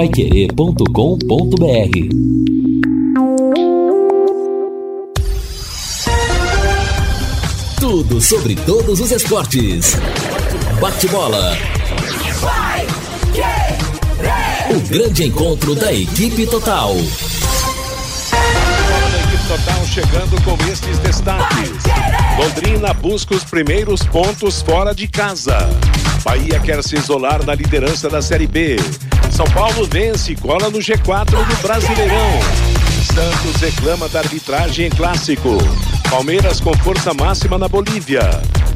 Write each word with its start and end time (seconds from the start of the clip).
paiquerê.com.br 0.00 0.86
Tudo 7.78 8.18
sobre 8.18 8.56
todos 8.56 8.98
os 8.98 9.10
esportes. 9.10 9.98
Bate-bola. 10.80 11.54
O 14.70 14.80
grande 14.88 15.26
encontro 15.26 15.74
da 15.74 15.92
equipe 15.92 16.46
total. 16.46 16.94
Total 19.48 19.84
chegando 19.84 20.42
com 20.44 20.56
estes 20.72 20.98
destaques. 21.00 21.72
Londrina 22.38 22.94
busca 22.94 23.34
os 23.34 23.44
primeiros 23.44 24.02
pontos 24.04 24.62
fora 24.62 24.94
de 24.94 25.06
casa. 25.06 25.58
Bahia 26.24 26.58
quer 26.58 26.82
se 26.82 26.96
isolar 26.96 27.44
na 27.44 27.54
liderança 27.54 28.08
da 28.08 28.22
Série 28.22 28.46
B. 28.46 28.76
São 29.40 29.50
Paulo 29.52 29.88
vence 29.90 30.32
e 30.32 30.36
cola 30.36 30.68
no 30.68 30.80
G4 30.80 31.30
do 31.30 31.62
Brasileirão. 31.62 32.40
Santos 33.06 33.62
reclama 33.62 34.06
da 34.06 34.18
arbitragem 34.18 34.88
em 34.88 34.90
clássico. 34.90 35.56
Palmeiras 36.10 36.60
com 36.60 36.74
força 36.74 37.14
máxima 37.14 37.56
na 37.56 37.66
Bolívia. 37.66 38.20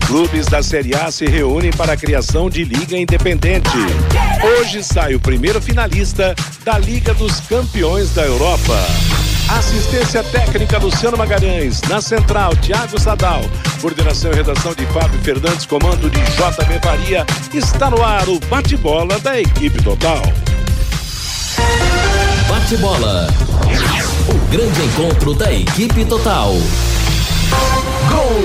Clubes 0.06 0.46
da 0.46 0.62
Série 0.62 0.95
A 0.95 1.10
se 1.10 1.27
reúnem 1.27 1.70
para 1.70 1.92
a 1.92 1.96
criação 1.98 2.48
de 2.48 2.64
Liga 2.64 2.96
Independente. 2.96 3.77
Hoje 4.42 4.82
sai 4.82 5.14
o 5.14 5.20
primeiro 5.20 5.60
finalista 5.60 6.34
da 6.64 6.78
Liga 6.78 7.12
dos 7.12 7.41
Campeões 7.41 8.14
da 8.14 8.22
Europa. 8.22 8.78
Assistência 9.50 10.24
técnica 10.24 10.78
Luciano 10.78 11.19
Magalhães. 11.19 11.83
Na 11.83 12.00
central, 12.00 12.56
Thiago 12.56 12.98
Sadal. 12.98 13.42
Coordenação 13.83 14.33
e 14.33 14.36
redação 14.36 14.72
de 14.72 14.86
Fábio 14.86 15.20
Fernandes, 15.20 15.66
comando 15.66 16.08
de 16.08 16.20
JB 16.20 16.80
Faria. 16.83 17.27
Está 17.52 17.91
no 17.91 18.02
ar 18.02 18.27
o 18.30 18.41
bate-bola 18.48 19.19
da 19.19 19.38
equipe 19.38 19.83
total. 19.83 20.22
Bate-bola. 22.64 23.27
O 24.27 24.50
grande 24.50 24.83
encontro 24.84 25.34
da 25.34 25.52
equipe 25.52 26.02
total. 26.06 26.52
Gol! 28.08 28.41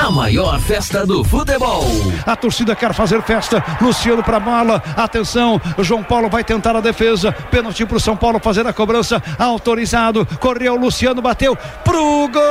A 0.00 0.12
maior 0.12 0.60
festa 0.60 1.04
do 1.04 1.24
futebol. 1.24 1.86
A 2.24 2.36
torcida 2.36 2.76
quer 2.76 2.94
fazer 2.94 3.20
festa. 3.22 3.64
Luciano 3.80 4.22
para 4.22 4.38
mala. 4.38 4.80
Atenção, 4.96 5.60
João 5.80 6.04
Paulo 6.04 6.30
vai 6.30 6.44
tentar 6.44 6.76
a 6.76 6.80
defesa. 6.80 7.32
Pênalti 7.32 7.84
para 7.84 7.96
o 7.96 8.00
São 8.00 8.16
Paulo 8.16 8.38
fazer 8.38 8.64
a 8.64 8.72
cobrança. 8.72 9.20
Autorizado. 9.36 10.24
Correu, 10.38 10.76
Luciano 10.76 11.20
bateu 11.20 11.56
pro 11.82 12.28
gol. 12.28 12.42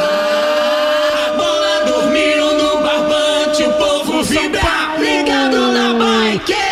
A 0.00 1.32
bola 1.36 1.84
dormiu 1.86 2.54
no 2.54 2.82
barbante. 2.82 3.62
O 3.62 3.72
povo 3.74 4.24
vibra 4.24 4.96
ligado 4.98 5.72
na 5.72 5.94
bike. 5.94 6.69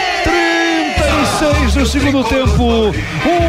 36 1.79 1.85
do 1.85 1.87
segundo 1.87 2.25
tempo. 2.25 2.95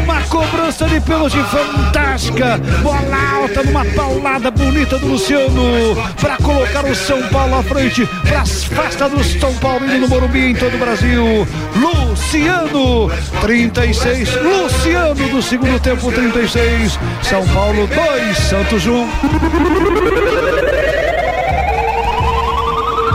Uma 0.02 0.20
cobrança 0.22 0.86
de 0.86 1.00
pênalti 1.00 1.38
fantástica. 1.44 2.58
Bola 2.82 3.34
alta 3.34 3.62
numa 3.64 3.84
paulada 3.84 4.50
bonita 4.50 4.98
do 4.98 5.08
Luciano 5.08 5.96
para 6.20 6.36
colocar 6.36 6.84
o 6.84 6.94
São 6.94 7.22
Paulo 7.28 7.56
à 7.56 7.62
frente 7.62 8.06
para 8.28 8.42
as 8.42 8.64
festas 8.64 9.10
do 9.10 9.24
São 9.24 9.52
Paulo 9.54 9.86
no 9.86 10.08
Morumbi 10.08 10.50
em 10.50 10.54
todo 10.54 10.74
o 10.74 10.78
Brasil. 10.78 11.46
Luciano, 11.76 13.10
36. 13.40 14.28
Luciano 14.42 15.28
do 15.28 15.42
segundo 15.42 15.80
tempo, 15.80 16.12
36. 16.12 16.98
São 17.22 17.46
Paulo 17.48 17.88
2, 17.88 18.36
Santos 18.36 18.86
1. 18.86 19.08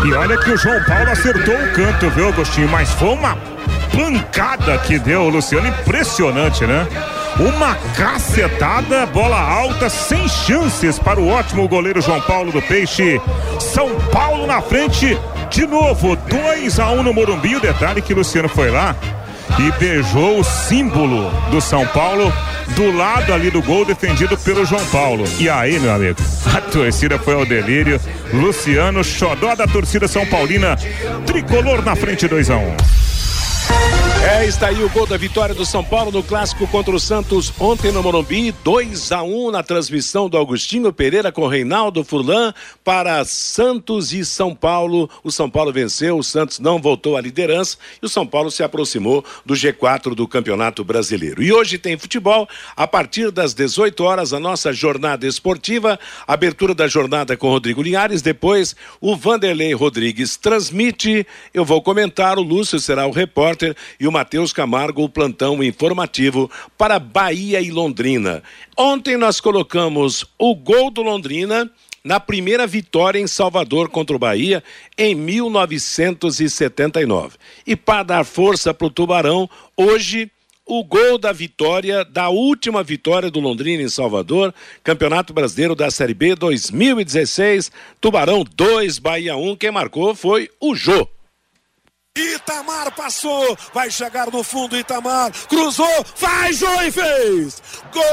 E 0.07 0.13
olha 0.13 0.37
que 0.37 0.51
o 0.51 0.57
João 0.57 0.83
Paulo 0.83 1.09
acertou 1.09 1.55
o 1.55 1.71
canto, 1.73 2.09
viu, 2.11 2.27
Agostinho? 2.27 2.69
Mas 2.69 2.91
foi 2.91 3.09
uma 3.09 3.35
pancada 3.95 4.77
que 4.79 4.99
deu 4.99 5.21
o 5.21 5.29
Luciano, 5.29 5.67
impressionante, 5.67 6.65
né? 6.65 6.85
Uma 7.39 7.75
cacetada, 7.95 9.05
bola 9.05 9.39
alta, 9.39 9.89
sem 9.89 10.27
chances 10.27 10.99
para 10.99 11.19
o 11.19 11.27
ótimo 11.27 11.67
goleiro 11.67 12.01
João 12.01 12.21
Paulo 12.21 12.51
do 12.51 12.61
Peixe. 12.61 13.19
São 13.59 13.89
Paulo 14.11 14.45
na 14.45 14.61
frente, 14.61 15.17
de 15.49 15.65
novo, 15.65 16.15
2 16.15 16.79
a 16.79 16.91
1 16.91 16.99
um 16.99 17.03
no 17.03 17.13
Morumbi. 17.13 17.55
O 17.55 17.61
detalhe 17.61 18.01
que 18.01 18.13
o 18.13 18.17
Luciano 18.17 18.49
foi 18.49 18.69
lá 18.69 18.95
e 19.59 19.71
beijou 19.79 20.39
o 20.39 20.43
símbolo 20.43 21.29
do 21.49 21.61
São 21.61 21.85
Paulo 21.87 22.31
do 22.75 22.95
lado 22.95 23.33
ali 23.33 23.49
do 23.51 23.61
gol 23.61 23.85
defendido 23.85 24.37
pelo 24.37 24.65
João 24.65 24.85
Paulo. 24.87 25.23
E 25.39 25.49
aí, 25.49 25.79
meu 25.79 25.93
amigo, 25.93 26.19
a 26.53 26.59
torcida 26.59 27.17
foi 27.19 27.33
ao 27.33 27.45
delírio. 27.45 27.99
Luciano, 28.33 29.03
xodó 29.03 29.55
da 29.55 29.67
torcida 29.67 30.07
São 30.07 30.25
Paulina, 30.25 30.77
tricolor 31.25 31.83
na 31.83 31.95
frente 31.95 32.27
2 32.27 32.49
a 32.49 32.57
1 32.57 32.59
um. 32.59 33.04
Thank 33.77 33.99
you. 33.99 34.04
É, 34.27 34.43
está 34.43 34.69
aí 34.69 34.83
o 34.83 34.89
gol 34.89 35.05
da 35.05 35.17
vitória 35.17 35.53
do 35.53 35.63
São 35.63 35.83
Paulo 35.83 36.11
no 36.11 36.23
clássico 36.23 36.67
contra 36.67 36.95
o 36.95 36.99
Santos 36.99 37.53
ontem 37.59 37.91
no 37.91 38.01
Morumbi, 38.01 38.51
2 38.63 39.11
a 39.11 39.21
1 39.21 39.51
na 39.51 39.61
transmissão 39.61 40.27
do 40.27 40.35
Agostinho 40.35 40.91
Pereira 40.91 41.31
com 41.31 41.45
Reinaldo 41.47 42.03
Furlan 42.03 42.51
para 42.83 43.23
Santos 43.23 44.11
e 44.13 44.25
São 44.25 44.55
Paulo. 44.55 45.07
O 45.23 45.31
São 45.31 45.47
Paulo 45.47 45.71
venceu, 45.71 46.17
o 46.17 46.23
Santos 46.23 46.57
não 46.57 46.81
voltou 46.81 47.15
à 47.15 47.21
liderança 47.21 47.77
e 48.01 48.05
o 48.07 48.09
São 48.09 48.25
Paulo 48.25 48.49
se 48.49 48.63
aproximou 48.63 49.23
do 49.45 49.53
G4 49.53 50.15
do 50.15 50.27
Campeonato 50.27 50.83
Brasileiro. 50.83 51.43
E 51.43 51.53
hoje 51.53 51.77
tem 51.77 51.95
futebol 51.95 52.49
a 52.75 52.87
partir 52.87 53.29
das 53.29 53.53
18 53.53 54.03
horas 54.03 54.33
a 54.33 54.39
nossa 54.39 54.73
jornada 54.73 55.27
esportiva, 55.27 55.99
abertura 56.27 56.73
da 56.73 56.87
jornada 56.87 57.37
com 57.37 57.49
Rodrigo 57.49 57.83
Linhares, 57.83 58.23
depois 58.23 58.75
o 58.99 59.15
Vanderlei 59.15 59.75
Rodrigues 59.75 60.35
transmite, 60.35 61.27
eu 61.53 61.63
vou 61.63 61.79
comentar, 61.79 62.39
o 62.39 62.41
Lúcio 62.41 62.79
será 62.79 63.05
o 63.05 63.11
repórter 63.11 63.75
e 63.99 64.07
o 64.07 64.14
Matheus 64.15 64.51
Camargo, 64.53 65.03
o 65.03 65.09
plantão 65.09 65.61
informativo 65.61 66.49
para 66.77 66.97
Bahia 66.97 67.59
e 67.59 67.69
Londrina. 67.69 68.41
Ontem 68.77 69.17
nós 69.17 69.41
colocamos 69.41 70.25
o 70.39 70.55
gol 70.55 70.89
do 70.89 71.01
Londrina 71.01 71.69
na 72.01 72.17
primeira 72.17 72.65
vitória 72.65 73.19
em 73.19 73.27
Salvador 73.27 73.89
contra 73.89 74.15
o 74.15 74.19
Bahia 74.19 74.63
em 74.97 75.13
1979. 75.13 77.35
E 77.67 77.75
para 77.75 78.03
dar 78.03 78.23
força 78.23 78.73
para 78.73 78.87
o 78.87 78.89
Tubarão, 78.89 79.49
hoje 79.75 80.31
o 80.65 80.81
gol 80.81 81.17
da 81.17 81.33
vitória, 81.33 82.05
da 82.05 82.29
última 82.29 82.81
vitória 82.83 83.29
do 83.29 83.41
Londrina 83.41 83.83
em 83.83 83.89
Salvador, 83.89 84.53
Campeonato 84.81 85.33
Brasileiro 85.33 85.75
da 85.75 85.91
Série 85.91 86.13
B 86.13 86.35
2016, 86.35 87.69
Tubarão 87.99 88.45
2, 88.55 88.97
Bahia 88.97 89.35
1, 89.35 89.57
quem 89.57 89.71
marcou 89.71 90.15
foi 90.15 90.49
o 90.57 90.73
Jô. 90.73 91.05
Itamar 92.17 92.95
passou, 92.95 93.57
vai 93.73 93.91
chegar 93.91 94.31
no 94.31 94.41
fundo 94.41 94.77
Itamar, 94.77 95.33
cruzou, 95.49 96.05
faz 96.15 96.57
Jô 96.57 96.81
e 96.81 96.89
fez! 96.89 97.61
Gol! 97.91 98.03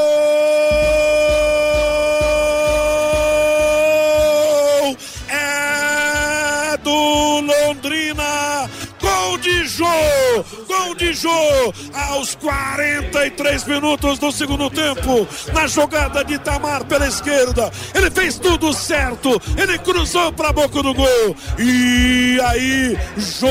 É 5.28 6.76
do 6.78 7.40
Londrina! 7.42 8.68
Gol 9.00 9.38
de 9.38 9.68
Jô! 9.68 9.86
Gol 10.72 10.94
de 10.94 11.12
Jô! 11.12 11.28
Aos 11.92 12.34
43 12.36 13.64
minutos 13.66 14.18
do 14.18 14.32
segundo 14.32 14.70
tempo, 14.70 15.28
na 15.52 15.66
jogada 15.66 16.24
de 16.24 16.34
Itamar 16.34 16.86
pela 16.86 17.06
esquerda. 17.06 17.70
Ele 17.94 18.10
fez 18.10 18.38
tudo 18.38 18.72
certo. 18.72 19.40
Ele 19.54 19.78
cruzou 19.78 20.32
para 20.32 20.48
a 20.48 20.52
boca 20.52 20.82
do 20.82 20.94
gol. 20.94 21.36
E 21.58 22.40
aí, 22.42 22.98
Jô 23.18 23.48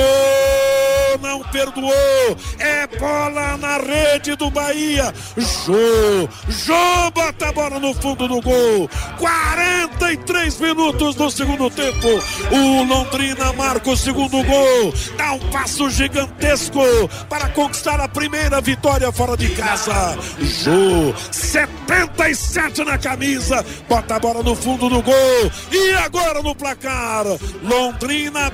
não 1.22 1.44
perdoou. 1.44 2.38
É 2.59 2.88
bola 2.88 3.58
na 3.58 3.78
rede 3.78 4.36
do 4.36 4.50
Bahia. 4.50 5.14
Jô, 5.38 6.28
Jô 6.50 7.12
bota 7.14 7.50
a 7.50 7.52
bola 7.52 7.80
no 7.80 7.94
fundo 7.94 8.28
do 8.28 8.42
gol. 8.42 8.90
43 9.18 10.59
minutos 10.59 11.16
do 11.16 11.30
segundo 11.30 11.70
tempo. 11.70 12.08
O 12.52 12.84
Londrina 12.84 13.53
marca 13.53 13.92
o 13.92 13.98
segundo 13.98 14.44
gol. 14.44 14.94
Dá 15.18 15.34
um 15.34 15.40
passo 15.52 15.90
gigantesco 15.90 16.82
para 17.29 17.49
conquistar 17.49 17.99
a 17.99 18.08
primeira 18.08 18.61
vitória 18.61 19.11
fora 19.11 19.35
de 19.37 19.49
casa. 19.49 20.17
Jô, 20.40 21.13
77 21.31 22.84
na 22.84 22.97
camisa. 22.97 23.66
Bota 23.87 24.16
a 24.16 24.19
bola 24.19 24.43
no 24.43 24.55
fundo 24.55 24.90
do 24.90 25.02
gol. 25.02 25.52
E 25.72 25.93
agora 25.96 26.41
no 26.41 26.55
placar: 26.55 27.25
Londrina 27.63 28.52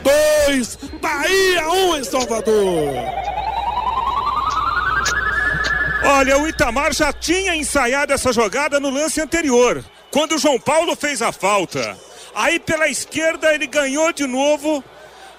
2, 0.47 0.79
Bahia 1.01 1.69
1 1.69 1.73
um 1.73 1.97
em 1.97 2.03
Salvador. 2.03 2.93
Olha, 6.03 6.37
o 6.37 6.47
Itamar 6.47 6.93
já 6.93 7.11
tinha 7.11 7.55
ensaiado 7.55 8.13
essa 8.13 8.31
jogada 8.31 8.79
no 8.79 8.89
lance 8.89 9.19
anterior, 9.19 9.83
quando 10.09 10.35
o 10.35 10.37
João 10.37 10.59
Paulo 10.59 10.95
fez 10.95 11.21
a 11.21 11.31
falta. 11.31 11.97
Aí 12.33 12.59
pela 12.59 12.87
esquerda 12.87 13.53
ele 13.53 13.67
ganhou 13.67 14.13
de 14.13 14.25
novo, 14.25 14.83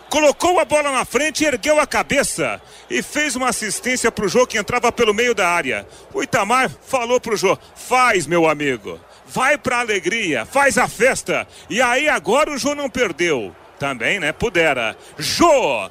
colocou 0.08 0.58
a 0.58 0.64
bola 0.64 0.90
na 0.90 1.05
frente, 1.05 1.44
ergueu 1.44 1.78
a 1.81 1.87
cabeça 1.87 2.60
e 2.90 3.02
fez 3.02 3.37
uma 3.37 3.49
assistência 3.49 4.10
para 4.10 4.25
o 4.25 4.28
Jô 4.28 4.46
que 4.46 4.58
entrava 4.58 4.90
pelo 4.90 5.14
meio 5.14 5.34
da 5.34 5.49
área. 5.49 5.87
O 6.12 6.22
Itamar 6.22 6.70
falou 6.87 7.20
para 7.20 7.34
o 7.34 7.37
Jô: 7.37 7.58
faz, 7.75 8.26
meu 8.26 8.49
amigo, 8.49 8.99
vai 9.26 9.56
para 9.56 9.76
a 9.76 9.81
alegria, 9.81 10.44
faz 10.44 10.78
a 10.78 10.88
festa. 10.88 11.46
E 11.69 11.81
aí 11.81 12.08
agora 12.08 12.50
o 12.50 12.58
Jô 12.58 12.75
não 12.75 12.90
perdeu. 12.90 13.55
Também, 13.78 14.19
né? 14.19 14.32
Pudera. 14.32 14.96
Jô, 15.16 15.88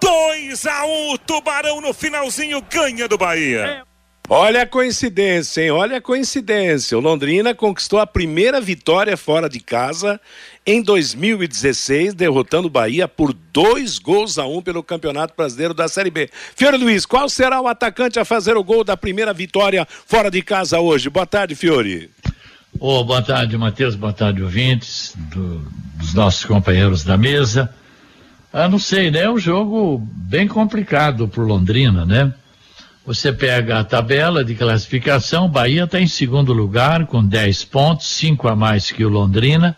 2 0.00 0.66
a 0.66 0.84
1 0.84 1.12
o 1.12 1.18
Tubarão 1.18 1.80
no 1.80 1.94
finalzinho 1.94 2.60
ganha 2.68 3.06
do 3.06 3.16
Bahia. 3.16 3.84
Olha 4.30 4.62
a 4.62 4.66
coincidência, 4.66 5.62
hein? 5.62 5.70
Olha 5.70 5.96
a 5.96 6.02
coincidência. 6.02 6.98
O 6.98 7.00
Londrina 7.00 7.54
conquistou 7.54 7.98
a 7.98 8.06
primeira 8.06 8.60
vitória 8.60 9.16
fora 9.16 9.48
de 9.48 9.58
casa 9.58 10.20
em 10.70 10.82
2016, 10.82 12.12
derrotando 12.12 12.68
o 12.68 12.70
Bahia 12.70 13.08
por 13.08 13.32
dois 13.32 13.98
gols 13.98 14.36
a 14.36 14.44
um 14.44 14.60
pelo 14.60 14.82
Campeonato 14.82 15.32
Brasileiro 15.34 15.72
da 15.72 15.88
Série 15.88 16.10
B. 16.10 16.28
Fiore 16.54 16.76
Luiz, 16.76 17.06
qual 17.06 17.26
será 17.30 17.58
o 17.58 17.66
atacante 17.66 18.18
a 18.18 18.24
fazer 18.24 18.54
o 18.54 18.62
gol 18.62 18.84
da 18.84 18.94
primeira 18.94 19.32
vitória 19.32 19.88
fora 20.06 20.30
de 20.30 20.42
casa 20.42 20.78
hoje? 20.78 21.08
Boa 21.08 21.24
tarde, 21.24 21.54
Fiore. 21.54 22.10
Oh, 22.78 23.02
boa 23.02 23.22
tarde, 23.22 23.56
Matheus. 23.56 23.94
Boa 23.94 24.12
tarde, 24.12 24.42
ouvintes 24.42 25.14
do, 25.34 25.66
dos 25.94 26.12
nossos 26.12 26.44
companheiros 26.44 27.02
da 27.02 27.16
mesa. 27.16 27.74
Ah, 28.52 28.68
não 28.68 28.78
sei, 28.78 29.10
né? 29.10 29.20
É 29.20 29.30
um 29.30 29.38
jogo 29.38 30.06
bem 30.12 30.46
complicado 30.46 31.26
para 31.26 31.42
Londrina, 31.44 32.04
né? 32.04 32.30
Você 33.06 33.32
pega 33.32 33.78
a 33.78 33.84
tabela 33.84 34.44
de 34.44 34.54
classificação, 34.54 35.48
Bahia 35.48 35.84
está 35.84 35.98
em 35.98 36.06
segundo 36.06 36.52
lugar 36.52 37.06
com 37.06 37.24
10 37.24 37.64
pontos, 37.64 38.06
5 38.06 38.46
a 38.48 38.54
mais 38.54 38.90
que 38.90 39.02
o 39.02 39.08
Londrina. 39.08 39.74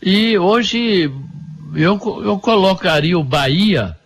E 0.00 0.38
hoje 0.38 1.10
eu, 1.74 1.98
eu 2.24 2.38
colocaria 2.38 3.18
o 3.18 3.24
Bahia 3.24 3.96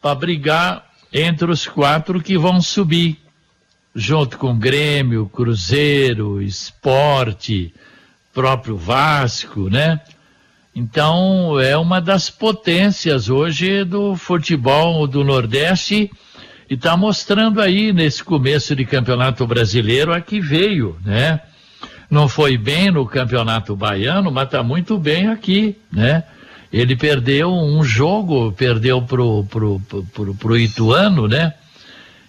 para 0.00 0.14
brigar 0.14 0.90
entre 1.12 1.50
os 1.50 1.66
quatro 1.66 2.20
que 2.20 2.36
vão 2.36 2.60
subir, 2.60 3.18
junto 3.94 4.36
com 4.36 4.58
Grêmio, 4.58 5.26
Cruzeiro, 5.26 6.42
Esporte, 6.42 7.72
próprio 8.32 8.76
Vasco, 8.76 9.70
né? 9.70 10.00
Então, 10.74 11.60
é 11.60 11.76
uma 11.76 12.00
das 12.00 12.30
potências 12.30 13.28
hoje 13.28 13.84
do 13.84 14.16
futebol 14.16 15.06
do 15.06 15.22
Nordeste 15.22 16.10
e 16.68 16.74
está 16.74 16.96
mostrando 16.96 17.60
aí 17.60 17.92
nesse 17.92 18.24
começo 18.24 18.74
de 18.74 18.84
campeonato 18.84 19.46
brasileiro 19.46 20.12
a 20.12 20.20
que 20.20 20.40
veio, 20.40 20.98
né? 21.04 21.40
Não 22.12 22.28
foi 22.28 22.56
bem 22.58 22.90
no 22.90 23.06
campeonato 23.06 23.74
baiano, 23.74 24.30
mas 24.30 24.44
está 24.44 24.62
muito 24.62 24.98
bem 24.98 25.28
aqui, 25.28 25.78
né? 25.90 26.22
Ele 26.70 26.94
perdeu 26.94 27.50
um 27.50 27.82
jogo, 27.82 28.52
perdeu 28.52 29.00
pro, 29.00 29.44
pro, 29.44 29.80
pro, 30.12 30.34
pro 30.34 30.58
Ituano, 30.58 31.26
né? 31.26 31.54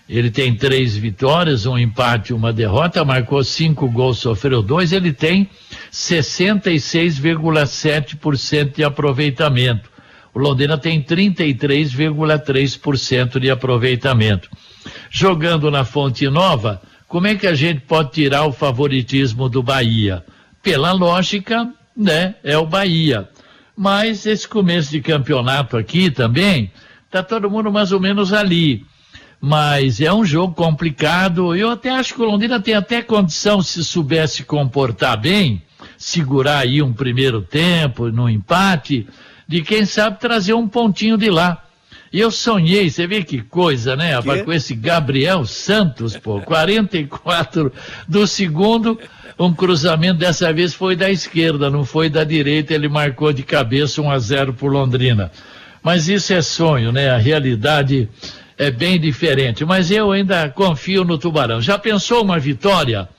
Ele 0.08 0.32
tem 0.32 0.56
três 0.56 0.96
vitórias, 0.96 1.66
um 1.66 1.78
empate, 1.78 2.34
uma 2.34 2.54
derrota, 2.54 3.04
marcou 3.04 3.44
cinco 3.44 3.92
gols, 3.92 4.20
sofreu 4.20 4.64
dois. 4.64 4.94
Ele 4.94 5.12
tem 5.12 5.50
66,7% 5.92 8.76
de 8.76 8.86
aproveitamento. 8.86 9.92
O 10.34 10.40
Londrina 10.40 10.78
tem 10.78 11.04
33,3% 11.04 13.38
de 13.38 13.52
aproveitamento. 13.52 14.50
Jogando 15.10 15.70
na 15.70 15.84
Fonte 15.84 16.26
Nova, 16.30 16.82
como 17.14 17.28
é 17.28 17.36
que 17.36 17.46
a 17.46 17.54
gente 17.54 17.82
pode 17.82 18.10
tirar 18.10 18.44
o 18.48 18.52
favoritismo 18.52 19.48
do 19.48 19.62
Bahia? 19.62 20.26
Pela 20.64 20.92
lógica, 20.94 21.72
né? 21.96 22.34
É 22.44 22.58
o 22.58 22.66
Bahia. 22.66 23.30
Mas 23.78 24.26
esse 24.26 24.48
começo 24.48 24.90
de 24.90 25.00
campeonato 25.00 25.78
aqui 25.78 26.10
também, 26.10 26.72
tá 27.12 27.22
todo 27.22 27.52
mundo 27.52 27.72
mais 27.72 27.92
ou 27.92 28.00
menos 28.00 28.34
ali 28.34 28.84
mas 29.40 30.00
é 30.00 30.12
um 30.12 30.24
jogo 30.24 30.56
complicado. 30.56 31.54
Eu 31.54 31.70
até 31.70 31.90
acho 31.90 32.16
que 32.16 32.22
o 32.22 32.26
Londrina 32.26 32.62
tem 32.62 32.76
até 32.76 33.02
condição, 33.02 33.62
se 33.62 33.84
soubesse 33.84 34.44
comportar 34.44 35.20
bem, 35.20 35.62
segurar 35.98 36.60
aí 36.60 36.82
um 36.82 36.94
primeiro 36.94 37.42
tempo 37.42 38.10
no 38.10 38.30
empate, 38.30 39.06
de 39.46 39.62
quem 39.62 39.86
sabe 39.86 40.18
trazer 40.18 40.54
um 40.54 40.66
pontinho 40.66 41.18
de 41.18 41.30
lá. 41.30 41.62
E 42.14 42.20
eu 42.20 42.30
sonhei, 42.30 42.92
você 42.92 43.08
vê 43.08 43.24
que 43.24 43.42
coisa, 43.42 43.96
né, 43.96 44.14
rapaz, 44.14 44.44
com 44.44 44.54
esse 44.54 44.76
Gabriel 44.76 45.46
Santos, 45.46 46.16
pô, 46.16 46.40
44 46.42 47.74
do 48.08 48.28
segundo, 48.28 49.00
um 49.40 49.52
cruzamento 49.52 50.20
dessa 50.20 50.54
vez 50.54 50.76
foi 50.76 50.96
da 50.96 51.10
esquerda, 51.10 51.72
não 51.72 51.84
foi 51.84 52.10
da 52.10 52.24
direita, 52.24 52.72
ele 52.72 52.88
marcou 52.88 53.34
de 53.34 53.42
cabeça 53.42 54.00
1 54.00 54.12
a 54.12 54.20
0 54.20 54.54
por 54.54 54.72
Londrina. 54.72 55.32
Mas 55.82 56.08
isso 56.08 56.32
é 56.34 56.42
sonho, 56.44 56.92
né? 56.92 57.10
A 57.10 57.18
realidade 57.18 58.08
é 58.60 58.70
bem 58.70 59.00
diferente. 59.00 59.66
Mas 59.66 59.90
eu 59.90 60.12
ainda 60.12 60.48
confio 60.50 61.04
no 61.04 61.18
Tubarão. 61.18 61.60
Já 61.60 61.80
pensou 61.80 62.24
uma 62.24 62.38
vitória? 62.38 63.10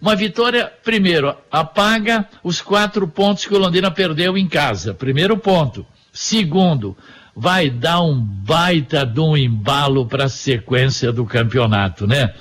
Uma 0.00 0.14
vitória, 0.14 0.70
primeiro, 0.84 1.34
apaga 1.50 2.28
os 2.44 2.60
quatro 2.60 3.08
pontos 3.08 3.46
que 3.46 3.54
o 3.54 3.58
Londrina 3.58 3.90
perdeu 3.90 4.36
em 4.36 4.46
casa. 4.46 4.92
Primeiro 4.92 5.38
ponto. 5.38 5.86
Segundo, 6.12 6.96
vai 7.34 7.70
dar 7.70 8.02
um 8.02 8.20
baita 8.20 9.06
de 9.06 9.20
um 9.20 9.36
embalo 9.36 10.06
para 10.06 10.24
a 10.24 10.28
sequência 10.28 11.12
do 11.12 11.24
campeonato, 11.24 12.06
né? 12.06 12.34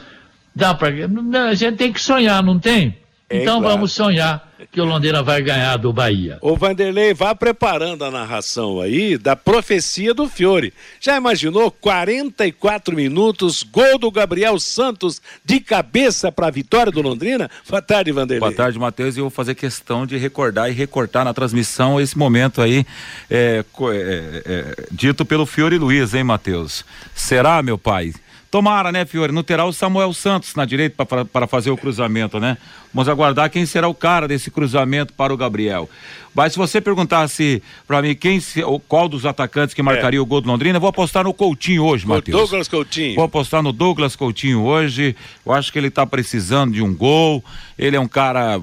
Dá 0.54 0.74
para 0.74 0.90
a 0.90 1.54
gente 1.54 1.78
tem 1.78 1.94
que 1.94 2.02
sonhar, 2.02 2.44
não 2.44 2.60
tem? 2.60 2.98
É, 3.32 3.42
então 3.42 3.60
claro. 3.60 3.76
vamos 3.76 3.94
sonhar 3.94 4.52
que 4.72 4.80
o 4.80 4.86
Londrina 4.86 5.24
vai 5.24 5.42
ganhar 5.42 5.78
do 5.78 5.92
Bahia. 5.92 6.38
O 6.42 6.56
Vanderlei, 6.56 7.14
vá 7.14 7.34
preparando 7.34 8.04
a 8.04 8.12
narração 8.12 8.80
aí 8.80 9.18
da 9.18 9.36
profecia 9.36 10.14
do 10.14 10.28
Fiore. 10.28 10.74
Já 11.00 11.18
imaginou 11.18 11.72
44 11.72 12.96
minutos, 12.96 13.64
gol 13.64 13.98
do 13.98 14.12
Gabriel 14.12 14.60
Santos 14.60 15.22
de 15.44 15.60
cabeça 15.60 16.32
para 16.32 16.48
a 16.48 16.52
vitória 16.52 16.92
do 16.92 17.02
Londrina? 17.02 17.50
Boa 17.68 17.82
tarde, 17.82 18.12
Vanderlei. 18.12 18.40
Boa 18.40 18.54
tarde, 18.54 18.78
Matheus. 18.78 19.18
Eu 19.18 19.24
vou 19.24 19.32
fazer 19.32 19.56
questão 19.56 20.06
de 20.06 20.18
recordar 20.18 20.70
e 20.70 20.74
recortar 20.74 21.26
na 21.26 21.34
transmissão 21.34 22.00
esse 22.00 22.18
momento 22.18 22.62
aí, 22.62 22.86
é, 23.30 23.64
é, 23.64 24.44
é, 24.46 24.76
dito 24.92 25.26
pelo 25.26 25.46
Fiore 25.46 25.78
Luiz, 25.78 26.14
hein, 26.14 26.24
Matheus? 26.24 26.86
Será, 27.16 27.64
meu 27.64 27.78
pai? 27.78 28.14
Tomara, 28.52 28.92
né, 28.92 29.06
Fiore? 29.06 29.32
Não 29.32 29.44
terá 29.44 29.64
o 29.64 29.72
Samuel 29.72 30.14
Santos 30.14 30.56
na 30.56 30.66
direita 30.66 31.06
para 31.06 31.48
fazer 31.48 31.72
o 31.72 31.78
cruzamento, 31.78 32.38
né? 32.38 32.58
Vamos 32.94 33.08
aguardar 33.08 33.50
quem 33.50 33.66
será 33.66 33.88
o 33.88 33.94
cara 33.94 34.28
desse 34.28 34.52
cruzamento 34.52 35.14
para 35.14 35.34
o 35.34 35.38
Gabriel. 35.38 35.90
Mas 36.36 36.52
se 36.52 36.60
você 36.60 36.82
perguntasse 36.82 37.64
para 37.88 38.02
mim 38.02 38.14
quem 38.14 38.42
qual 38.90 39.08
dos 39.08 39.26
atacantes 39.26 39.74
que 39.74 39.82
marcaria 39.82 40.20
é. 40.20 40.22
o 40.22 40.26
gol 40.26 40.42
do 40.42 40.50
Londrina, 40.50 40.76
eu 40.76 40.82
vou 40.82 40.90
apostar 40.90 41.24
no 41.24 41.34
Coutinho 41.34 41.86
hoje, 41.86 42.06
Matheus. 42.06 42.38
Douglas 42.38 42.68
Coutinho. 42.68 43.16
Vou 43.16 43.24
apostar 43.24 43.64
no 43.64 43.72
Douglas 43.72 44.18
Coutinho 44.18 44.62
hoje. 44.64 45.16
Eu 45.46 45.54
acho 45.54 45.72
que 45.72 45.80
ele 45.80 45.88
está 45.88 46.06
precisando 46.06 46.74
de 46.74 46.82
um 46.82 46.94
gol. 46.94 47.42
Ele 47.80 47.96
é 47.96 48.00
um 48.00 48.08
cara 48.08 48.60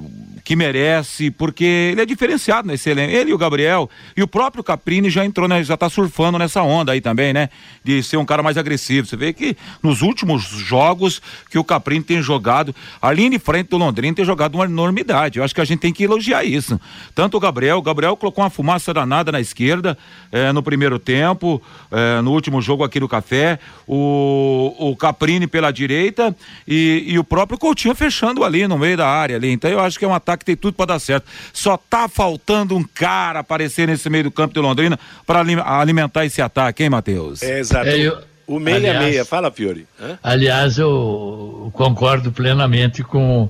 que 0.48 0.56
merece, 0.56 1.30
porque 1.30 1.90
ele 1.92 2.00
é 2.00 2.06
diferenciado 2.06 2.66
nesse 2.66 2.88
elenco. 2.88 3.12
Ele 3.12 3.32
e 3.32 3.34
o 3.34 3.36
Gabriel 3.36 3.90
e 4.16 4.22
o 4.22 4.26
próprio 4.26 4.64
Caprini 4.64 5.10
já 5.10 5.22
entrou, 5.22 5.46
né, 5.46 5.62
já 5.62 5.76
tá 5.76 5.90
surfando 5.90 6.38
nessa 6.38 6.62
onda 6.62 6.92
aí 6.92 7.02
também, 7.02 7.34
né? 7.34 7.50
De 7.84 8.02
ser 8.02 8.16
um 8.16 8.24
cara 8.24 8.42
mais 8.42 8.56
agressivo. 8.56 9.06
Você 9.06 9.14
vê 9.14 9.34
que 9.34 9.54
nos 9.82 10.00
últimos 10.00 10.44
jogos 10.44 11.20
que 11.50 11.58
o 11.58 11.64
Caprini 11.64 12.02
tem 12.02 12.22
jogado, 12.22 12.74
ali 13.02 13.26
em 13.26 13.38
frente 13.38 13.68
do 13.68 13.76
Londrina 13.76 14.14
tem 14.14 14.24
jogado 14.24 14.54
uma 14.54 14.64
enormidade. 14.64 15.38
Eu 15.38 15.44
acho 15.44 15.54
que 15.54 15.60
a 15.60 15.66
gente 15.66 15.80
tem 15.80 15.92
que 15.92 16.04
elogiar 16.04 16.42
isso. 16.44 16.80
Tanto 17.14 17.36
o 17.36 17.40
Gabriel, 17.40 17.76
o 17.76 17.82
Gabriel 17.82 18.16
colocou 18.16 18.42
uma 18.42 18.48
fumaça 18.48 18.94
danada 18.94 19.30
na 19.30 19.42
esquerda 19.42 19.98
eh, 20.32 20.50
no 20.50 20.62
primeiro 20.62 20.98
tempo, 20.98 21.60
eh, 21.92 22.22
no 22.22 22.32
último 22.32 22.62
jogo 22.62 22.82
aqui 22.84 22.98
no 22.98 23.06
Café, 23.06 23.58
o, 23.86 24.74
o 24.78 24.96
Caprini 24.96 25.46
pela 25.46 25.70
direita 25.70 26.34
e, 26.66 27.04
e 27.06 27.18
o 27.18 27.24
próprio 27.24 27.58
Coutinho 27.58 27.94
fechando 27.94 28.42
ali 28.42 28.66
no 28.66 28.78
meio 28.78 28.96
da 28.96 29.06
área 29.06 29.36
ali. 29.36 29.50
Então 29.50 29.70
eu 29.70 29.80
acho 29.80 29.98
que 29.98 30.06
é 30.06 30.08
um 30.08 30.14
ataque 30.14 30.37
que 30.38 30.44
tem 30.44 30.56
tudo 30.56 30.74
para 30.74 30.86
dar 30.86 30.98
certo. 30.98 31.26
Só 31.52 31.76
tá 31.76 32.08
faltando 32.08 32.76
um 32.76 32.82
cara 32.82 33.40
aparecer 33.40 33.86
nesse 33.88 34.08
meio 34.08 34.24
do 34.24 34.30
campo 34.30 34.54
de 34.54 34.60
Londrina 34.60 34.98
para 35.26 35.40
alimentar 35.80 36.24
esse 36.24 36.40
ataque, 36.40 36.84
hein, 36.84 36.90
Matheus? 36.90 37.42
É, 37.42 37.58
exato. 37.58 37.88
É, 37.88 37.98
eu... 37.98 38.28
O 38.46 38.58
meia-meia, 38.58 39.26
fala, 39.26 39.50
Fiore. 39.50 39.86
Hã? 40.00 40.18
Aliás, 40.22 40.78
eu 40.78 41.70
concordo 41.74 42.32
plenamente 42.32 43.02
com, 43.02 43.46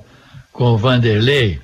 com 0.51 0.73
o 0.73 0.77
Vanderlei, 0.77 1.61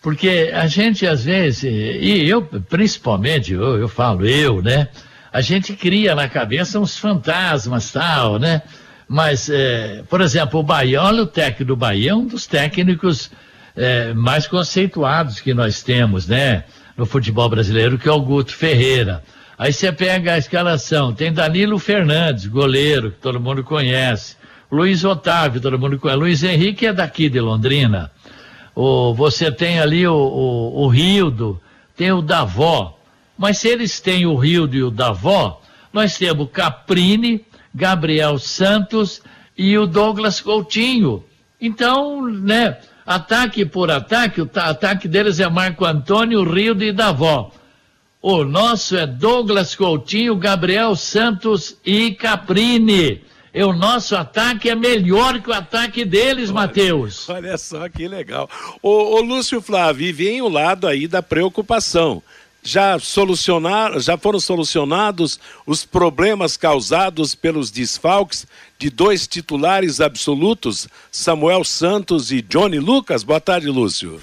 porque 0.00 0.52
a 0.54 0.68
gente 0.68 1.04
às 1.04 1.24
vezes, 1.24 1.64
e 1.64 2.28
eu 2.28 2.42
principalmente, 2.42 3.54
eu, 3.54 3.76
eu 3.76 3.88
falo 3.88 4.24
eu, 4.24 4.62
né? 4.62 4.86
A 5.32 5.40
gente 5.40 5.72
cria 5.74 6.14
na 6.14 6.28
cabeça 6.28 6.78
uns 6.78 6.96
fantasmas 6.96 7.90
tal, 7.90 8.38
né? 8.38 8.62
Mas, 9.08 9.50
é, 9.50 10.04
por 10.08 10.20
exemplo, 10.20 10.60
o 10.60 10.62
Bahia, 10.62 11.02
olha 11.02 11.24
o 11.24 11.26
técnico 11.26 11.64
do 11.64 11.76
Bahia, 11.76 12.12
é 12.12 12.14
um 12.14 12.24
dos 12.24 12.46
técnicos 12.46 13.32
é, 13.80 14.12
mais 14.12 14.46
conceituados 14.46 15.40
que 15.40 15.54
nós 15.54 15.82
temos, 15.82 16.26
né? 16.26 16.64
No 16.96 17.06
futebol 17.06 17.48
brasileiro, 17.48 17.98
que 17.98 18.08
é 18.08 18.12
o 18.12 18.20
Guto 18.20 18.54
Ferreira. 18.54 19.24
Aí 19.58 19.72
você 19.72 19.90
pega 19.90 20.34
a 20.34 20.38
escalação, 20.38 21.14
tem 21.14 21.32
Danilo 21.32 21.78
Fernandes, 21.78 22.46
goleiro, 22.46 23.10
que 23.10 23.18
todo 23.18 23.40
mundo 23.40 23.64
conhece. 23.64 24.36
Luiz 24.70 25.02
Otávio, 25.02 25.62
todo 25.62 25.78
mundo 25.78 25.98
conhece. 25.98 26.20
Luiz 26.20 26.42
Henrique 26.42 26.86
é 26.86 26.92
daqui 26.92 27.30
de 27.30 27.40
Londrina. 27.40 28.10
O, 28.74 29.14
você 29.14 29.50
tem 29.50 29.80
ali 29.80 30.06
o, 30.06 30.14
o, 30.14 30.82
o 30.82 30.88
Rildo, 30.88 31.58
tem 31.96 32.12
o 32.12 32.20
Davó. 32.20 32.98
Mas 33.36 33.58
se 33.58 33.68
eles 33.68 33.98
têm 33.98 34.26
o 34.26 34.36
Rildo 34.36 34.76
e 34.76 34.82
o 34.82 34.90
Davó, 34.90 35.62
nós 35.90 36.18
temos 36.18 36.48
Caprini, 36.52 37.44
Gabriel 37.74 38.38
Santos 38.38 39.22
e 39.56 39.76
o 39.78 39.86
Douglas 39.86 40.38
Coutinho. 40.40 41.24
Então, 41.58 42.26
né, 42.26 42.78
ataque 43.06 43.64
por 43.64 43.90
ataque, 43.90 44.40
o 44.40 44.50
ataque 44.54 45.08
deles 45.08 45.40
é 45.40 45.48
Marco 45.48 45.84
Antônio, 45.84 46.42
Rio 46.42 46.80
e 46.82 46.92
Davó. 46.92 47.50
O 48.22 48.44
nosso 48.44 48.96
é 48.96 49.06
Douglas 49.06 49.74
Coutinho, 49.74 50.36
Gabriel 50.36 50.94
Santos 50.94 51.76
e 51.84 52.12
Caprini. 52.12 53.22
E 53.52 53.64
o 53.64 53.72
nosso 53.72 54.14
ataque 54.14 54.70
é 54.70 54.74
melhor 54.76 55.40
que 55.40 55.50
o 55.50 55.52
ataque 55.52 56.04
deles, 56.04 56.50
Matheus. 56.50 57.28
Olha 57.28 57.58
só 57.58 57.88
que 57.88 58.06
legal. 58.06 58.48
Ô, 58.80 59.16
ô 59.16 59.20
Lúcio 59.20 59.60
Flávio, 59.60 60.14
vem 60.14 60.40
o 60.40 60.48
lado 60.48 60.86
aí 60.86 61.08
da 61.08 61.22
preocupação. 61.22 62.22
Já 62.62 62.98
solucionaram, 62.98 63.98
já 64.00 64.18
foram 64.18 64.38
solucionados 64.38 65.40
os 65.66 65.84
problemas 65.84 66.56
causados 66.56 67.34
pelos 67.34 67.70
desfalques 67.70 68.46
de 68.78 68.90
dois 68.90 69.26
titulares 69.26 70.00
absolutos, 70.00 70.86
Samuel 71.10 71.64
Santos 71.64 72.30
e 72.30 72.42
Johnny 72.42 72.78
Lucas. 72.78 73.22
Boa 73.22 73.40
tarde, 73.40 73.68
Lúcio. 73.68 74.20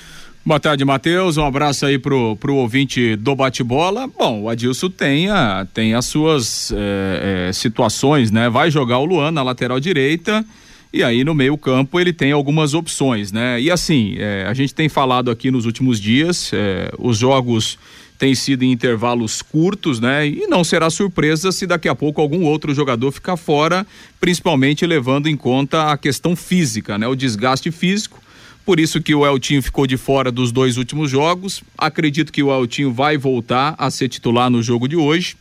Boa 0.47 0.61
tarde, 0.61 0.85
Matheus. 0.85 1.35
Um 1.35 1.45
abraço 1.45 1.85
aí 1.85 1.99
pro, 1.99 2.37
pro 2.37 2.55
ouvinte 2.55 3.17
do 3.17 3.35
bate-bola. 3.35 4.07
Bom, 4.07 4.43
o 4.43 4.49
Adilson 4.49 4.89
tem, 4.89 5.29
a, 5.29 5.67
tem 5.73 5.93
as 5.93 6.05
suas 6.05 6.71
é, 6.71 7.49
é, 7.49 7.51
situações, 7.51 8.31
né? 8.31 8.49
Vai 8.49 8.71
jogar 8.71 8.99
o 8.99 9.05
Luan 9.05 9.29
na 9.29 9.43
lateral 9.43 9.77
direita 9.77 10.45
e 10.93 11.03
aí 11.03 11.25
no 11.25 11.35
meio 11.35 11.57
campo 11.57 11.99
ele 11.99 12.13
tem 12.13 12.31
algumas 12.31 12.73
opções, 12.73 13.29
né? 13.29 13.59
E 13.59 13.69
assim, 13.69 14.15
é, 14.17 14.45
a 14.47 14.53
gente 14.53 14.73
tem 14.73 14.87
falado 14.87 15.29
aqui 15.29 15.51
nos 15.51 15.65
últimos 15.65 15.99
dias, 15.99 16.51
os 16.97 17.17
jogos 17.17 17.77
têm 18.17 18.33
sido 18.33 18.63
em 18.63 18.71
intervalos 18.71 19.41
curtos, 19.41 19.99
né? 19.99 20.27
E 20.27 20.47
não 20.47 20.63
será 20.63 20.89
surpresa 20.89 21.51
se 21.51 21.67
daqui 21.67 21.87
a 21.87 21.95
pouco 21.95 22.21
algum 22.21 22.43
outro 22.43 22.73
jogador 22.73 23.11
ficar 23.11 23.37
fora, 23.37 23.85
principalmente 24.19 24.85
levando 24.85 25.27
em 25.27 25.37
conta 25.37 25.91
a 25.91 25.97
questão 25.97 26.35
física, 26.35 26.97
né? 26.97 27.07
O 27.07 27.15
desgaste 27.15 27.71
físico 27.71 28.21
por 28.67 28.81
isso 28.81 29.01
que 29.01 29.15
o 29.15 29.25
Eltinho 29.25 29.63
ficou 29.63 29.87
de 29.87 29.95
fora 29.95 30.29
dos 30.29 30.51
dois 30.51 30.75
últimos 30.75 31.09
jogos. 31.09 31.63
Acredito 31.77 32.33
que 32.33 32.43
o 32.43 32.53
Eltinho 32.53 32.91
vai 32.91 33.17
voltar 33.17 33.73
a 33.77 33.89
ser 33.89 34.09
titular 34.09 34.49
no 34.49 34.61
jogo 34.61 34.89
de 34.89 34.97
hoje. 34.97 35.37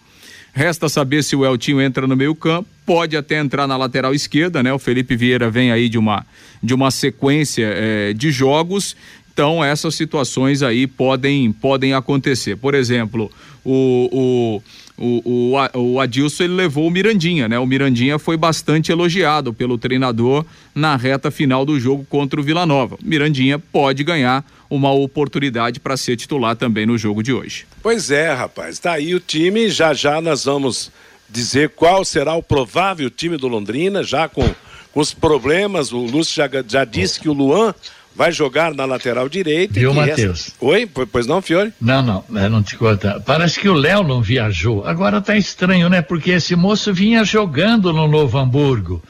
Resta 0.55 0.89
saber 0.89 1.25
se 1.25 1.35
o 1.35 1.45
Eltinho 1.45 1.81
entra 1.81 2.07
no 2.07 2.15
meio-campo, 2.15 2.69
pode 2.87 3.17
até 3.17 3.37
entrar 3.41 3.67
na 3.67 3.77
lateral 3.77 4.15
esquerda, 4.15 4.63
né? 4.63 4.73
O 4.73 4.79
Felipe 4.79 5.17
Vieira 5.17 5.51
vem 5.51 5.73
aí 5.73 5.89
de 5.89 5.99
uma, 5.99 6.25
de 6.63 6.73
uma 6.73 6.93
sequência 6.93 7.67
eh, 7.67 8.13
de 8.13 8.31
jogos. 8.31 8.97
Então, 9.37 9.63
essas 9.63 9.95
situações 9.95 10.63
aí 10.63 10.87
podem, 10.87 11.53
podem 11.53 11.93
acontecer. 11.93 12.57
Por 12.57 12.75
exemplo, 12.75 13.31
o, 13.63 14.09
o 14.11 14.63
o, 14.99 15.53
o, 15.53 15.79
o 15.79 16.01
Adilson 16.01 16.45
ele 16.45 16.55
levou 16.55 16.87
o 16.87 16.91
Mirandinha, 16.91 17.47
né? 17.47 17.59
O 17.59 17.67
Mirandinha 17.67 18.19
foi 18.19 18.35
bastante 18.35 18.91
elogiado 18.91 19.53
pelo 19.53 19.77
treinador 19.77 20.43
na 20.75 20.97
reta 20.97 21.31
final 21.31 21.67
do 21.67 21.79
jogo 21.79 22.07
contra 22.09 22.41
o 22.41 22.43
Vila 22.43 22.65
Nova. 22.65 22.97
Mirandinha 23.03 23.59
pode 23.59 24.03
ganhar 24.03 24.43
uma 24.71 24.91
oportunidade 24.91 25.81
para 25.81 25.99
ser 25.99 26.17
titular 26.17 26.57
também 26.57 26.87
no 26.87 26.97
jogo 26.97 27.23
de 27.23 27.31
hoje. 27.31 27.67
Pois 27.83 28.11
é, 28.11 28.33
rapaz. 28.33 28.79
Tá 28.79 28.93
aí 28.93 29.15
o 29.15 29.21
time. 29.21 29.69
Já 29.69 29.93
já 29.93 30.19
nós 30.19 30.47
vamos 30.47 30.91
dizer 31.29 31.69
qual 31.77 32.03
será 32.03 32.35
o 32.35 32.43
provável 32.43 33.11
time 33.11 33.37
do 33.37 33.49
Londrina, 33.49 34.03
já 34.03 34.31
com, 34.31 34.49
os 34.97 35.13
problemas. 35.13 35.93
O 35.93 35.99
Lúcio 35.99 36.35
já, 36.35 36.49
já 36.67 36.85
disse 36.85 37.21
que 37.21 37.29
o 37.29 37.35
Luan 37.35 37.75
vai 38.17 38.33
jogar 38.33 38.75
na 38.75 38.87
lateral 38.87 39.29
direita. 39.29 39.75
Viu, 39.75 39.93
Matheus? 39.93 40.49
Essa... 40.49 40.53
Oi? 40.61 40.87
Pois 40.87 41.27
não, 41.27 41.43
Fiore? 41.43 41.73
Não, 41.79 42.03
não, 42.03 42.25
é, 42.35 42.49
não 42.49 42.63
te 42.63 42.75
conta. 42.77 43.23
Parece 43.25 43.61
que 43.61 43.69
o 43.69 43.75
Léo 43.75 44.03
não 44.03 44.23
viajou. 44.23 44.87
Agora 44.87 45.21
tá 45.21 45.37
estranho, 45.37 45.91
né? 45.91 46.01
Porque 46.01 46.31
esse 46.31 46.57
moço 46.57 46.95
vinha 46.95 47.23
jogando 47.25 47.93
no 47.93 48.09
Novo 48.09 48.39
Hamburgo. 48.39 49.03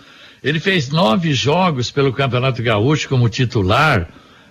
Ele 0.42 0.58
fez 0.58 0.90
nove 0.90 1.32
jogos 1.32 1.90
pelo 1.90 2.12
Campeonato 2.12 2.62
Gaúcho 2.62 3.08
como 3.08 3.28
titular. 3.28 4.08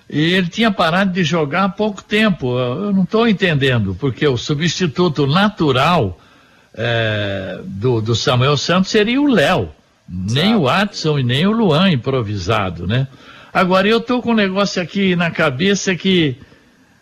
E 0.10 0.34
ele 0.34 0.48
tinha 0.48 0.72
parado 0.72 1.12
de 1.12 1.24
jogar 1.24 1.66
há 1.66 1.70
pouco 1.70 2.02
tempo. 2.02 2.58
Eu 2.58 2.94
não 2.94 3.04
estou 3.04 3.28
entendendo, 3.28 3.96
porque 4.00 4.26
o 4.26 4.38
substituto 4.38 5.28
natural 5.28 6.18
é, 6.74 7.60
do, 7.66 8.00
do 8.00 8.16
Samuel 8.16 8.56
Santos 8.56 8.90
seria 8.90 9.22
o 9.22 9.28
Léo. 9.28 9.70
Nem 10.08 10.56
o 10.56 10.62
Watson 10.62 11.20
e 11.20 11.24
nem 11.24 11.46
o 11.46 11.52
Luan 11.52 11.92
improvisado, 11.92 12.88
né? 12.88 13.08
Agora, 13.56 13.88
eu 13.88 14.02
tô 14.02 14.22
com 14.22 14.32
um 14.32 14.36
negócio 14.36 14.82
aqui 14.82 15.16
na 15.16 15.32
cabeça 15.32 15.96
que 15.96 16.36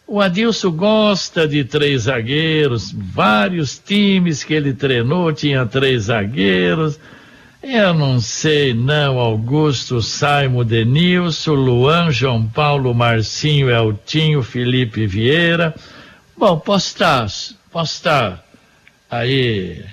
o 0.05 0.21
Adilson 0.21 0.69
gosta 0.69 1.47
de 1.47 1.63
três 1.63 2.03
zagueiros, 2.03 2.91
vários 2.91 3.79
times 3.79 4.43
que 4.43 4.53
ele 4.53 4.71
treinou 4.71 5.33
tinha 5.33 5.65
três 5.65 6.03
zagueiros. 6.03 6.99
Eu 7.63 7.95
não 7.95 8.21
sei, 8.21 8.71
não, 8.71 9.17
Augusto, 9.17 9.99
Saimo, 9.99 10.63
Denilson, 10.63 11.55
Luan, 11.55 12.11
João 12.11 12.45
Paulo, 12.47 12.93
Marcinho, 12.93 13.71
Eltinho, 13.71 14.43
Felipe 14.43 15.07
Vieira. 15.07 15.73
Bom, 16.37 16.59
posso 16.59 16.85
estar, 16.85 17.25
posso 17.71 17.93
estar 17.95 18.45
aí, 19.09 19.83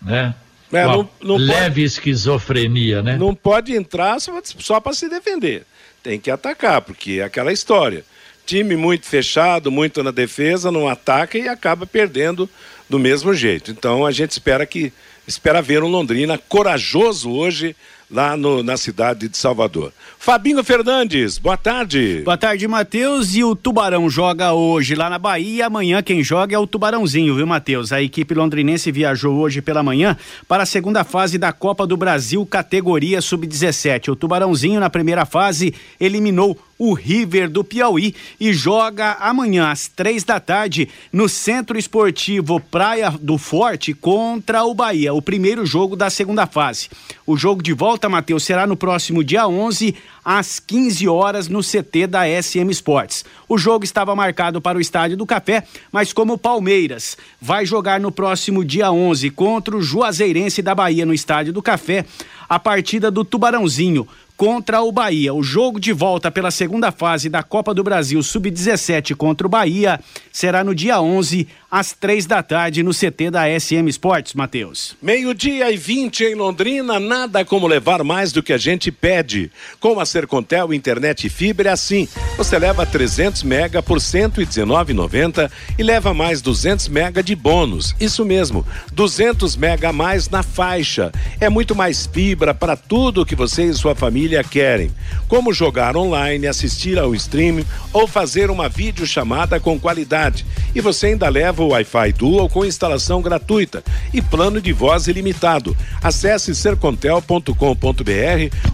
né? 0.00 0.34
É, 0.72 0.86
não, 0.86 1.10
não 1.22 1.36
leve 1.36 1.82
pode, 1.82 1.82
esquizofrenia, 1.82 3.02
né? 3.02 3.18
Não 3.18 3.34
pode 3.34 3.74
entrar 3.74 4.18
só, 4.22 4.40
só 4.42 4.80
para 4.80 4.94
se 4.94 5.06
defender 5.10 5.66
tem 6.08 6.18
que 6.18 6.30
atacar, 6.30 6.80
porque 6.80 7.18
é 7.20 7.24
aquela 7.24 7.52
história. 7.52 8.02
Time 8.46 8.74
muito 8.76 9.04
fechado, 9.04 9.70
muito 9.70 10.02
na 10.02 10.10
defesa, 10.10 10.72
não 10.72 10.88
ataca 10.88 11.36
e 11.36 11.46
acaba 11.46 11.86
perdendo 11.86 12.48
do 12.88 12.98
mesmo 12.98 13.34
jeito. 13.34 13.70
Então 13.70 14.06
a 14.06 14.10
gente 14.10 14.30
espera 14.30 14.64
que 14.64 14.90
espera 15.26 15.60
ver 15.60 15.82
um 15.82 15.88
Londrina 15.88 16.38
corajoso 16.38 17.30
hoje 17.30 17.76
lá 18.10 18.36
no, 18.36 18.62
na 18.62 18.76
cidade 18.76 19.28
de 19.28 19.36
Salvador. 19.36 19.92
Fabinho 20.18 20.62
Fernandes, 20.64 21.38
boa 21.38 21.56
tarde. 21.56 22.22
Boa 22.24 22.36
tarde, 22.36 22.66
Matheus. 22.66 23.34
E 23.34 23.44
o 23.44 23.54
Tubarão 23.54 24.08
joga 24.08 24.52
hoje 24.52 24.94
lá 24.94 25.08
na 25.08 25.18
Bahia. 25.18 25.66
Amanhã 25.66 26.02
quem 26.02 26.22
joga 26.22 26.54
é 26.54 26.58
o 26.58 26.66
Tubarãozinho, 26.66 27.34
viu, 27.34 27.46
Matheus? 27.46 27.92
A 27.92 28.02
equipe 28.02 28.34
londrinense 28.34 28.90
viajou 28.90 29.36
hoje 29.36 29.62
pela 29.62 29.82
manhã 29.82 30.16
para 30.46 30.62
a 30.62 30.66
segunda 30.66 31.04
fase 31.04 31.38
da 31.38 31.52
Copa 31.52 31.86
do 31.86 31.96
Brasil, 31.96 32.44
categoria 32.46 33.20
sub-17. 33.20 34.08
O 34.08 34.16
Tubarãozinho, 34.16 34.80
na 34.80 34.90
primeira 34.90 35.24
fase, 35.24 35.74
eliminou 36.00 36.58
o 36.78 36.94
River 36.94 37.50
do 37.50 37.64
Piauí 37.64 38.14
e 38.38 38.52
joga 38.52 39.16
amanhã 39.20 39.70
às 39.70 39.88
três 39.88 40.22
da 40.22 40.38
tarde 40.38 40.88
no 41.12 41.28
Centro 41.28 41.76
Esportivo 41.76 42.60
Praia 42.60 43.10
do 43.10 43.36
Forte 43.36 43.92
contra 43.92 44.64
o 44.64 44.72
Bahia, 44.72 45.12
o 45.12 45.20
primeiro 45.20 45.66
jogo 45.66 45.96
da 45.96 46.08
segunda 46.08 46.46
fase. 46.46 46.88
O 47.26 47.36
jogo 47.36 47.62
de 47.62 47.72
volta, 47.72 48.08
Matheus, 48.08 48.44
será 48.44 48.66
no 48.66 48.76
próximo 48.76 49.24
dia 49.24 49.46
11 49.46 49.94
às 50.24 50.60
15 50.60 51.08
horas 51.08 51.48
no 51.48 51.60
CT 51.60 52.06
da 52.06 52.22
SM 52.26 52.70
Sports. 52.70 53.24
O 53.48 53.58
jogo 53.58 53.84
estava 53.84 54.14
marcado 54.14 54.60
para 54.60 54.78
o 54.78 54.80
Estádio 54.80 55.16
do 55.16 55.26
Café, 55.26 55.64
mas 55.90 56.12
como 56.12 56.34
o 56.34 56.38
Palmeiras 56.38 57.16
vai 57.40 57.66
jogar 57.66 57.98
no 57.98 58.12
próximo 58.12 58.64
dia 58.64 58.92
11 58.92 59.30
contra 59.30 59.76
o 59.76 59.82
Juazeirense 59.82 60.62
da 60.62 60.74
Bahia 60.74 61.04
no 61.04 61.14
Estádio 61.14 61.52
do 61.52 61.62
Café, 61.62 62.04
a 62.48 62.58
partida 62.58 63.10
do 63.10 63.24
Tubarãozinho 63.24 64.06
contra 64.38 64.80
o 64.80 64.92
Bahia. 64.92 65.34
O 65.34 65.42
jogo 65.42 65.80
de 65.80 65.92
volta 65.92 66.30
pela 66.30 66.52
segunda 66.52 66.92
fase 66.92 67.28
da 67.28 67.42
Copa 67.42 67.74
do 67.74 67.82
Brasil 67.82 68.22
Sub-17 68.22 69.16
contra 69.16 69.44
o 69.44 69.50
Bahia 69.50 69.98
será 70.30 70.62
no 70.62 70.76
dia 70.76 71.00
11, 71.00 71.48
às 71.68 71.92
três 71.92 72.24
da 72.24 72.40
tarde, 72.40 72.84
no 72.84 72.92
CT 72.92 73.32
da 73.32 73.48
SM 73.58 73.88
Sports, 73.88 74.34
Matheus. 74.34 74.96
Meio-dia 75.02 75.72
e 75.72 75.76
20 75.76 76.22
em 76.22 76.34
Londrina, 76.36 77.00
nada 77.00 77.44
como 77.44 77.66
levar 77.66 78.04
mais 78.04 78.30
do 78.30 78.40
que 78.40 78.52
a 78.52 78.56
gente 78.56 78.92
pede. 78.92 79.50
Com 79.80 79.98
a 79.98 80.06
Sercontel 80.06 80.72
Internet 80.72 81.26
e 81.26 81.30
Fibra 81.30 81.70
é 81.70 81.72
assim. 81.72 82.06
Você 82.36 82.56
leva 82.60 82.86
300 82.86 83.42
mega 83.42 83.82
por 83.82 83.98
119,90 83.98 85.50
e 85.76 85.82
leva 85.82 86.14
mais 86.14 86.40
200 86.40 86.86
mega 86.86 87.24
de 87.24 87.34
bônus. 87.34 87.92
Isso 87.98 88.24
mesmo, 88.24 88.64
200 88.92 89.56
mega 89.56 89.88
a 89.88 89.92
mais 89.92 90.28
na 90.28 90.44
faixa. 90.44 91.10
É 91.40 91.48
muito 91.48 91.74
mais 91.74 92.06
fibra 92.06 92.54
para 92.54 92.76
tudo 92.76 93.26
que 93.26 93.34
você 93.34 93.64
e 93.64 93.74
sua 93.74 93.96
família 93.96 94.27
querem. 94.44 94.90
Como 95.28 95.52
jogar 95.52 95.96
online, 95.96 96.46
assistir 96.46 96.98
ao 96.98 97.14
streaming 97.14 97.64
ou 97.92 98.06
fazer 98.06 98.50
uma 98.50 98.68
videochamada 98.68 99.60
com 99.60 99.78
qualidade. 99.78 100.46
E 100.74 100.80
você 100.80 101.08
ainda 101.08 101.28
leva 101.28 101.62
o 101.62 101.68
Wi-Fi 101.68 102.12
Dual 102.12 102.48
com 102.48 102.64
instalação 102.64 103.20
gratuita 103.20 103.82
e 104.12 104.22
plano 104.22 104.60
de 104.60 104.72
voz 104.72 105.06
ilimitado. 105.06 105.76
Acesse 106.02 106.54
sercontel.com.br 106.54 107.52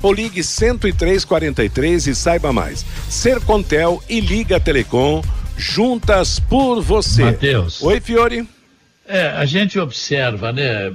ou 0.03 0.13
ligue 0.13 0.43
10343 0.43 2.07
e 2.07 2.15
saiba 2.15 2.53
mais. 2.53 2.85
Sercontel 3.09 3.55
Contel 3.65 4.03
e 4.09 4.21
Liga 4.21 4.61
Telecom, 4.61 5.23
juntas 5.57 6.39
por 6.39 6.83
você. 6.83 7.25
Matheus. 7.25 7.83
Oi, 7.83 8.01
Fiore. 8.01 8.49
É, 9.07 9.29
a 9.29 9.45
gente 9.45 9.79
observa, 9.79 10.53
né? 10.53 10.93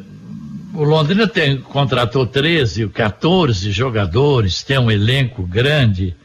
O 0.73 0.83
Londrina 0.83 1.27
tem, 1.27 1.57
contratou 1.57 2.27
13, 2.27 2.89
14 2.89 3.71
jogadores, 3.71 4.61
tem 4.61 4.77
um 4.77 4.91
elenco 4.91 5.43
grande. 5.43 6.15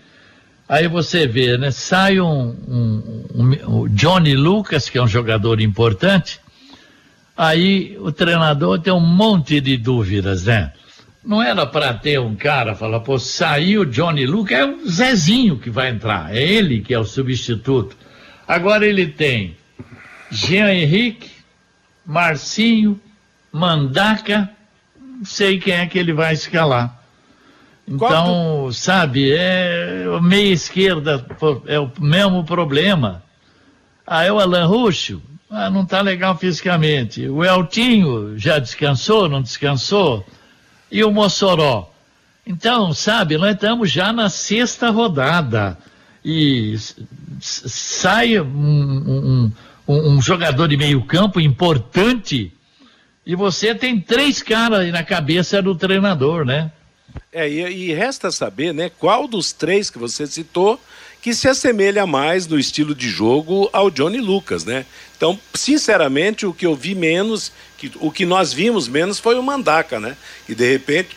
Aí 0.69 0.87
você 0.87 1.27
vê, 1.27 1.57
né? 1.57 1.71
Sai 1.71 2.21
um, 2.21 2.55
um, 2.69 3.27
um, 3.35 3.81
um 3.83 3.89
Johnny 3.89 4.35
Lucas, 4.35 4.89
que 4.89 4.99
é 4.99 5.03
um 5.03 5.09
jogador 5.09 5.61
importante. 5.61 6.41
Aí 7.37 7.97
o 7.99 8.13
treinador 8.13 8.79
tem 8.81 8.93
um 8.93 9.01
monte 9.01 9.61
de 9.61 9.77
dúvidas, 9.77 10.45
né? 10.45 10.73
Não 11.25 11.43
era 11.43 11.65
para 11.65 11.95
ter 11.95 12.21
um 12.21 12.35
cara 12.37 12.75
falar, 12.75 13.01
pô, 13.01 13.19
saiu 13.19 13.85
Johnny 13.87 14.27
Lucas, 14.27 14.59
é 14.59 14.65
o 14.65 14.91
Zezinho 14.91 15.59
que 15.59 15.71
vai 15.71 15.89
entrar, 15.89 16.37
é 16.37 16.43
ele 16.43 16.83
que 16.83 16.93
é 16.93 16.99
o 16.99 17.05
substituto. 17.05 17.97
Agora 18.47 18.87
ele 18.87 19.07
tem 19.07 19.57
Jean 20.31 20.71
Henrique, 20.71 21.31
Marcinho, 22.05 23.01
Mandaca, 23.55 24.51
sei 25.23 25.61
quem 25.61 25.75
é 25.75 25.87
que 25.87 25.97
ele 25.97 26.13
vai 26.13 26.35
escalar. 26.35 27.01
Então, 27.87 28.69
sabe, 28.73 29.33
é 29.33 30.07
meia 30.21 30.53
esquerda 30.53 31.25
é 31.67 31.79
o 31.79 31.89
mesmo 32.01 32.43
problema. 32.43 33.23
Ah, 34.05 34.25
é 34.25 34.33
o 34.33 34.41
Alan 34.41 34.67
Ruxo, 34.67 35.23
ah, 35.49 35.71
não 35.71 35.85
está 35.85 36.01
legal 36.01 36.37
fisicamente. 36.37 37.29
O 37.29 37.45
Eltinho 37.45 38.37
já 38.37 38.59
descansou, 38.59 39.29
não 39.29 39.41
descansou? 39.41 40.27
E 40.91 41.05
o 41.05 41.13
Mossoró? 41.13 41.93
Então, 42.45 42.93
sabe, 42.93 43.39
nós 43.39 43.55
estamos 43.55 43.89
já 43.89 44.13
na 44.13 44.29
sexta 44.29 44.91
rodada 44.91 45.79
e 46.25 46.75
sai 47.39 48.41
um, 48.41 48.47
um, 48.47 49.53
um, 49.87 50.15
um 50.17 50.21
jogador 50.21 50.67
de 50.67 50.77
meio 50.77 51.05
campo 51.05 51.41
importante 51.41 52.53
e 53.27 53.35
você 53.35 53.75
tem 53.75 54.01
três 54.01 54.43
caras 54.43 54.91
na 54.93 55.03
cabeça 55.03 55.63
do 55.63 55.75
treinador, 55.75 56.45
né? 56.45 56.71
É, 57.33 57.49
e, 57.49 57.91
e, 57.91 57.93
resta 57.93 58.31
saber, 58.31 58.73
né, 58.73 58.91
qual 58.99 59.27
dos 59.27 59.53
três 59.53 59.89
que 59.91 59.99
você 59.99 60.27
citou 60.27 60.81
que 61.23 61.33
se 61.33 61.49
assemelha 61.49 62.07
mais 62.07 62.47
no 62.47 62.59
estilo 62.59 62.95
de 62.95 63.09
jogo 63.09 63.71
ao 63.73 63.91
Johnny 63.91 64.21
Lucas, 64.21 64.65
né? 64.65 64.85
Então, 65.17 65.39
sinceramente, 65.55 66.45
o 66.45 66.53
que 66.53 66.67
eu 66.67 66.75
vi 66.75 66.95
menos, 66.95 67.51
que, 67.79 67.91
o 67.99 68.11
que 68.11 68.27
nós 68.27 68.53
vimos 68.53 68.87
menos 68.87 69.19
foi 69.19 69.39
o 69.39 69.43
Mandaca, 69.43 69.99
né? 69.99 70.19
E 70.47 70.55
de 70.55 70.71
repente 70.71 71.17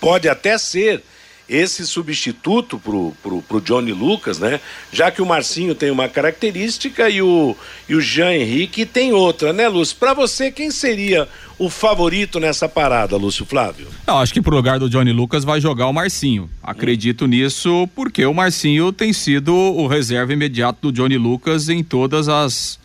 pode 0.00 0.28
até 0.28 0.56
ser 0.56 1.02
esse 1.48 1.86
substituto 1.86 2.78
pro, 2.78 3.14
pro, 3.22 3.42
pro 3.42 3.60
Johnny 3.60 3.92
Lucas, 3.92 4.38
né? 4.38 4.60
Já 4.92 5.10
que 5.10 5.22
o 5.22 5.26
Marcinho 5.26 5.74
tem 5.74 5.90
uma 5.90 6.08
característica 6.08 7.08
e 7.08 7.22
o, 7.22 7.56
e 7.88 7.94
o 7.94 8.00
Jean 8.00 8.34
Henrique 8.34 8.84
tem 8.84 9.12
outra, 9.12 9.52
né, 9.52 9.66
Lúcio? 9.66 9.96
Para 9.96 10.12
você, 10.12 10.50
quem 10.50 10.70
seria 10.70 11.26
o 11.58 11.70
favorito 11.70 12.38
nessa 12.38 12.68
parada, 12.68 13.16
Lúcio 13.16 13.46
Flávio? 13.46 13.88
Não, 14.06 14.18
acho 14.18 14.32
que 14.32 14.42
pro 14.42 14.54
lugar 14.54 14.78
do 14.78 14.90
Johnny 14.90 15.12
Lucas 15.12 15.42
vai 15.42 15.60
jogar 15.60 15.86
o 15.86 15.92
Marcinho. 15.92 16.50
Acredito 16.62 17.24
hum. 17.24 17.28
nisso 17.28 17.88
porque 17.94 18.24
o 18.26 18.34
Marcinho 18.34 18.92
tem 18.92 19.12
sido 19.12 19.54
o 19.54 19.86
reserva 19.86 20.32
imediato 20.32 20.90
do 20.90 20.92
Johnny 20.92 21.16
Lucas 21.16 21.68
em 21.68 21.82
todas 21.82 22.28
as 22.28 22.78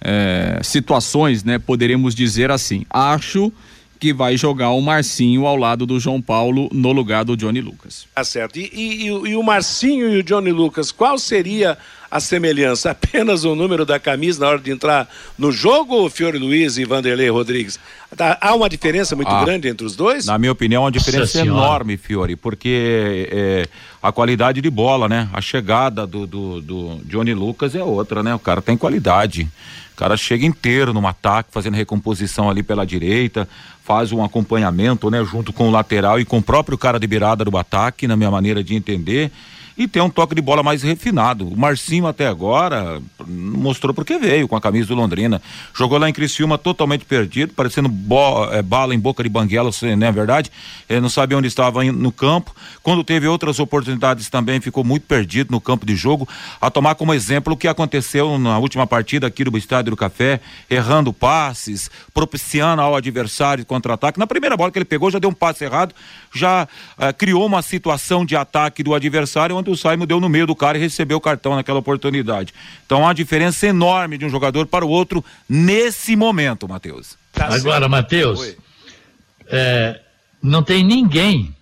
é, 0.00 0.60
situações, 0.62 1.42
né? 1.42 1.58
Poderemos 1.58 2.14
dizer 2.14 2.50
assim. 2.50 2.86
Acho 2.88 3.52
vai 4.12 4.36
jogar 4.36 4.70
o 4.70 4.80
Marcinho 4.80 5.46
ao 5.46 5.56
lado 5.56 5.86
do 5.86 5.98
João 5.98 6.20
Paulo 6.20 6.68
no 6.72 6.92
lugar 6.92 7.24
do 7.24 7.36
Johnny 7.36 7.60
Lucas. 7.60 8.06
Tá 8.14 8.24
certo. 8.24 8.58
E, 8.58 8.70
e, 8.72 9.06
e 9.06 9.36
o 9.36 9.42
Marcinho 9.42 10.12
e 10.12 10.18
o 10.18 10.22
Johnny 10.22 10.52
Lucas, 10.52 10.92
qual 10.92 11.18
seria 11.18 11.78
a 12.10 12.20
semelhança? 12.20 12.90
Apenas 12.92 13.44
o 13.44 13.54
número 13.54 13.84
da 13.84 13.98
camisa 13.98 14.40
na 14.40 14.50
hora 14.50 14.58
de 14.58 14.70
entrar 14.70 15.08
no 15.38 15.50
jogo, 15.50 15.94
ou 15.94 16.10
Fiore 16.10 16.38
Luiz 16.38 16.76
e 16.78 16.84
Vanderlei 16.84 17.28
Rodrigues? 17.28 17.78
Tá, 18.16 18.38
há 18.40 18.54
uma 18.54 18.68
diferença 18.68 19.16
muito 19.16 19.30
ah, 19.30 19.44
grande 19.44 19.68
entre 19.68 19.84
os 19.84 19.96
dois? 19.96 20.26
Na 20.26 20.38
minha 20.38 20.52
opinião, 20.52 20.84
uma 20.84 20.92
diferença 20.92 21.40
enorme, 21.40 21.96
Fiore, 21.96 22.36
porque 22.36 23.28
é, 23.32 23.66
a 24.04 24.12
qualidade 24.12 24.60
de 24.60 24.68
bola, 24.68 25.08
né? 25.08 25.30
A 25.32 25.40
chegada 25.40 26.06
do, 26.06 26.26
do, 26.26 26.60
do 26.60 27.00
Johnny 27.06 27.32
Lucas 27.32 27.74
é 27.74 27.82
outra, 27.82 28.22
né? 28.22 28.34
O 28.34 28.38
cara 28.38 28.60
tem 28.60 28.76
qualidade. 28.76 29.48
O 29.94 29.96
cara 29.96 30.14
chega 30.14 30.44
inteiro 30.44 30.92
no 30.92 31.06
ataque, 31.06 31.48
fazendo 31.50 31.72
recomposição 31.72 32.50
ali 32.50 32.62
pela 32.62 32.84
direita, 32.84 33.48
faz 33.82 34.12
um 34.12 34.22
acompanhamento, 34.22 35.10
né, 35.10 35.24
junto 35.24 35.54
com 35.54 35.68
o 35.68 35.70
lateral 35.70 36.20
e 36.20 36.24
com 36.26 36.36
o 36.36 36.42
próprio 36.42 36.76
cara 36.76 37.00
de 37.00 37.06
beirada 37.06 37.46
do 37.46 37.56
ataque, 37.56 38.06
na 38.06 38.14
minha 38.14 38.30
maneira 38.30 38.62
de 38.62 38.74
entender 38.74 39.32
e 39.76 39.88
tem 39.88 40.00
um 40.00 40.08
toque 40.08 40.34
de 40.34 40.40
bola 40.40 40.62
mais 40.62 40.82
refinado. 40.82 41.48
O 41.48 41.56
Marcinho 41.56 42.06
até 42.06 42.26
agora 42.26 43.02
mostrou 43.26 43.92
porque 43.92 44.18
veio 44.18 44.46
com 44.46 44.54
a 44.54 44.60
camisa 44.60 44.88
do 44.88 44.94
Londrina. 44.94 45.42
Jogou 45.74 45.98
lá 45.98 46.08
em 46.08 46.12
Criciúma 46.12 46.56
totalmente 46.56 47.04
perdido, 47.04 47.52
parecendo 47.52 47.88
bo, 47.88 48.44
é, 48.52 48.62
bala 48.62 48.94
em 48.94 48.98
boca 48.98 49.22
de 49.22 49.28
banguela, 49.28 49.70
não 49.96 50.06
é 50.06 50.12
verdade. 50.12 50.50
Ele 50.88 51.00
não 51.00 51.08
sabia 51.08 51.36
onde 51.36 51.48
estava 51.48 51.82
no 51.84 52.12
campo. 52.12 52.54
Quando 52.82 53.02
teve 53.02 53.26
outras 53.26 53.58
oportunidades 53.58 54.28
também 54.28 54.60
ficou 54.60 54.84
muito 54.84 55.06
perdido 55.06 55.50
no 55.50 55.60
campo 55.60 55.84
de 55.84 55.96
jogo. 55.96 56.28
A 56.60 56.70
tomar 56.70 56.94
como 56.94 57.12
exemplo 57.12 57.54
o 57.54 57.56
que 57.56 57.66
aconteceu 57.66 58.38
na 58.38 58.58
última 58.58 58.86
partida 58.86 59.26
aqui 59.26 59.42
do 59.42 59.58
Estádio 59.58 59.90
do 59.90 59.96
Café, 59.96 60.40
errando 60.70 61.12
passes, 61.12 61.90
propiciando 62.12 62.80
ao 62.80 62.94
adversário 62.94 63.64
contra-ataque. 63.66 64.18
Na 64.18 64.26
primeira 64.26 64.56
bola 64.56 64.70
que 64.70 64.78
ele 64.78 64.84
pegou 64.84 65.10
já 65.10 65.18
deu 65.18 65.30
um 65.30 65.34
passe 65.34 65.64
errado, 65.64 65.94
já 66.32 66.64
uh, 66.98 67.12
criou 67.16 67.44
uma 67.44 67.62
situação 67.62 68.24
de 68.24 68.36
ataque 68.36 68.82
do 68.82 68.94
adversário 68.94 69.56
onde 69.56 69.63
o 69.72 69.76
Simon 69.76 70.06
deu 70.06 70.20
no 70.20 70.28
meio 70.28 70.46
do 70.46 70.54
cara 70.54 70.78
e 70.78 70.80
recebeu 70.80 71.18
o 71.18 71.20
cartão 71.20 71.54
naquela 71.54 71.78
oportunidade. 71.78 72.52
Então 72.84 72.98
há 72.98 73.08
uma 73.08 73.14
diferença 73.14 73.66
enorme 73.66 74.18
de 74.18 74.24
um 74.24 74.28
jogador 74.28 74.66
para 74.66 74.84
o 74.84 74.88
outro 74.88 75.24
nesse 75.48 76.16
momento, 76.16 76.68
Matheus. 76.68 77.16
Tá 77.32 77.46
Agora, 77.46 77.88
Matheus, 77.88 78.56
é, 79.48 80.00
não 80.42 80.62
tem 80.62 80.84
ninguém, 80.84 81.54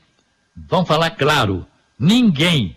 vamos 0.68 0.88
falar 0.88 1.10
claro, 1.10 1.66
ninguém 1.98 2.76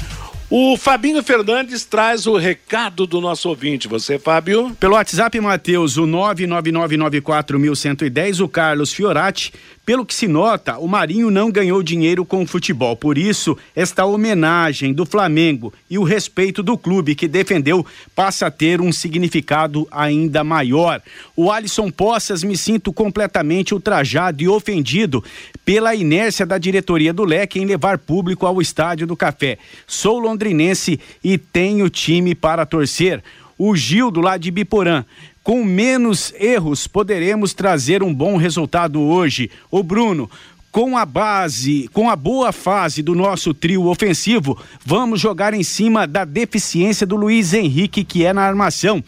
O 0.48 0.78
Fabinho 0.78 1.24
Fernandes 1.24 1.86
traz 1.86 2.28
o 2.28 2.38
recado 2.38 3.08
do 3.08 3.20
nosso 3.20 3.50
ouvinte. 3.50 3.88
Você, 3.88 4.20
Fábio? 4.20 4.78
Pelo 4.80 4.94
WhatsApp, 4.94 5.40
Matheus, 5.40 5.98
o 5.98 6.06
99994110, 6.06 8.44
o 8.44 8.48
Carlos 8.48 8.94
Fiorati 8.94 9.52
Pelo 9.86 10.04
que 10.04 10.16
se 10.16 10.28
nota, 10.28 10.80
o 10.80 10.88
Marinho 10.88 11.30
não 11.30 11.52
ganhou 11.52 11.84
dinheiro 11.84 12.26
com 12.26 12.42
o 12.42 12.48
futebol. 12.48 12.96
Por 12.96 13.20
isso, 13.20 13.56
esta 13.76 14.04
homenagem 14.04 14.92
do 14.92 15.06
Flamengo 15.06 15.72
e 15.88 16.00
o 16.00 16.04
respeito 16.04 16.64
do 16.64 16.76
clube 16.76 17.14
que 17.14 17.28
defendeu 17.28 17.86
passa 18.16 18.48
a 18.48 18.52
ter 18.52 18.82
um 18.82 18.92
significado 18.92 19.88
ainda 19.92 20.44
maior. 20.44 21.04
O 21.36 21.52
Alisson 21.52 21.92
Poças 21.92 22.44
me 22.44 22.58
sinto 22.58 22.92
completamente 22.92 23.76
ultrajado 23.76 24.42
e 24.42 24.48
ofendido 24.48 25.24
pela 25.64 25.94
inércia 25.94 26.48
da 26.48 26.58
diretoria 26.58 27.14
do 27.14 27.24
Leque 27.24 27.60
em 27.60 27.66
levar 27.66 28.00
público 28.00 28.48
ao 28.48 28.60
Estádio 28.60 29.06
do 29.06 29.16
Café. 29.16 29.60
Sou 29.86 30.18
londrinense 30.36 31.00
e 31.24 31.38
tenho 31.38 31.90
time 31.90 32.36
para 32.36 32.66
torcer. 32.66 33.24
O 33.58 33.76
Gil 33.76 34.12
do 34.12 34.22
lado 34.22 34.42
de 34.42 34.52
Biporã. 34.52 35.06
Com 35.42 35.64
menos 35.64 36.34
erros, 36.40 36.88
poderemos 36.88 37.54
trazer 37.54 38.04
um 38.04 38.14
bom 38.14 38.36
resultado 38.36 39.00
hoje. 39.00 39.50
O 39.72 39.82
Bruno, 39.82 40.30
com 40.72 40.98
a 40.98 41.06
base, 41.06 41.88
com 41.94 42.10
a 42.10 42.16
boa 42.16 42.52
fase 42.52 43.02
do 43.02 43.16
nosso 43.16 43.54
trio 43.54 43.86
ofensivo, 43.86 44.60
vamos 44.84 45.22
jogar 45.22 45.54
em 45.54 45.64
cima 45.64 46.06
da 46.06 46.26
deficiência 46.26 47.06
do 47.06 47.16
Luiz 47.16 47.54
Henrique, 47.54 48.04
que 48.04 48.26
é 48.26 48.34
na 48.34 48.42
armação. 48.42 49.04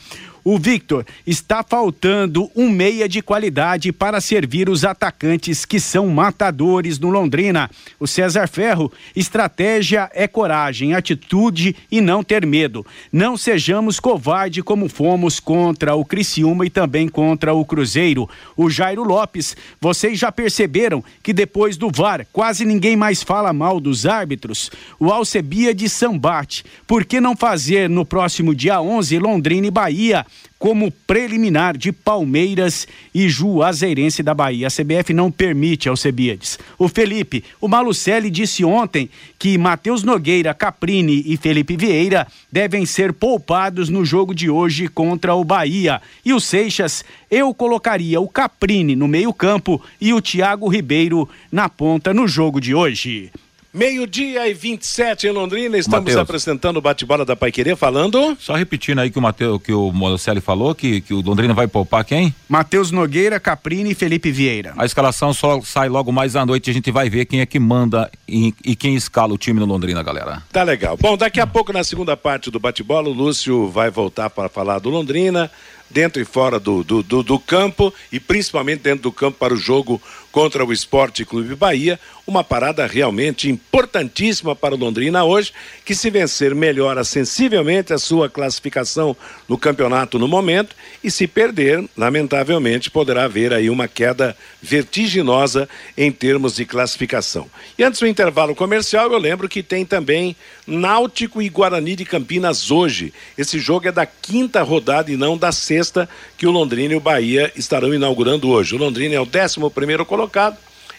O 0.50 0.58
Victor 0.58 1.06
está 1.26 1.62
faltando 1.62 2.50
um 2.56 2.70
meia 2.70 3.10
de 3.10 3.22
qualidade 3.22 3.92
para 3.92 4.22
servir 4.22 4.70
os 4.70 4.86
atacantes 4.86 5.66
que 5.66 5.78
são 5.78 6.08
matadores 6.08 6.98
no 6.98 7.10
Londrina. 7.10 7.70
O 8.00 8.08
César 8.08 8.48
Ferro, 8.48 8.90
estratégia 9.14 10.10
é 10.14 10.26
coragem, 10.26 10.94
atitude 10.94 11.76
e 11.92 12.00
não 12.00 12.24
ter 12.24 12.46
medo. 12.46 12.86
Não 13.12 13.36
sejamos 13.36 14.00
covarde 14.00 14.64
como 14.64 14.88
fomos 14.88 15.38
contra 15.38 15.96
o 15.96 16.06
Criciúma 16.06 16.66
e 16.66 16.70
também 16.70 17.10
contra 17.10 17.54
o 17.54 17.66
Cruzeiro. 17.66 18.30
O 18.56 18.70
Jairo 18.70 19.04
Lopes, 19.04 19.54
vocês 19.82 20.18
já 20.18 20.32
perceberam 20.32 21.04
que 21.22 21.34
depois 21.34 21.76
do 21.76 21.92
VAR 21.92 22.26
quase 22.32 22.64
ninguém 22.64 22.96
mais 22.96 23.22
fala 23.22 23.52
mal 23.52 23.82
dos 23.82 24.06
árbitros? 24.06 24.72
O 24.98 25.12
Alcebia 25.12 25.76
de 25.76 25.90
Sambate, 25.90 26.64
por 26.88 27.04
que 27.04 27.20
não 27.20 27.36
fazer 27.36 27.90
no 27.90 28.06
próximo 28.06 28.56
dia 28.56 28.80
11 28.82 29.20
Londrina 29.20 29.68
e 29.68 29.72
Bahia? 29.72 30.26
Como 30.60 30.92
preliminar 31.06 31.78
de 31.78 31.92
Palmeiras 31.92 32.88
e 33.14 33.30
Juazeirense 33.30 34.24
da 34.24 34.34
Bahia. 34.34 34.68
A 34.68 34.72
CBF 34.72 35.14
não 35.14 35.32
permite 35.32 35.88
ao 35.88 35.96
Cebiades. 35.96 36.58
O 36.78 36.88
Felipe, 36.88 37.44
o 37.62 37.68
Malucelli 37.68 38.30
disse 38.30 38.66
ontem 38.66 39.10
que 39.38 39.58
Matheus 39.58 40.04
Nogueira, 40.04 40.54
Caprini 40.54 41.24
e 41.26 41.38
Felipe 41.38 41.78
Vieira 41.78 42.28
devem 42.52 42.86
ser 42.86 43.14
poupados 43.14 43.90
no 43.90 44.04
jogo 44.04 44.34
de 44.34 44.50
hoje 44.50 44.88
contra 44.88 45.36
o 45.36 45.44
Bahia. 45.44 46.02
E 46.26 46.34
o 46.34 46.40
Seixas, 46.40 47.06
eu 47.30 47.54
colocaria 47.54 48.20
o 48.20 48.28
Caprini 48.28 48.96
no 48.96 49.08
meio-campo 49.08 49.82
e 50.02 50.14
o 50.14 50.22
Thiago 50.22 50.68
Ribeiro 50.68 51.30
na 51.52 51.70
ponta 51.70 52.14
no 52.14 52.28
jogo 52.28 52.60
de 52.60 52.74
hoje. 52.74 53.32
Meio-dia 53.78 54.48
e 54.48 54.56
27 54.56 55.28
em 55.28 55.30
Londrina, 55.30 55.78
estamos 55.78 56.06
Mateus. 56.06 56.18
apresentando 56.18 56.78
o 56.78 56.82
bate-bola 56.82 57.24
da 57.24 57.36
Paiquerê, 57.36 57.76
falando. 57.76 58.36
Só 58.40 58.56
repetindo 58.56 58.98
aí 58.98 59.12
que 59.12 59.20
o 59.20 59.22
Mateu, 59.22 59.60
que 59.60 59.72
o 59.72 59.92
Mocelli 59.92 60.42
falou, 60.42 60.74
que, 60.74 61.00
que 61.00 61.14
o 61.14 61.22
Londrina 61.22 61.54
vai 61.54 61.68
poupar 61.68 62.04
quem? 62.04 62.34
Matheus 62.50 62.90
Nogueira, 62.90 63.40
Caprini 63.40 63.92
e 63.92 63.94
Felipe 63.94 64.32
Vieira. 64.32 64.74
A 64.78 64.84
escalação 64.84 65.32
só 65.32 65.62
sai 65.62 65.90
logo 65.90 66.12
mais 66.12 66.36
à 66.36 66.44
noite, 66.44 66.72
a 66.72 66.74
gente 66.74 66.90
vai 66.90 67.08
ver 67.08 67.26
quem 67.26 67.40
é 67.40 67.46
que 67.46 67.60
manda 67.60 68.10
e, 68.28 68.52
e 68.66 68.76
quem 68.76 68.96
escala 68.96 69.36
o 69.36 69.38
time 69.38 69.60
no 69.60 69.68
Londrina, 69.68 70.02
galera. 70.02 70.42
Tá 70.52 70.64
legal. 70.64 70.98
Bom, 70.98 71.16
daqui 71.16 71.40
a 71.40 71.46
pouco, 71.46 71.72
na 71.72 71.84
segunda 71.84 72.18
parte 72.18 72.50
do 72.50 72.60
bate-bola, 72.60 73.10
o 73.10 73.14
Lúcio 73.14 73.68
vai 73.68 73.92
voltar 73.92 74.32
para 74.32 74.50
falar 74.50 74.80
do 74.80 74.90
Londrina, 74.90 75.52
dentro 75.88 76.20
e 76.20 76.26
fora 76.26 76.60
do, 76.60 76.84
do, 76.84 77.04
do, 77.04 77.22
do 77.22 77.40
campo, 77.40 77.94
e 78.12 78.20
principalmente 78.20 78.82
dentro 78.82 79.04
do 79.04 79.12
campo 79.12 79.38
para 79.38 79.54
o 79.54 79.58
jogo 79.58 80.02
contra 80.38 80.64
o 80.64 80.72
Esporte 80.72 81.26
Clube 81.26 81.56
Bahia. 81.56 82.00
Uma 82.28 82.44
parada 82.44 82.86
realmente 82.86 83.50
importantíssima 83.50 84.56
para 84.56 84.76
o 84.76 84.78
Londrina 84.78 85.24
hoje, 85.24 85.52
que 85.84 85.96
se 85.96 86.12
vencer 86.12 86.54
melhora 86.54 87.04
sensivelmente 87.04 87.92
a 87.92 87.98
sua 87.98 88.30
classificação 88.30 89.18
no 89.48 89.58
campeonato 89.58 90.20
no 90.20 90.28
momento, 90.28 90.76
e 91.04 91.10
se 91.10 91.26
perder, 91.26 91.84
lamentavelmente, 91.98 92.92
poderá 92.92 93.24
haver 93.24 93.52
aí 93.52 93.68
uma 93.68 93.88
queda 93.88 94.38
vertiginosa 94.62 95.68
em 95.98 96.12
termos 96.12 96.58
de 96.58 96.66
classificação. 96.66 97.50
E 97.76 97.84
antes 97.84 98.02
do 98.02 98.08
intervalo 98.08 98.54
comercial, 98.54 99.12
eu 99.12 99.18
lembro 99.18 99.50
que 99.50 99.64
tem 99.64 99.86
também 99.86 100.36
Náutico 100.68 101.42
e 101.42 101.50
Guarani 101.50 101.96
de 101.96 102.04
Campinas 102.06 102.70
hoje. 102.70 103.14
Esse 103.38 103.58
jogo 103.58 103.88
é 103.88 103.92
da 103.92 104.06
quinta 104.06 104.62
rodada 104.62 105.10
e 105.10 105.16
não 105.16 105.38
da 105.38 105.54
sexta, 105.54 106.10
que 106.38 106.46
o 106.46 106.52
Londrina 106.52 106.94
e 106.94 106.98
o 106.98 107.02
Bahia 107.02 107.52
estarão 107.56 107.94
inaugurando 107.94 108.50
hoje. 108.50 108.76
O 108.76 108.78
Londrina 108.78 109.16
é 109.16 109.20
o 109.20 109.26
décimo 109.26 109.72
primeiro 109.72 110.06
colocado 110.06 110.27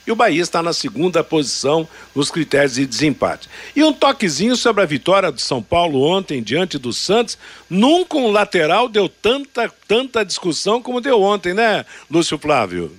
e 0.09 0.11
o 0.11 0.17
Bahia 0.17 0.41
está 0.41 0.63
na 0.63 0.73
segunda 0.73 1.23
posição 1.23 1.87
nos 2.15 2.31
critérios 2.31 2.77
de 2.77 2.87
desempate. 2.87 3.47
E 3.77 3.85
um 3.85 3.93
toquezinho 3.93 4.57
sobre 4.57 4.83
a 4.83 4.87
vitória 4.87 5.31
do 5.31 5.39
São 5.39 5.63
Paulo 5.63 6.01
ontem 6.01 6.43
diante 6.43 6.79
do 6.79 6.95
Santos. 6.95 7.37
Nunca 7.69 8.17
um 8.17 8.31
lateral 8.31 8.89
deu 8.89 9.07
tanta, 9.07 9.71
tanta 9.87 10.25
discussão 10.25 10.81
como 10.81 11.03
deu 11.03 11.21
ontem, 11.21 11.53
né, 11.53 11.85
Lúcio 12.11 12.39
Flávio? 12.39 12.91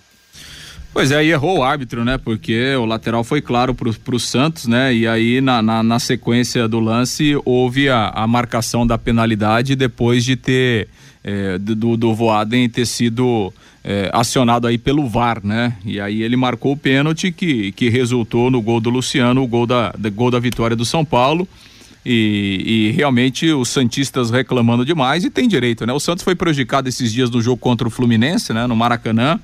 Pois 0.93 1.11
é, 1.11 1.23
e 1.23 1.31
errou 1.31 1.59
o 1.59 1.63
árbitro, 1.63 2.03
né? 2.03 2.17
Porque 2.17 2.75
o 2.75 2.85
lateral 2.85 3.23
foi 3.23 3.41
claro 3.41 3.73
pro, 3.73 3.93
pro 3.93 4.19
Santos, 4.19 4.67
né? 4.67 4.93
E 4.93 5.07
aí, 5.07 5.39
na, 5.39 5.61
na, 5.61 5.83
na 5.83 5.99
sequência 5.99 6.67
do 6.67 6.79
lance, 6.79 7.35
houve 7.45 7.89
a, 7.89 8.09
a 8.09 8.27
marcação 8.27 8.85
da 8.85 8.97
penalidade 8.97 9.75
depois 9.75 10.23
de 10.25 10.35
ter 10.35 10.89
é, 11.23 11.57
do, 11.57 11.95
do 11.95 12.13
Voaden 12.13 12.67
ter 12.69 12.85
sido 12.85 13.53
é, 13.89 14.07
acionado 14.13 14.67
aí 14.67 14.77
pelo 14.77 15.09
VAR, 15.09 15.43
né? 15.43 15.75
E 15.83 15.99
aí 15.99 16.21
ele 16.21 16.35
marcou 16.35 16.73
o 16.73 16.77
pênalti 16.77 17.31
que, 17.31 17.71
que 17.71 17.89
resultou 17.89 18.51
no 18.51 18.61
gol 18.61 18.79
do 18.79 18.87
Luciano, 18.87 19.41
o 19.41 19.47
gol 19.47 19.65
da, 19.65 19.91
da 19.97 20.11
gol 20.11 20.29
da 20.29 20.37
vitória 20.37 20.75
do 20.75 20.85
São 20.85 21.03
Paulo. 21.03 21.47
E, 22.05 22.91
e, 22.91 22.91
realmente 22.91 23.51
os 23.51 23.69
Santistas 23.69 24.29
reclamando 24.29 24.85
demais 24.85 25.25
e 25.25 25.29
tem 25.31 25.47
direito, 25.47 25.87
né? 25.87 25.91
O 25.91 25.99
Santos 25.99 26.23
foi 26.23 26.35
prejudicado 26.35 26.87
esses 26.87 27.11
dias 27.11 27.31
no 27.31 27.41
jogo 27.41 27.57
contra 27.57 27.87
o 27.87 27.89
Fluminense, 27.89 28.53
né? 28.53 28.67
No 28.67 28.75
Maracanã, 28.75 29.39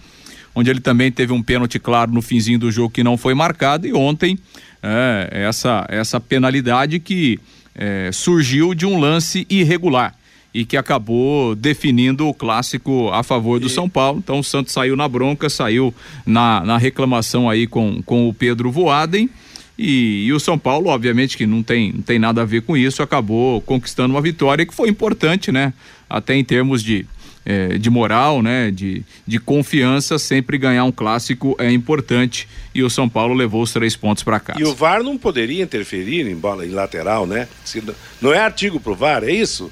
onde 0.53 0.69
ele 0.69 0.79
também 0.79 1.11
teve 1.11 1.33
um 1.33 1.41
pênalti 1.41 1.79
claro 1.79 2.11
no 2.11 2.21
finzinho 2.21 2.59
do 2.59 2.71
jogo 2.71 2.91
que 2.91 3.03
não 3.03 3.17
foi 3.17 3.33
marcado 3.33 3.87
e 3.87 3.93
ontem 3.93 4.37
é, 4.83 5.27
essa, 5.49 5.87
essa 5.89 6.19
penalidade 6.19 6.99
que 6.99 7.39
é, 7.73 8.11
surgiu 8.13 8.75
de 8.75 8.85
um 8.85 8.99
lance 8.99 9.47
irregular 9.49 10.13
e 10.55 10.63
que 10.63 10.77
acabou 10.77 11.53
definindo 11.53 12.29
o 12.29 12.33
clássico 12.33 13.09
a 13.11 13.23
favor 13.23 13.59
do 13.59 13.67
e... 13.67 13.69
São 13.69 13.89
Paulo. 13.89 14.19
Então 14.23 14.39
o 14.39 14.43
Santos 14.43 14.71
saiu 14.71 14.95
na 14.95 15.05
bronca, 15.05 15.49
saiu 15.49 15.93
na, 16.25 16.63
na 16.63 16.77
reclamação 16.77 17.49
aí 17.49 17.67
com, 17.67 18.01
com 18.03 18.29
o 18.29 18.33
Pedro 18.33 18.71
Voaden. 18.71 19.29
E, 19.77 20.23
e, 20.25 20.31
o 20.31 20.39
São 20.39 20.57
Paulo, 20.57 20.87
obviamente, 20.87 21.35
que 21.35 21.45
não 21.45 21.61
tem, 21.61 21.91
não 21.91 22.01
tem 22.01 22.17
nada 22.17 22.43
a 22.43 22.45
ver 22.45 22.61
com 22.61 22.77
isso, 22.77 23.03
acabou 23.03 23.59
conquistando 23.63 24.13
uma 24.13 24.21
vitória 24.21 24.65
que 24.65 24.73
foi 24.73 24.87
importante, 24.87 25.51
né? 25.51 25.73
Até 26.09 26.35
em 26.35 26.43
termos 26.45 26.81
de, 26.81 27.05
é, 27.45 27.77
de 27.77 27.89
moral, 27.89 28.41
né? 28.41 28.71
De, 28.71 29.03
de 29.27 29.37
confiança, 29.37 30.17
sempre 30.17 30.57
ganhar 30.57 30.85
um 30.85 30.91
clássico 30.93 31.57
é 31.59 31.69
importante. 31.69 32.47
E 32.73 32.81
o 32.81 32.89
São 32.89 33.09
Paulo 33.09 33.33
levou 33.33 33.61
os 33.61 33.73
três 33.73 33.97
pontos 33.97 34.23
para 34.23 34.39
casa. 34.39 34.61
E 34.61 34.63
o 34.63 34.73
VAR 34.73 35.03
não 35.03 35.17
poderia 35.17 35.61
interferir 35.61 36.25
em 36.25 36.35
bola 36.35 36.65
em 36.65 36.69
lateral, 36.69 37.27
né? 37.27 37.49
Se, 37.65 37.83
não 38.21 38.33
é 38.33 38.39
artigo 38.39 38.79
pro 38.79 38.95
VAR, 38.95 39.21
é 39.25 39.31
isso? 39.31 39.69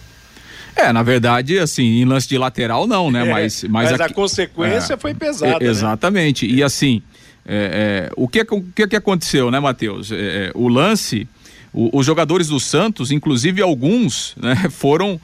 É, 0.75 0.91
na 0.91 1.03
verdade, 1.03 1.59
assim, 1.59 1.83
em 1.83 2.05
lance 2.05 2.27
de 2.27 2.37
lateral 2.37 2.87
não, 2.87 3.11
né? 3.11 3.23
É, 3.23 3.31
mas, 3.31 3.63
mas, 3.63 3.91
mas 3.91 4.01
a 4.01 4.09
consequência 4.09 4.93
é, 4.95 4.97
foi 4.97 5.13
pesada. 5.13 5.63
É, 5.63 5.67
exatamente. 5.67 6.45
Né? 6.45 6.55
E 6.55 6.63
assim, 6.63 7.01
é, 7.45 8.11
o 8.17 8.27
que, 8.27 8.41
o 8.41 8.61
que 8.61 8.87
que 8.87 8.95
aconteceu, 8.95 9.49
né, 9.49 9.59
Matheus? 9.59 10.09
o 10.53 10.67
lance, 10.67 11.27
o, 11.73 11.97
os 11.97 12.05
jogadores 12.05 12.49
do 12.49 12.59
Santos, 12.59 13.11
inclusive 13.11 13.61
alguns, 13.61 14.35
né, 14.35 14.55
foram 14.69 15.19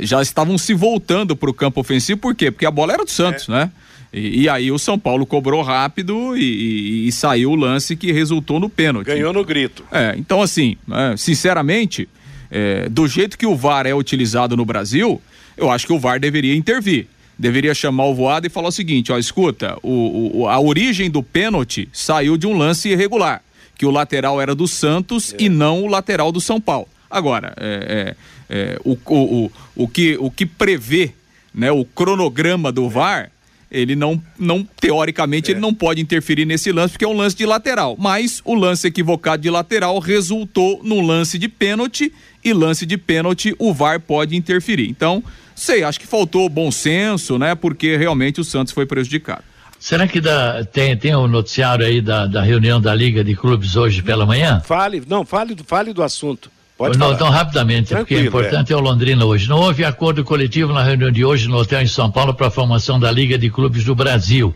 já 0.00 0.22
estavam 0.22 0.56
se 0.56 0.72
voltando 0.72 1.36
para 1.36 1.50
o 1.50 1.54
campo 1.54 1.80
ofensivo, 1.80 2.18
por 2.20 2.34
quê? 2.34 2.50
Porque 2.50 2.64
a 2.64 2.70
bola 2.70 2.94
era 2.94 3.04
do 3.04 3.10
Santos, 3.10 3.48
né? 3.48 3.70
E, 4.12 4.42
e, 4.42 4.48
aí 4.48 4.72
o 4.72 4.78
São 4.78 4.98
Paulo 4.98 5.26
cobrou 5.26 5.60
rápido 5.60 6.34
e, 6.34 6.40
e, 6.40 7.08
e, 7.08 7.12
saiu 7.12 7.50
o 7.50 7.54
lance 7.54 7.94
que 7.94 8.10
resultou 8.10 8.58
no 8.58 8.70
pênalti. 8.70 9.08
Ganhou 9.08 9.34
no 9.34 9.44
grito. 9.44 9.84
É, 9.92 10.14
então 10.16 10.40
assim, 10.40 10.76
sinceramente, 11.18 12.08
é, 12.50 12.88
do 12.88 13.06
jeito 13.06 13.36
que 13.36 13.46
o 13.46 13.54
VAR 13.56 13.86
é 13.86 13.94
utilizado 13.94 14.56
no 14.56 14.64
Brasil, 14.64 15.20
eu 15.56 15.70
acho 15.70 15.86
que 15.86 15.92
o 15.92 15.98
VAR 15.98 16.18
deveria 16.18 16.54
intervir. 16.54 17.06
Deveria 17.38 17.74
chamar 17.74 18.06
o 18.06 18.14
voado 18.14 18.46
e 18.46 18.50
falar 18.50 18.68
o 18.68 18.72
seguinte: 18.72 19.12
ó, 19.12 19.18
escuta, 19.18 19.78
o, 19.82 20.40
o, 20.40 20.48
a 20.48 20.58
origem 20.58 21.08
do 21.08 21.22
pênalti 21.22 21.88
saiu 21.92 22.36
de 22.36 22.46
um 22.46 22.56
lance 22.56 22.88
irregular, 22.88 23.42
que 23.76 23.86
o 23.86 23.90
lateral 23.90 24.40
era 24.40 24.54
do 24.54 24.66
Santos 24.66 25.32
é. 25.34 25.44
e 25.44 25.48
não 25.48 25.82
o 25.84 25.86
lateral 25.86 26.32
do 26.32 26.40
São 26.40 26.60
Paulo. 26.60 26.88
Agora, 27.08 27.54
é, 27.56 28.16
é, 28.50 28.56
é 28.58 28.80
o, 28.84 28.98
o, 29.06 29.52
o, 29.76 29.88
que, 29.88 30.16
o 30.18 30.30
que 30.30 30.44
prevê 30.44 31.12
né, 31.54 31.70
o 31.70 31.84
cronograma 31.84 32.72
do 32.72 32.88
VAR 32.88 33.30
ele 33.70 33.94
não, 33.94 34.20
não 34.38 34.66
teoricamente, 34.80 35.50
é. 35.50 35.54
ele 35.54 35.60
não 35.60 35.74
pode 35.74 36.00
interferir 36.00 36.44
nesse 36.44 36.72
lance 36.72 36.92
porque 36.92 37.04
é 37.04 37.08
um 37.08 37.16
lance 37.16 37.36
de 37.36 37.44
lateral. 37.44 37.96
Mas 37.98 38.40
o 38.44 38.54
lance 38.54 38.86
equivocado 38.86 39.42
de 39.42 39.50
lateral 39.50 39.98
resultou 39.98 40.80
num 40.82 41.04
lance 41.04 41.38
de 41.38 41.48
pênalti 41.48 42.12
e 42.44 42.52
lance 42.52 42.86
de 42.86 42.96
pênalti 42.96 43.54
o 43.58 43.72
VAR 43.72 44.00
pode 44.00 44.36
interferir. 44.36 44.88
Então, 44.88 45.22
sei, 45.54 45.82
acho 45.82 46.00
que 46.00 46.06
faltou 46.06 46.48
bom 46.48 46.70
senso, 46.70 47.38
né? 47.38 47.54
Porque 47.54 47.96
realmente 47.96 48.40
o 48.40 48.44
Santos 48.44 48.72
foi 48.72 48.86
prejudicado. 48.86 49.44
Será 49.78 50.08
que 50.08 50.20
dá, 50.20 50.64
tem, 50.64 50.96
tem 50.96 51.14
o 51.14 51.20
um 51.20 51.28
noticiário 51.28 51.86
aí 51.86 52.00
da, 52.00 52.26
da 52.26 52.42
reunião 52.42 52.80
da 52.80 52.92
Liga 52.92 53.22
de 53.22 53.36
Clubes 53.36 53.76
hoje 53.76 54.02
pela 54.02 54.26
manhã? 54.26 54.60
Fale, 54.64 55.02
não, 55.06 55.24
fale, 55.24 55.56
fale 55.64 55.92
do 55.92 56.02
assunto. 56.02 56.50
Pode 56.78 56.96
não, 56.96 57.06
falar. 57.06 57.16
então, 57.16 57.28
rapidamente, 57.28 57.92
porque 57.92 58.14
o 58.14 58.24
importante 58.24 58.72
é. 58.72 58.74
é. 58.74 58.76
o 58.76 58.80
Londrina 58.80 59.24
hoje. 59.24 59.48
Não 59.48 59.58
houve 59.58 59.84
acordo 59.84 60.22
coletivo 60.22 60.72
na 60.72 60.80
reunião 60.80 61.10
de 61.10 61.24
hoje 61.24 61.48
no 61.48 61.56
hotel 61.56 61.82
em 61.82 61.88
São 61.88 62.08
Paulo 62.08 62.32
para 62.32 62.46
a 62.46 62.50
formação 62.52 63.00
da 63.00 63.10
Liga 63.10 63.36
de 63.36 63.50
Clubes 63.50 63.82
do 63.82 63.96
Brasil. 63.96 64.54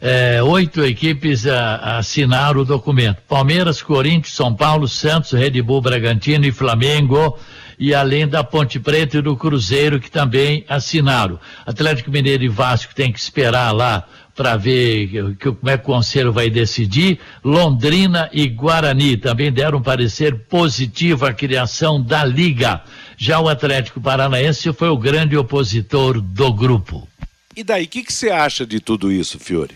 É, 0.00 0.42
oito 0.42 0.82
equipes 0.82 1.46
a, 1.46 1.98
assinaram 1.98 2.62
o 2.62 2.64
documento: 2.64 3.18
Palmeiras, 3.28 3.82
Corinthians, 3.82 4.34
São 4.34 4.54
Paulo, 4.54 4.88
Santos, 4.88 5.32
Red 5.32 5.60
Bull, 5.60 5.82
Bragantino 5.82 6.46
e 6.46 6.50
Flamengo. 6.50 7.38
E 7.78 7.94
além 7.94 8.26
da 8.26 8.42
Ponte 8.42 8.80
Preta 8.80 9.18
e 9.18 9.22
do 9.22 9.36
Cruzeiro, 9.36 10.00
que 10.00 10.10
também 10.10 10.64
assinaram. 10.68 11.38
Atlético 11.66 12.10
Mineiro 12.10 12.42
e 12.42 12.48
Vasco 12.48 12.92
tem 12.94 13.12
que 13.12 13.20
esperar 13.20 13.72
lá 13.72 14.04
para 14.38 14.56
ver 14.56 15.08
que, 15.08 15.34
que, 15.34 15.52
como 15.52 15.68
é 15.68 15.76
que 15.76 15.82
o 15.82 15.86
Conselho 15.86 16.32
vai 16.32 16.48
decidir. 16.48 17.18
Londrina 17.42 18.30
e 18.32 18.46
Guarani 18.46 19.16
também 19.16 19.50
deram 19.50 19.82
parecer 19.82 20.46
positivo 20.48 21.26
à 21.26 21.32
criação 21.32 22.00
da 22.00 22.24
Liga. 22.24 22.80
Já 23.16 23.40
o 23.40 23.48
Atlético 23.48 24.00
Paranaense 24.00 24.72
foi 24.72 24.90
o 24.90 24.96
grande 24.96 25.36
opositor 25.36 26.20
do 26.20 26.52
grupo. 26.52 27.08
E 27.56 27.64
daí, 27.64 27.86
o 27.86 27.88
que, 27.88 28.04
que 28.04 28.12
você 28.12 28.30
acha 28.30 28.64
de 28.64 28.78
tudo 28.78 29.10
isso, 29.10 29.40
Fiore? 29.40 29.74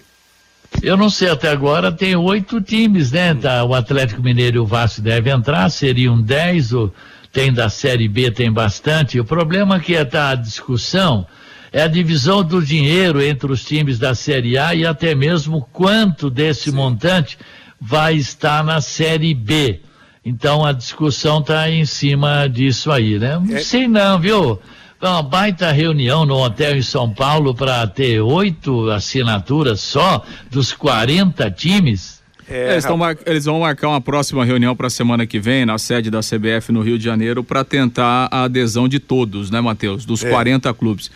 Eu 0.80 0.96
não 0.96 1.10
sei, 1.10 1.28
até 1.28 1.48
agora 1.48 1.90
tem 1.90 2.14
oito 2.14 2.60
times, 2.60 3.10
né? 3.10 3.34
Tá, 3.34 3.64
o 3.64 3.74
Atlético 3.74 4.22
Mineiro 4.22 4.58
e 4.58 4.60
o 4.60 4.66
Vasco 4.66 5.02
devem 5.02 5.32
entrar, 5.32 5.68
seriam 5.70 6.22
dez, 6.22 6.72
o, 6.72 6.92
tem 7.32 7.52
da 7.52 7.68
Série 7.68 8.06
B, 8.06 8.30
tem 8.30 8.52
bastante. 8.52 9.18
O 9.18 9.24
problema 9.24 9.80
que 9.80 9.96
é 9.96 10.04
tá, 10.04 10.30
a 10.30 10.34
discussão 10.36 11.26
é 11.72 11.82
a 11.82 11.88
divisão 11.88 12.44
do 12.44 12.64
dinheiro 12.64 13.22
entre 13.22 13.50
os 13.50 13.64
times 13.64 13.98
da 13.98 14.14
Série 14.14 14.58
A 14.58 14.74
e 14.74 14.84
até 14.84 15.14
mesmo 15.14 15.66
quanto 15.72 16.28
desse 16.28 16.70
Sim. 16.70 16.76
montante 16.76 17.38
vai 17.80 18.14
estar 18.14 18.62
na 18.62 18.80
Série 18.80 19.34
B. 19.34 19.80
Então 20.24 20.64
a 20.64 20.72
discussão 20.72 21.40
está 21.40 21.68
em 21.70 21.84
cima 21.84 22.46
disso 22.46 22.92
aí, 22.92 23.18
né? 23.18 23.40
Não 23.42 23.56
é... 23.56 23.60
sei 23.60 23.88
não, 23.88 24.20
viu? 24.20 24.60
Uma 25.00 25.22
baita 25.22 25.72
reunião 25.72 26.24
no 26.24 26.36
hotel 26.36 26.76
em 26.76 26.82
São 26.82 27.12
Paulo 27.12 27.54
para 27.54 27.84
ter 27.88 28.20
oito 28.20 28.88
assinaturas 28.90 29.80
só 29.80 30.22
dos 30.48 30.72
40 30.72 31.50
times. 31.50 32.22
É, 32.48 32.72
eles, 32.72 32.84
mar... 32.84 33.16
eles, 33.26 33.44
vão 33.46 33.60
marcar 33.60 33.88
uma 33.88 34.00
próxima 34.00 34.44
reunião 34.44 34.76
para 34.76 34.86
a 34.86 34.90
semana 34.90 35.26
que 35.26 35.40
vem, 35.40 35.64
na 35.64 35.78
sede 35.78 36.10
da 36.10 36.20
CBF 36.20 36.70
no 36.70 36.82
Rio 36.82 36.98
de 36.98 37.04
Janeiro, 37.04 37.42
para 37.42 37.64
tentar 37.64 38.28
a 38.30 38.44
adesão 38.44 38.86
de 38.86 39.00
todos, 39.00 39.50
né, 39.50 39.60
Matheus? 39.60 40.04
Dos 40.04 40.22
é. 40.22 40.30
40 40.30 40.72
clubes. 40.74 41.10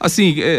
Assim, 0.00 0.40
é, 0.40 0.42
é, 0.42 0.50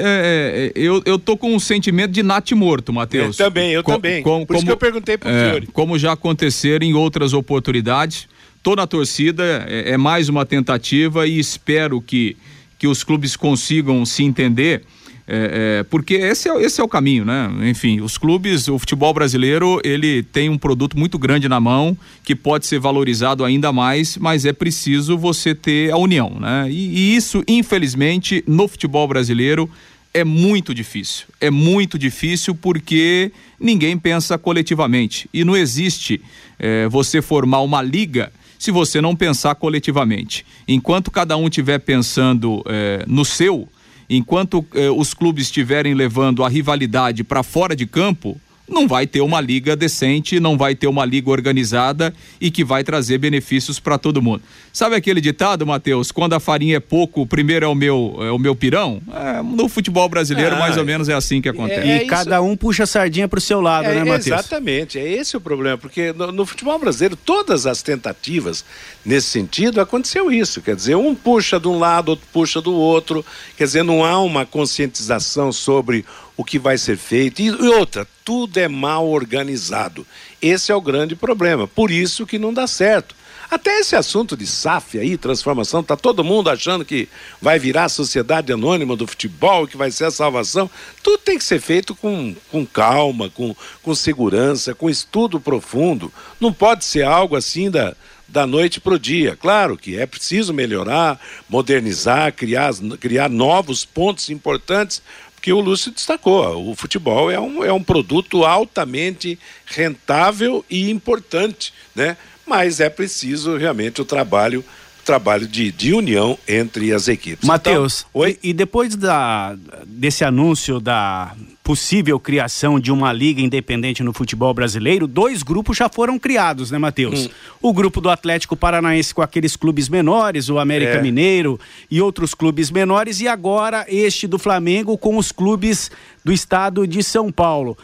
é, 0.66 0.72
eu, 0.76 1.02
eu 1.06 1.18
tô 1.18 1.38
com 1.38 1.56
um 1.56 1.60
sentimento 1.60 2.12
de 2.12 2.22
nate 2.22 2.54
morto, 2.54 2.92
Matheus. 2.92 3.40
Eu 3.40 3.46
também, 3.46 3.72
eu 3.72 3.84
com, 3.84 3.94
também. 3.94 4.22
Com, 4.22 4.46
Por 4.46 4.48
como, 4.48 4.58
isso 4.58 4.66
que 4.66 4.72
eu 4.72 4.78
perguntei 4.78 5.18
pro 5.18 5.30
é, 5.30 5.52
Fiore. 5.52 5.68
Como 5.68 5.98
já 5.98 6.12
aconteceram 6.12 6.86
em 6.86 6.94
outras 6.94 7.34
oportunidades. 7.34 8.28
Tô 8.62 8.76
na 8.76 8.86
torcida, 8.86 9.66
é, 9.70 9.92
é 9.92 9.98
mais 9.98 10.28
uma 10.28 10.46
tentativa 10.46 11.26
e 11.26 11.40
espero 11.40 12.02
que, 12.02 12.36
que 12.78 12.88
os 12.88 13.04
clubes 13.04 13.38
consigam 13.38 14.06
se 14.06 14.24
entender 14.24 14.84
é, 15.32 15.80
é, 15.80 15.84
porque 15.84 16.16
esse 16.16 16.50
é, 16.50 16.60
esse 16.64 16.82
é 16.82 16.84
o 16.84 16.88
caminho, 16.88 17.24
né? 17.24 17.52
Enfim, 17.70 18.02
os 18.02 18.18
clubes, 18.18 18.68
o 18.68 18.80
futebol 18.80 19.14
brasileiro, 19.14 19.80
ele 19.84 20.24
tem 20.24 20.50
um 20.50 20.58
produto 20.58 20.98
muito 20.98 21.20
grande 21.20 21.48
na 21.48 21.60
mão 21.60 21.96
que 22.24 22.36
pode 22.36 22.66
ser 22.66 22.80
valorizado 22.80 23.46
ainda 23.46 23.72
mais, 23.72 24.18
mas 24.18 24.44
é 24.44 24.52
preciso 24.52 25.16
você 25.20 25.54
ter 25.54 25.92
a 25.92 25.98
união, 25.98 26.38
né? 26.40 26.68
E, 26.72 26.74
e 26.74 27.16
isso, 27.16 27.44
infelizmente, 27.48 28.44
no 28.48 28.68
futebol 28.68 29.08
brasileiro 29.08 29.70
é 30.12 30.24
muito 30.24 30.74
difícil. 30.74 31.28
É 31.40 31.52
muito 31.52 32.00
difícil 32.00 32.56
porque 32.56 33.32
ninguém 33.60 34.00
pensa 34.00 34.36
coletivamente 34.36 35.30
e 35.32 35.44
não 35.44 35.56
existe 35.56 36.20
é, 36.58 36.88
você 36.88 37.22
formar 37.22 37.62
uma 37.62 37.84
liga 37.84 38.32
se 38.58 38.72
você 38.72 39.00
não 39.00 39.16
pensar 39.16 39.54
coletivamente. 39.54 40.44
Enquanto 40.68 41.12
cada 41.12 41.38
um 41.38 41.46
estiver 41.46 41.78
pensando 41.78 42.64
é, 42.66 43.06
no 43.08 43.24
seu 43.24 43.70
enquanto 44.10 44.66
eh, 44.74 44.90
os 44.90 45.14
clubes 45.14 45.46
estiverem 45.46 45.94
levando 45.94 46.44
a 46.44 46.50
rivalidade 46.50 47.24
para 47.24 47.44
fora 47.44 47.76
de 47.76 47.86
campo, 47.86 48.40
não 48.70 48.88
vai 48.88 49.08
ter 49.08 49.22
uma 49.22 49.42
liga 49.42 49.76
decente, 49.76 50.40
não 50.40 50.58
vai 50.58 50.76
ter 50.76 50.88
uma 50.88 51.06
liga 51.06 51.30
organizada 51.30 52.14
e 52.40 52.52
que 52.52 52.64
vai 52.64 52.84
trazer 52.84 53.18
benefícios 53.18 53.80
para 53.80 53.98
todo 53.98 54.22
mundo. 54.22 54.42
Sabe 54.72 54.96
aquele 54.96 55.20
ditado, 55.20 55.66
Matheus? 55.66 56.12
Quando 56.12 56.34
a 56.34 56.40
farinha 56.40 56.78
é 56.78 56.80
pouco, 56.80 57.22
o 57.22 57.28
primeiro 57.28 57.66
é 57.66 57.68
o 57.68 57.76
meu, 57.76 58.18
é 58.20 58.32
o 58.32 58.38
meu 58.38 58.56
pirão? 58.56 59.02
É, 59.12 59.42
no 59.42 59.68
futebol 59.68 60.08
brasileiro, 60.08 60.56
ah, 60.56 60.60
mais 60.60 60.78
ou 60.78 60.86
menos 60.86 61.10
é 61.10 61.14
assim 61.14 61.42
que 61.42 61.50
acontece. 61.50 61.88
É, 61.88 61.98
é 61.98 62.04
e 62.04 62.08
cada 62.08 62.42
um 62.42 62.56
puxa 62.56 62.84
a 62.84 62.88
sardinha 62.88 63.28
para 63.28 63.40
o 63.40 63.42
seu 63.42 63.60
lado, 63.60 63.86
é, 63.86 63.96
né, 63.96 64.04
Matheus? 64.04 64.28
Exatamente, 64.28 65.00
é 65.00 65.12
esse 65.12 65.36
o 65.36 65.42
problema, 65.42 65.78
porque 65.78 66.14
no, 66.14 66.32
no, 66.32 66.46
futebol 66.46 66.78
brasileiro, 66.78 67.16
todas 67.16 67.66
as 67.66 67.82
tentativas 67.82 68.64
nesse 69.04 69.28
sentido, 69.28 69.82
aconteceu 69.82 70.32
isso. 70.32 70.62
Quer 70.62 70.76
dizer, 70.76 70.96
um 70.96 71.16
puxa 71.16 71.60
de 71.60 71.68
um 71.68 71.78
lado, 71.78 72.10
outro 72.10 72.28
puxa 72.32 72.62
do 72.62 72.74
outro. 72.74 73.26
Quer 73.58 73.66
dizer, 73.66 73.84
não 73.84 74.06
há 74.06 74.22
uma 74.22 74.46
conscientização 74.46 75.52
sobre 75.52 76.06
o 76.40 76.44
que 76.46 76.58
vai 76.58 76.78
ser 76.78 76.96
feito. 76.96 77.42
E 77.42 77.52
outra, 77.52 78.08
tudo 78.24 78.58
é 78.58 78.70
mal 78.70 79.06
organizado. 79.10 80.08
Esse 80.42 80.72
é 80.72 80.76
o 80.76 80.80
grande 80.80 81.14
problema. 81.14 81.68
Por 81.68 81.92
isso 81.92 82.26
que 82.26 82.40
não 82.40 82.54
dá 82.54 82.66
certo. 82.66 83.14
Até 83.52 83.82
esse 83.82 83.94
assunto 83.94 84.38
de 84.38 84.48
SAF 84.48 84.98
aí, 84.98 85.18
transformação, 85.18 85.84
tá 85.84 85.98
todo 85.98 86.24
mundo 86.24 86.50
achando 86.50 86.86
que 86.86 87.10
vai 87.42 87.60
virar 87.60 87.86
a 87.86 87.90
sociedade 87.90 88.54
anônima 88.54 88.96
do 88.96 89.06
futebol, 89.06 89.68
que 89.68 89.76
vai 89.76 89.92
ser 89.92 90.06
a 90.06 90.12
salvação. 90.12 90.72
Tudo 91.04 91.18
tem 91.18 91.38
que 91.38 91.44
ser 91.44 91.60
feito 91.60 91.94
com, 91.94 92.34
com 92.50 92.66
calma, 92.66 93.30
com, 93.30 93.54
com 93.84 93.94
segurança, 93.94 94.74
com 94.74 94.90
estudo 94.90 95.42
profundo. 95.42 96.10
Não 96.40 96.54
pode 96.54 96.86
ser 96.86 97.04
algo 97.04 97.36
assim 97.36 97.70
da, 97.70 97.94
da 98.30 98.46
noite 98.46 98.80
para 98.80 98.94
o 98.94 99.00
dia. 99.00 99.36
Claro 99.36 99.76
que 99.76 99.98
é 99.98 100.06
preciso 100.06 100.54
melhorar, 100.54 101.20
modernizar, 101.50 102.32
criar, 102.34 102.72
criar 103.00 103.30
novos 103.30 103.84
pontos 103.84 104.30
importantes, 104.30 105.02
porque 105.40 105.54
o 105.54 105.62
Lúcio 105.62 105.90
destacou, 105.90 106.70
o 106.70 106.76
futebol 106.76 107.32
é 107.32 107.40
um, 107.40 107.64
é 107.64 107.72
um 107.72 107.82
produto 107.82 108.44
altamente 108.44 109.40
rentável 109.66 110.66
e 110.70 110.90
importante, 110.90 111.74
né? 111.96 112.18
mas 112.46 112.82
é 112.82 112.90
preciso 112.90 113.56
realmente 113.56 114.02
o 114.02 114.06
trabalho 114.06 114.66
trabalho 115.10 115.48
de, 115.48 115.72
de 115.72 115.92
união 115.92 116.38
entre 116.48 116.94
as 116.94 117.08
equipes. 117.08 117.48
Matheus, 117.48 118.06
então, 118.10 118.22
oi? 118.22 118.38
E, 118.44 118.54
depois 118.54 118.96
da, 118.96 119.56
desse 119.88 120.24
anúncio 120.24 120.80
da 120.80 121.34
possível 121.64 122.20
criação 122.20 122.80
de 122.80 122.92
uma 122.92 123.12
liga 123.12 123.42
independente 123.42 124.04
no 124.04 124.14
futebol 124.14 124.54
brasileiro, 124.54 125.08
dois 125.08 125.42
grupos 125.42 125.78
já 125.78 125.90
foram 125.90 126.20
criados, 126.20 126.70
né, 126.70 126.78
Matheus? 126.78 127.26
Hum. 127.26 127.30
O 127.60 127.74
grupo 127.74 128.00
do 128.00 128.10
Atlético 128.10 128.56
Paranaense 128.56 129.14
com 129.14 129.24
aqueles 129.24 129.56
clubes 129.56 129.90
menores, 129.90 130.48
o 130.48 130.60
América 130.60 130.94
é. 130.94 131.02
Mineiro 131.02 131.60
e 131.90 132.00
outros 132.00 132.36
clubes 132.36 132.70
menores, 132.70 133.20
e 133.20 133.28
agora 133.28 133.86
este 133.88 134.28
do 134.28 134.38
Flamengo 134.38 134.96
com 134.96 135.18
os 135.18 135.32
clubes 135.32 135.90
do 136.24 136.32
estado 136.32 136.86
de 136.86 137.02
São 137.02 137.32
Paulo 137.32 137.76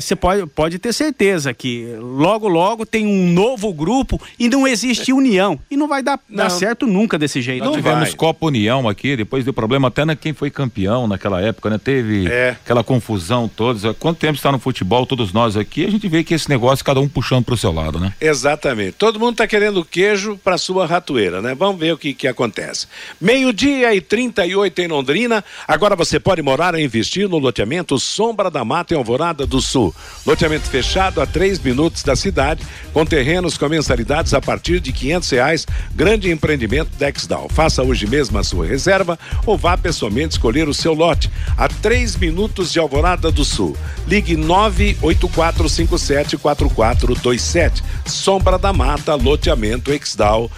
você 0.00 0.14
é, 0.14 0.16
pode, 0.16 0.46
pode 0.46 0.78
ter 0.78 0.94
certeza 0.94 1.52
que 1.52 1.94
logo, 1.98 2.48
logo 2.48 2.86
tem 2.86 3.06
um 3.06 3.30
novo 3.32 3.72
grupo 3.72 4.20
e 4.38 4.48
não 4.48 4.66
existe 4.66 5.12
união. 5.12 5.58
E 5.70 5.76
não 5.76 5.86
vai 5.86 6.02
dar, 6.02 6.18
não. 6.28 6.44
dar 6.44 6.50
certo 6.50 6.86
nunca 6.86 7.18
desse 7.18 7.42
jeito. 7.42 7.64
Nós 7.64 7.76
tivemos 7.76 8.08
vai. 8.08 8.12
Copa 8.12 8.46
União 8.46 8.88
aqui, 8.88 9.14
depois 9.14 9.44
deu 9.44 9.52
problema 9.52 9.88
até 9.88 10.04
na 10.06 10.16
quem 10.16 10.32
foi 10.32 10.50
campeão 10.50 11.06
naquela 11.06 11.40
época, 11.42 11.68
né? 11.68 11.78
Teve 11.78 12.26
é. 12.28 12.56
aquela 12.64 12.82
confusão 12.82 13.46
toda. 13.46 13.92
Quanto 13.94 14.18
tempo 14.18 14.34
está 14.34 14.50
no 14.50 14.58
futebol, 14.58 15.04
todos 15.04 15.32
nós 15.32 15.56
aqui, 15.56 15.84
a 15.84 15.90
gente 15.90 16.08
vê 16.08 16.24
que 16.24 16.32
esse 16.32 16.48
negócio, 16.48 16.84
cada 16.84 17.00
um 17.00 17.08
puxando 17.08 17.44
para 17.44 17.54
o 17.54 17.58
seu 17.58 17.72
lado, 17.72 18.00
né? 18.00 18.14
Exatamente. 18.20 18.92
Todo 18.92 19.20
mundo 19.20 19.32
está 19.32 19.46
querendo 19.46 19.84
queijo 19.84 20.38
para 20.42 20.56
sua 20.56 20.86
ratoeira, 20.86 21.42
né? 21.42 21.54
Vamos 21.54 21.78
ver 21.78 21.92
o 21.92 21.98
que, 21.98 22.14
que 22.14 22.26
acontece. 22.26 22.86
Meio-dia 23.20 23.94
e 23.94 24.00
38 24.00 24.80
em 24.80 24.88
Londrina. 24.88 25.44
Agora 25.66 25.94
você 25.94 26.18
pode 26.18 26.40
morar 26.40 26.74
e 26.74 26.82
investir 26.82 27.28
no 27.28 27.38
loteamento 27.38 27.98
Sombra 27.98 28.50
da 28.50 28.64
Mata 28.64 28.94
em 28.94 28.96
Alvorada 28.96 29.46
do 29.46 29.57
do 29.58 29.62
Sul. 29.62 29.92
Loteamento 30.24 30.68
fechado 30.68 31.20
a 31.20 31.26
três 31.26 31.58
minutos 31.58 32.04
da 32.04 32.14
cidade, 32.14 32.64
com 32.92 33.04
terrenos 33.04 33.58
com 33.58 33.68
mensalidades 33.68 34.32
a 34.32 34.40
partir 34.40 34.78
de 34.78 34.92
quinhentos 34.92 35.28
reais. 35.30 35.66
Grande 35.94 36.30
empreendimento 36.30 36.90
Dexdal. 36.96 37.48
Faça 37.48 37.82
hoje 37.82 38.06
mesmo 38.06 38.38
a 38.38 38.44
sua 38.44 38.64
reserva 38.64 39.18
ou 39.44 39.58
vá 39.58 39.76
pessoalmente 39.76 40.34
escolher 40.34 40.68
o 40.68 40.74
seu 40.74 40.94
lote 40.94 41.28
a 41.56 41.68
três 41.68 42.14
minutos 42.14 42.72
de 42.72 42.78
Alvorada 42.78 43.32
do 43.32 43.44
Sul. 43.44 43.76
Ligue 44.06 44.36
nove 44.36 44.96
oito 45.02 45.28
quatro 45.28 45.68
cinco 45.68 45.98
sete 45.98 46.36
quatro 46.36 46.70
quatro 46.70 47.14
dois 47.16 47.42
sete. 47.42 47.82
Sombra 48.06 48.58
da 48.58 48.72
Mata, 48.72 49.16
loteamento 49.16 49.92
Exdal, 49.92 50.48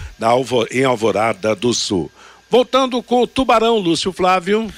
em 0.69 0.83
Alvorada 0.83 1.55
do 1.55 1.73
Sul. 1.73 2.11
Voltando 2.49 3.01
com 3.01 3.23
o 3.23 3.27
Tubarão, 3.27 3.77
Lúcio 3.77 4.11
Flávio. 4.11 4.69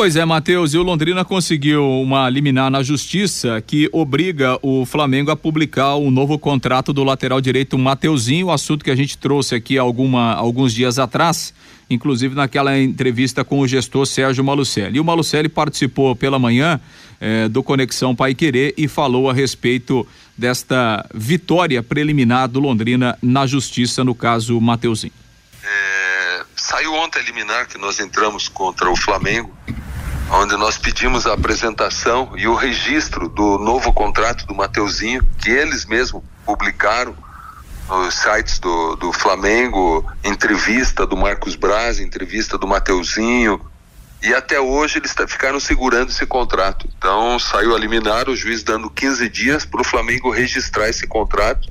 Pois 0.00 0.16
é, 0.16 0.24
Matheus, 0.24 0.72
e 0.72 0.78
o 0.78 0.82
Londrina 0.82 1.26
conseguiu 1.26 1.86
uma 2.00 2.26
liminar 2.30 2.70
na 2.70 2.82
justiça 2.82 3.60
que 3.60 3.86
obriga 3.92 4.58
o 4.62 4.86
Flamengo 4.86 5.30
a 5.30 5.36
publicar 5.36 5.96
o 5.96 6.10
novo 6.10 6.38
contrato 6.38 6.90
do 6.90 7.04
lateral 7.04 7.38
direito 7.38 7.76
Mateuzinho, 7.76 8.50
assunto 8.50 8.82
que 8.82 8.90
a 8.90 8.96
gente 8.96 9.18
trouxe 9.18 9.54
aqui 9.54 9.76
alguma, 9.76 10.32
alguns 10.32 10.72
dias 10.72 10.98
atrás, 10.98 11.52
inclusive 11.90 12.34
naquela 12.34 12.78
entrevista 12.78 13.44
com 13.44 13.60
o 13.60 13.68
gestor 13.68 14.06
Sérgio 14.06 14.42
Malucelli. 14.42 14.96
E 14.96 15.00
o 15.00 15.04
Malucelli 15.04 15.50
participou 15.50 16.16
pela 16.16 16.38
manhã 16.38 16.80
eh, 17.20 17.46
do 17.50 17.62
Conexão 17.62 18.16
Pai 18.16 18.34
Querer 18.34 18.72
e 18.78 18.88
falou 18.88 19.28
a 19.28 19.34
respeito 19.34 20.08
desta 20.34 21.04
vitória 21.12 21.82
preliminar 21.82 22.48
do 22.48 22.58
Londrina 22.58 23.18
na 23.20 23.46
justiça 23.46 24.02
no 24.02 24.14
caso 24.14 24.58
Mateuzinho. 24.62 25.12
É, 25.62 26.42
saiu 26.56 26.94
ontem 26.94 27.18
a 27.18 27.22
liminar 27.22 27.68
que 27.68 27.76
nós 27.76 28.00
entramos 28.00 28.48
contra 28.48 28.90
o 28.90 28.96
Flamengo, 28.96 29.54
onde 30.30 30.56
nós 30.56 30.78
pedimos 30.78 31.26
a 31.26 31.32
apresentação 31.34 32.32
e 32.36 32.46
o 32.46 32.54
registro 32.54 33.28
do 33.28 33.58
novo 33.58 33.92
contrato 33.92 34.46
do 34.46 34.54
Mateuzinho, 34.54 35.26
que 35.40 35.50
eles 35.50 35.84
mesmos 35.86 36.22
publicaram 36.44 37.14
nos 37.88 38.14
sites 38.14 38.58
do, 38.60 38.94
do 38.96 39.12
Flamengo, 39.12 40.08
entrevista 40.24 41.04
do 41.04 41.16
Marcos 41.16 41.56
Braz, 41.56 41.98
entrevista 41.98 42.56
do 42.56 42.66
Mateuzinho, 42.66 43.60
e 44.22 44.32
até 44.32 44.60
hoje 44.60 44.98
eles 44.98 45.12
tá- 45.12 45.26
ficaram 45.26 45.58
segurando 45.58 46.10
esse 46.10 46.24
contrato. 46.26 46.88
Então 46.96 47.38
saiu 47.38 47.74
a 47.74 47.78
liminar, 47.78 48.28
o 48.28 48.36
juiz 48.36 48.62
dando 48.62 48.88
15 48.88 49.28
dias 49.28 49.64
para 49.64 49.80
o 49.80 49.84
Flamengo 49.84 50.30
registrar 50.30 50.88
esse 50.88 51.06
contrato 51.06 51.68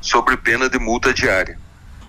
sobre 0.00 0.36
pena 0.36 0.68
de 0.68 0.78
multa 0.78 1.14
diária. 1.14 1.58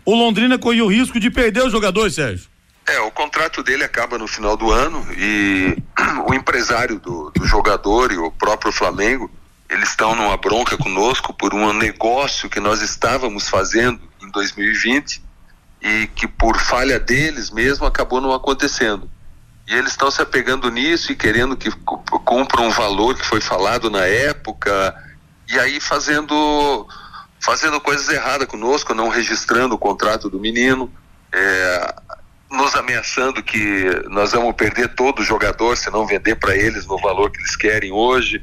O 0.03 0.13
Londrina 0.13 0.57
corria 0.59 0.83
o 0.83 0.91
risco 0.91 1.17
de 1.19 1.29
perder 1.29 1.63
os 1.63 1.71
jogadores, 1.71 2.15
Sérgio. 2.15 2.52
É, 2.85 2.99
o 2.99 3.11
contrato 3.11 3.63
dele 3.63 3.83
acaba 3.83 4.17
no 4.17 4.27
final 4.27 4.57
do 4.57 4.69
ano 4.71 5.05
e 5.17 5.77
o 6.27 6.33
empresário 6.33 6.99
do, 6.99 7.31
do 7.31 7.45
jogador 7.45 8.11
e 8.11 8.17
o 8.17 8.29
próprio 8.31 8.71
Flamengo, 8.71 9.31
eles 9.69 9.89
estão 9.89 10.13
numa 10.15 10.35
bronca 10.37 10.77
conosco 10.77 11.33
por 11.33 11.53
um 11.53 11.71
negócio 11.73 12.49
que 12.49 12.59
nós 12.59 12.81
estávamos 12.81 13.47
fazendo 13.47 14.01
em 14.21 14.29
2020 14.29 15.23
e 15.81 16.07
que 16.07 16.27
por 16.27 16.59
falha 16.59 16.99
deles 16.99 17.49
mesmo 17.49 17.85
acabou 17.85 18.19
não 18.19 18.33
acontecendo. 18.33 19.09
E 19.67 19.73
eles 19.73 19.91
estão 19.91 20.11
se 20.11 20.21
apegando 20.21 20.69
nisso 20.69 21.11
e 21.11 21.15
querendo 21.15 21.55
que 21.55 21.71
cu- 21.71 22.03
cumpra 22.19 22.61
um 22.61 22.69
valor 22.69 23.15
que 23.15 23.25
foi 23.25 23.39
falado 23.39 23.89
na 23.89 24.05
época 24.05 24.93
e 25.49 25.57
aí 25.57 25.79
fazendo 25.79 26.85
fazendo 27.39 27.79
coisas 27.79 28.07
erradas 28.09 28.47
conosco, 28.47 28.93
não 28.93 29.09
registrando 29.09 29.75
o 29.75 29.77
contrato 29.77 30.29
do 30.29 30.39
menino, 30.39 30.91
é, 31.31 31.95
nos 32.53 32.75
ameaçando 32.75 33.41
que 33.41 33.85
nós 34.09 34.31
vamos 34.31 34.55
perder 34.55 34.89
todo 34.89 35.23
jogador 35.23 35.75
se 35.75 35.89
não 35.89 36.05
vender 36.05 36.35
para 36.35 36.55
eles 36.55 36.85
no 36.85 36.97
valor 36.99 37.31
que 37.31 37.39
eles 37.39 37.55
querem 37.55 37.91
hoje. 37.91 38.41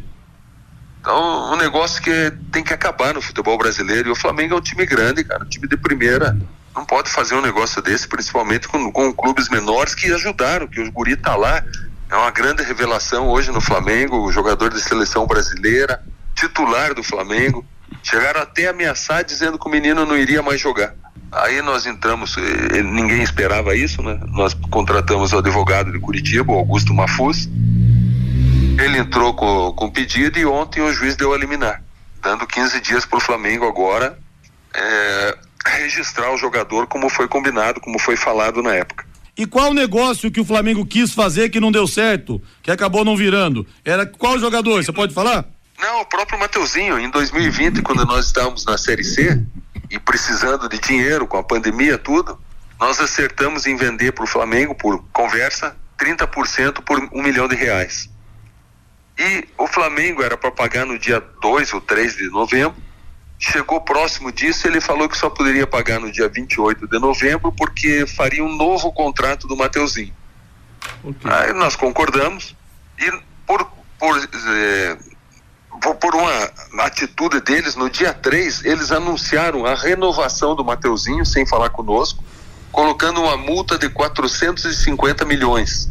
Então, 1.01 1.53
um 1.53 1.57
negócio 1.57 2.03
que 2.03 2.33
tem 2.53 2.63
que 2.63 2.75
acabar 2.75 3.15
no 3.15 3.23
futebol 3.23 3.57
brasileiro. 3.57 4.09
E 4.09 4.13
o 4.13 4.17
Flamengo 4.17 4.55
é 4.55 4.59
um 4.59 4.61
time 4.61 4.85
grande, 4.85 5.25
cara, 5.25 5.45
um 5.45 5.49
time 5.49 5.67
de 5.67 5.77
primeira. 5.77 6.37
Não 6.75 6.85
pode 6.85 7.09
fazer 7.09 7.35
um 7.35 7.41
negócio 7.41 7.81
desse, 7.81 8.07
principalmente 8.07 8.69
com, 8.69 8.93
com 8.93 9.13
clubes 9.13 9.49
menores 9.49 9.95
que 9.95 10.13
ajudaram, 10.13 10.67
que 10.67 10.81
o 10.81 10.93
Guri 10.93 11.17
tá 11.17 11.37
lá. 11.37 11.65
É 12.11 12.17
uma 12.17 12.31
grande 12.31 12.63
revelação 12.63 13.29
hoje 13.29 13.51
no 13.51 13.61
Flamengo, 13.61 14.31
jogador 14.33 14.71
de 14.71 14.81
seleção 14.81 15.27
brasileira, 15.27 16.03
titular 16.35 16.95
do 16.95 17.03
Flamengo. 17.03 17.65
Chegaram 18.03 18.41
até 18.41 18.67
a 18.67 18.71
ameaçar 18.71 19.25
dizendo 19.25 19.59
que 19.59 19.67
o 19.67 19.71
menino 19.71 20.05
não 20.05 20.17
iria 20.17 20.43
mais 20.43 20.61
jogar. 20.61 20.95
Aí 21.33 21.63
nós 21.63 21.87
entramos, 21.87 22.37
eh, 22.37 22.83
ninguém 22.83 23.23
esperava 23.23 23.77
isso, 23.77 24.03
né? 24.03 24.19
Nós 24.29 24.55
contratamos 24.71 25.33
o 25.33 25.39
advogado 25.39 25.93
de 25.93 25.99
Curitiba, 26.01 26.53
Augusto 26.53 26.93
Mafuz. 26.93 27.49
Ele 28.83 28.99
entrou 28.99 29.35
com, 29.35 29.73
com 29.73 29.91
pedido 29.91 30.39
e 30.39 30.47
ontem 30.47 30.81
o 30.81 30.93
juiz 30.93 31.15
deu 31.15 31.33
a 31.33 31.39
liminar, 31.39 31.83
dando 32.21 32.47
15 32.47 32.81
dias 32.81 33.05
para 33.05 33.19
o 33.19 33.21
Flamengo 33.21 33.67
agora 33.67 34.19
eh, 34.75 35.39
registrar 35.67 36.33
o 36.33 36.39
jogador 36.39 36.87
como 36.87 37.09
foi 37.09 37.29
combinado, 37.29 37.81
como 37.81 37.99
foi 37.99 38.17
falado 38.17 38.63
na 38.63 38.75
época. 38.75 39.05
E 39.37 39.47
qual 39.47 39.73
negócio 39.73 40.31
que 40.31 40.41
o 40.41 40.45
Flamengo 40.45 40.85
quis 40.85 41.13
fazer 41.13 41.49
que 41.49 41.61
não 41.61 41.73
deu 41.73 41.87
certo, 41.87 42.43
que 42.63 42.71
acabou 42.71 43.05
não 43.05 43.17
virando? 43.17 43.67
Era 43.85 44.05
qual 44.05 44.39
jogador? 44.39 44.83
Você 44.83 44.93
pode 44.93 45.15
falar? 45.15 45.47
Não, 45.81 46.03
o 46.03 46.05
próprio 46.05 46.39
Mateuzinho, 46.39 46.99
em 46.99 47.09
2020, 47.09 47.81
quando 47.81 48.05
nós 48.05 48.27
estávamos 48.27 48.67
na 48.67 48.77
Série 48.77 49.03
C 49.03 49.43
e 49.91 49.99
precisando 49.99 50.69
de 50.69 50.79
dinheiro 50.79 51.27
com 51.27 51.39
a 51.39 51.43
pandemia, 51.43 51.97
tudo, 51.97 52.39
nós 52.79 53.01
acertamos 53.01 53.67
em 53.67 53.77
vender 53.77 54.13
para 54.13 54.25
o 54.25 54.27
Flamengo, 54.27 54.75
por 54.75 55.03
conversa, 55.11 55.75
30% 55.99 56.83
por 56.83 56.99
um 57.13 57.23
milhão 57.23 57.49
de 57.49 57.57
reais. 57.57 58.11
E 59.19 59.49
o 59.57 59.67
Flamengo 59.67 60.23
era 60.23 60.37
para 60.37 60.51
pagar 60.51 60.85
no 60.85 60.99
dia 60.99 61.21
2 61.41 61.73
ou 61.73 61.81
3 61.81 62.17
de 62.17 62.29
novembro. 62.29 62.77
Chegou 63.39 63.81
próximo 63.81 64.31
disso, 64.31 64.67
ele 64.67 64.83
falou 64.83 65.09
que 65.09 65.17
só 65.17 65.31
poderia 65.31 65.67
pagar 65.67 65.99
no 65.99 66.13
dia 66.13 66.29
28 66.29 66.87
de 66.89 66.99
novembro 66.99 67.53
porque 67.53 68.07
faria 68.07 68.45
um 68.45 68.55
novo 68.55 68.93
contrato 68.93 69.47
do 69.49 69.57
Mateuzinho. 69.57 70.15
Aí 71.25 71.55
nós 71.55 71.75
concordamos 71.75 72.55
e 72.99 73.13
por, 73.47 73.65
por, 73.99 74.19
eh, 74.19 74.99
por, 75.81 76.15
uma 76.15 76.51
atitude 76.85 77.41
deles, 77.41 77.75
no 77.75 77.89
dia 77.89 78.13
3, 78.13 78.65
eles 78.65 78.93
anunciaram 78.93 79.65
a 79.65 79.75
renovação 79.75 80.55
do 80.55 80.65
Mateuzinho 80.65 81.25
sem 81.25 81.47
falar 81.47 81.71
conosco, 81.71 82.23
colocando 82.71 83.23
uma 83.23 83.37
multa 83.37 83.79
de 83.79 83.89
450 83.89 85.25
milhões. 85.25 85.91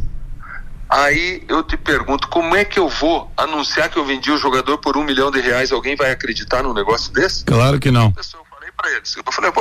Aí 0.88 1.44
eu 1.48 1.62
te 1.62 1.76
pergunto, 1.76 2.26
como 2.28 2.56
é 2.56 2.64
que 2.64 2.78
eu 2.78 2.88
vou 2.88 3.30
anunciar 3.36 3.88
que 3.88 3.96
eu 3.96 4.04
vendi 4.04 4.30
o 4.30 4.36
jogador 4.36 4.78
por 4.78 4.96
um 4.96 5.04
milhão 5.04 5.30
de 5.30 5.40
reais? 5.40 5.70
Alguém 5.70 5.94
vai 5.94 6.10
acreditar 6.10 6.64
num 6.64 6.74
negócio 6.74 7.12
desse? 7.12 7.44
Claro 7.44 7.78
que 7.78 7.92
não. 7.92 8.12
Pra 8.12 8.90
eles. 8.92 9.14
Eu 9.14 9.32
falei, 9.32 9.52
pô, 9.52 9.60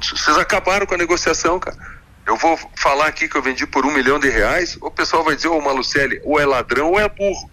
vocês 0.00 0.38
acabaram 0.38 0.86
com 0.86 0.94
a 0.94 0.96
negociação, 0.96 1.58
cara. 1.58 1.76
Eu 2.24 2.36
vou 2.36 2.56
falar 2.76 3.06
aqui 3.06 3.28
que 3.28 3.36
eu 3.36 3.42
vendi 3.42 3.66
por 3.66 3.84
um 3.84 3.92
milhão 3.92 4.20
de 4.20 4.30
reais, 4.30 4.78
o 4.80 4.90
pessoal 4.90 5.24
vai 5.24 5.34
dizer, 5.34 5.48
ô 5.48 5.60
Malucelli, 5.60 6.20
ou 6.24 6.38
é 6.38 6.46
ladrão 6.46 6.92
ou 6.92 7.00
é 7.00 7.08
burro. 7.08 7.50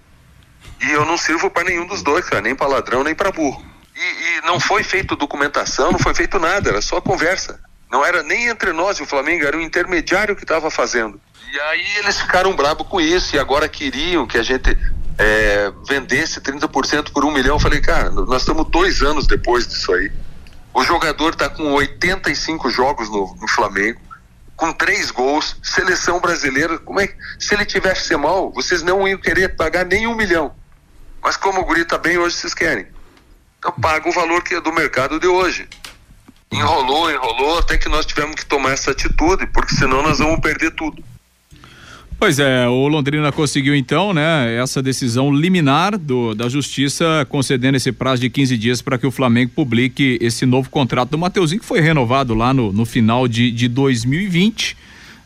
E 0.82 0.92
eu 0.92 1.06
não 1.06 1.18
sirvo 1.18 1.50
para 1.50 1.66
nenhum 1.66 1.86
dos 1.86 2.02
dois, 2.02 2.26
cara, 2.26 2.42
nem 2.42 2.56
para 2.56 2.68
ladrão 2.68 3.04
nem 3.04 3.16
para 3.16 3.32
burro. 3.32 3.64
E, 3.96 4.00
e 4.00 4.42
não 4.46 4.60
foi 4.60 4.84
feito 4.84 5.16
documentação, 5.16 5.92
não 5.92 6.00
foi 6.00 6.14
feito 6.14 6.40
nada, 6.40 6.70
era 6.70 6.82
só 6.82 7.02
conversa. 7.02 7.60
Não 7.92 8.06
era 8.06 8.22
nem 8.24 8.48
entre 8.48 8.72
nós 8.72 9.00
e 9.00 9.04
o 9.04 9.06
Flamengo, 9.06 9.46
era 9.46 9.58
o 9.58 9.62
intermediário 9.62 10.36
que 10.36 10.44
estava 10.44 10.70
fazendo. 10.70 11.20
E 11.52 11.60
aí 11.60 11.98
eles 11.98 12.22
ficaram 12.22 12.56
bravos 12.56 12.88
com 12.88 13.02
isso 13.02 13.36
e 13.36 13.40
agora 13.40 13.68
queriam 13.68 14.28
que 14.28 14.38
a 14.38 14.44
gente 14.44 14.78
é, 15.18 15.72
vendesse 15.88 16.40
30% 16.40 17.12
por 17.12 17.26
um 17.26 17.32
milhão. 17.32 17.56
Eu 17.56 17.60
falei, 17.60 17.82
cara, 17.82 18.12
nós 18.12 18.44
estamos 18.44 18.70
dois 18.70 19.02
anos 19.02 19.26
depois 19.26 19.68
disso 19.68 19.92
aí. 19.94 20.12
O 20.74 20.84
jogador 20.84 21.34
está 21.34 21.50
com 21.50 21.74
85 21.74 22.70
jogos 22.70 23.10
no, 23.10 23.36
no 23.42 23.48
Flamengo, 23.48 24.00
com 24.56 24.72
três 24.72 25.10
gols, 25.10 25.58
seleção 25.64 26.22
brasileira. 26.22 26.78
Como 26.78 27.00
é 27.00 27.08
que, 27.08 27.16
se 27.40 27.56
ele 27.56 27.66
tivesse 27.66 28.08
ser 28.08 28.18
mal, 28.18 28.52
vocês 28.52 28.84
não 28.84 29.08
iam 29.08 29.18
querer 29.18 29.56
pagar 29.56 29.84
nem 29.86 30.06
um 30.06 30.16
milhão. 30.16 30.54
Mas 31.22 31.38
como 31.38 31.62
o 31.62 31.66
Guri 31.66 31.86
tá 31.86 31.98
bem 31.98 32.18
hoje, 32.18 32.36
vocês 32.36 32.54
querem. 32.54 32.86
Então 33.58 33.72
paga 33.74 34.08
o 34.08 34.12
valor 34.12 34.44
que 34.44 34.56
é 34.56 34.62
do 34.62 34.72
mercado 34.72 35.20
de 35.20 35.28
hoje. 35.28 35.68
Enrolou, 36.52 37.12
enrolou, 37.12 37.60
até 37.60 37.78
que 37.78 37.88
nós 37.90 38.06
tivemos 38.06 38.36
que 38.36 38.46
tomar 38.46 38.72
essa 38.72 38.92
atitude, 38.92 39.46
porque 39.48 39.76
senão 39.76 40.02
nós 40.02 40.20
vamos 40.20 40.40
perder 40.40 40.72
tudo. 40.72 41.04
Pois 42.20 42.38
é, 42.38 42.68
o 42.68 42.88
Londrina 42.90 43.32
conseguiu 43.32 43.74
então, 43.74 44.14
né, 44.14 44.54
essa 44.62 44.82
decisão 44.82 45.32
liminar 45.34 45.98
do, 45.98 46.36
da 46.36 46.50
justiça, 46.50 47.26
concedendo 47.30 47.78
esse 47.78 47.94
prazo 47.94 48.22
de 48.22 48.30
15 48.30 48.58
dias 48.58 48.82
para 48.82 48.98
que 48.98 49.08
o 49.08 49.12
Flamengo 49.12 49.54
publique 49.56 50.18
esse 50.20 50.46
novo 50.46 50.70
contrato 50.70 51.12
do 51.12 51.18
Mateuzinho, 51.18 51.62
que 51.62 51.66
foi 51.66 51.80
renovado 51.80 52.34
lá 52.34 52.54
no, 52.54 52.74
no 52.74 52.86
final 52.86 53.26
de, 53.26 53.52
de 53.52 53.70
2020. 53.70 54.76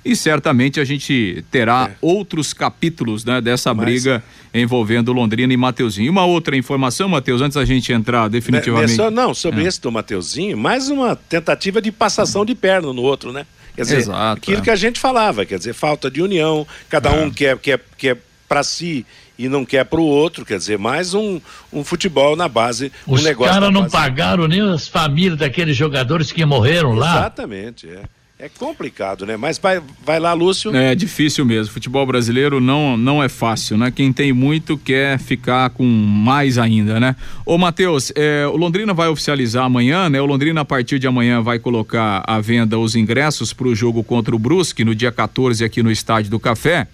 E 0.06 0.16
certamente 0.16 0.80
a 0.80 0.84
gente 0.86 1.44
terá 1.50 1.92
outros 2.02 2.54
capítulos 2.54 3.24
né, 3.24 3.39
dessa 3.39 3.74
Mas- 3.74 3.86
briga 3.86 4.24
envolvendo 4.54 5.13
Londrina 5.13 5.54
e 5.54 5.58
Mateuzinho. 5.58 6.08
E 6.08 6.10
uma 6.10 6.26
outra 6.26 6.56
informação, 6.58 7.08
Matheus, 7.08 7.42
antes 7.42 7.56
da 7.56 7.63
gente 7.66 7.92
entrar 7.94 8.28
definitivamente. 8.30 8.89
Né, 8.92 8.96
só- 8.96 9.10
não, 9.10 9.34
sobre 9.34 9.63
É. 9.63 9.68
esse 9.68 9.82
do 9.82 9.92
Mateuzinho, 9.92 10.58
mais 10.58 10.89
uma 10.89 11.16
tentativa 11.16 11.82
de 11.82 11.92
passação 11.92 12.46
de 12.46 12.54
perna 12.54 12.92
no 12.92 13.02
outro, 13.02 13.32
né? 13.32 13.46
Quer 13.76 13.82
dizer, 13.84 13.98
Exato, 13.98 14.38
aquilo 14.38 14.58
é. 14.60 14.62
que 14.62 14.70
a 14.70 14.76
gente 14.76 15.00
falava, 15.00 15.46
quer 15.46 15.58
dizer, 15.58 15.74
falta 15.74 16.12
de 16.12 16.22
união, 16.22 16.68
cada 16.89 17.12
um 17.12 17.32
quer, 17.32 17.58
quer, 17.58 17.80
quer 17.98 18.18
para 18.48 18.62
si 18.63 19.04
e 19.39 19.50
não 19.50 19.66
quer 19.66 19.84
para 19.86 20.00
o 20.00 20.04
outro, 20.06 20.46
quer 20.46 20.58
dizer, 20.60 20.78
mais 20.78 21.16
um, 21.16 21.42
um 21.72 21.84
futebol 21.84 22.36
na 22.36 22.48
base, 22.48 22.92
um 23.08 23.13
Os 23.16 23.24
negócio 23.24 23.52
caras 23.54 23.70
na 23.70 23.74
não 23.74 23.82
base- 23.84 23.94
pagaram 23.94 24.48
nem 24.48 24.62
as 24.62 24.88
famílias 24.88 25.39
daqueles 25.39 25.76
jogadores 25.76 26.32
que 26.32 26.46
morreram 26.46 26.94
lá. 26.94 27.16
Exatamente, 27.22 27.88
é. 27.89 28.02
É 28.44 28.50
complicado, 28.50 29.26
né? 29.26 29.38
Mas 29.38 29.58
vai, 29.58 29.82
vai 30.06 30.20
lá, 30.20 30.34
Lúcio. 30.34 30.76
É 30.76 30.94
difícil 30.94 31.46
mesmo. 31.46 31.74
Futebol 31.74 32.06
brasileiro 32.06 32.60
não, 32.60 32.98
não 32.98 33.24
é 33.24 33.30
fácil, 33.30 33.78
né? 33.78 33.90
Quem 33.90 34.12
tem 34.12 34.34
muito 34.34 34.78
quer 34.78 35.18
ficar 35.18 35.70
com 35.70 35.86
mais 35.86 36.58
ainda, 36.58 37.00
né? 37.00 37.16
Ô, 37.46 37.58
Matheus, 37.58 38.12
é, 38.18 38.46
o 38.46 38.58
Londrina 38.58 38.94
vai 38.94 39.08
oficializar 39.08 39.64
amanhã, 39.64 40.10
né? 40.10 40.20
O 40.20 40.26
Londrina, 40.26 40.60
a 40.60 40.66
partir 40.66 41.00
de 41.00 41.08
amanhã, 41.08 41.41
vai 41.41 41.58
colocar 41.58 42.22
à 42.28 42.41
venda 42.41 42.78
os 42.78 42.98
ingressos 42.98 43.54
para 43.54 43.70
o 43.70 43.74
jogo 43.74 44.04
contra 44.04 44.36
o 44.36 44.39
Brusque 44.39 44.84
no 44.84 44.94
dia 44.94 45.10
14 45.10 45.64
aqui 45.64 45.82
no 45.82 45.89
Estádio 45.89 46.30
do 46.30 46.38
Café. 46.38 46.89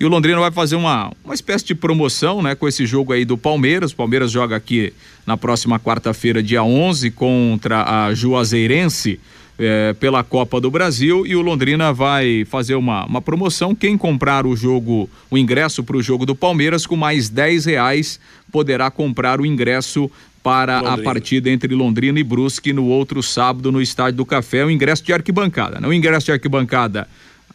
E 0.00 0.04
o 0.04 0.08
Londrina 0.08 0.40
vai 0.40 0.50
fazer 0.50 0.74
uma, 0.74 1.12
uma 1.24 1.34
espécie 1.34 1.64
de 1.64 1.76
promoção, 1.76 2.42
né, 2.42 2.56
com 2.56 2.66
esse 2.66 2.84
jogo 2.84 3.12
aí 3.12 3.24
do 3.24 3.38
Palmeiras. 3.38 3.92
O 3.92 3.96
Palmeiras 3.96 4.32
joga 4.32 4.56
aqui 4.56 4.92
na 5.24 5.36
próxima 5.36 5.78
quarta-feira, 5.78 6.42
dia 6.42 6.64
11, 6.64 7.12
contra 7.12 7.84
a 8.06 8.12
Juazeirense. 8.12 9.20
Eh, 9.58 9.94
pela 9.98 10.22
Copa 10.22 10.60
do 10.60 10.70
Brasil 10.70 11.26
e 11.26 11.34
o 11.34 11.42
Londrina 11.42 11.92
vai 11.92 12.44
fazer 12.44 12.74
uma, 12.76 13.04
uma 13.04 13.20
promoção. 13.20 13.74
Quem 13.74 13.98
comprar 13.98 14.46
o 14.46 14.54
jogo, 14.54 15.10
o 15.30 15.36
ingresso 15.36 15.82
para 15.82 15.96
o 15.96 16.02
jogo 16.02 16.24
do 16.24 16.34
Palmeiras, 16.34 16.86
com 16.86 16.96
mais 16.96 17.28
10 17.28 17.64
reais, 17.64 18.20
poderá 18.52 18.90
comprar 18.90 19.40
o 19.40 19.46
ingresso 19.46 20.10
para 20.42 20.78
a 20.78 20.82
Londrina. 20.82 21.02
partida 21.02 21.50
entre 21.50 21.74
Londrina 21.74 22.20
e 22.20 22.22
Brusque 22.22 22.72
no 22.72 22.86
outro 22.86 23.22
sábado 23.22 23.72
no 23.72 23.82
Estádio 23.82 24.18
do 24.18 24.24
Café, 24.24 24.64
o 24.64 24.70
ingresso 24.70 25.04
de 25.04 25.12
arquibancada. 25.12 25.80
Né? 25.80 25.88
O 25.88 25.92
ingresso 25.92 26.26
de 26.26 26.32
arquibancada 26.32 27.08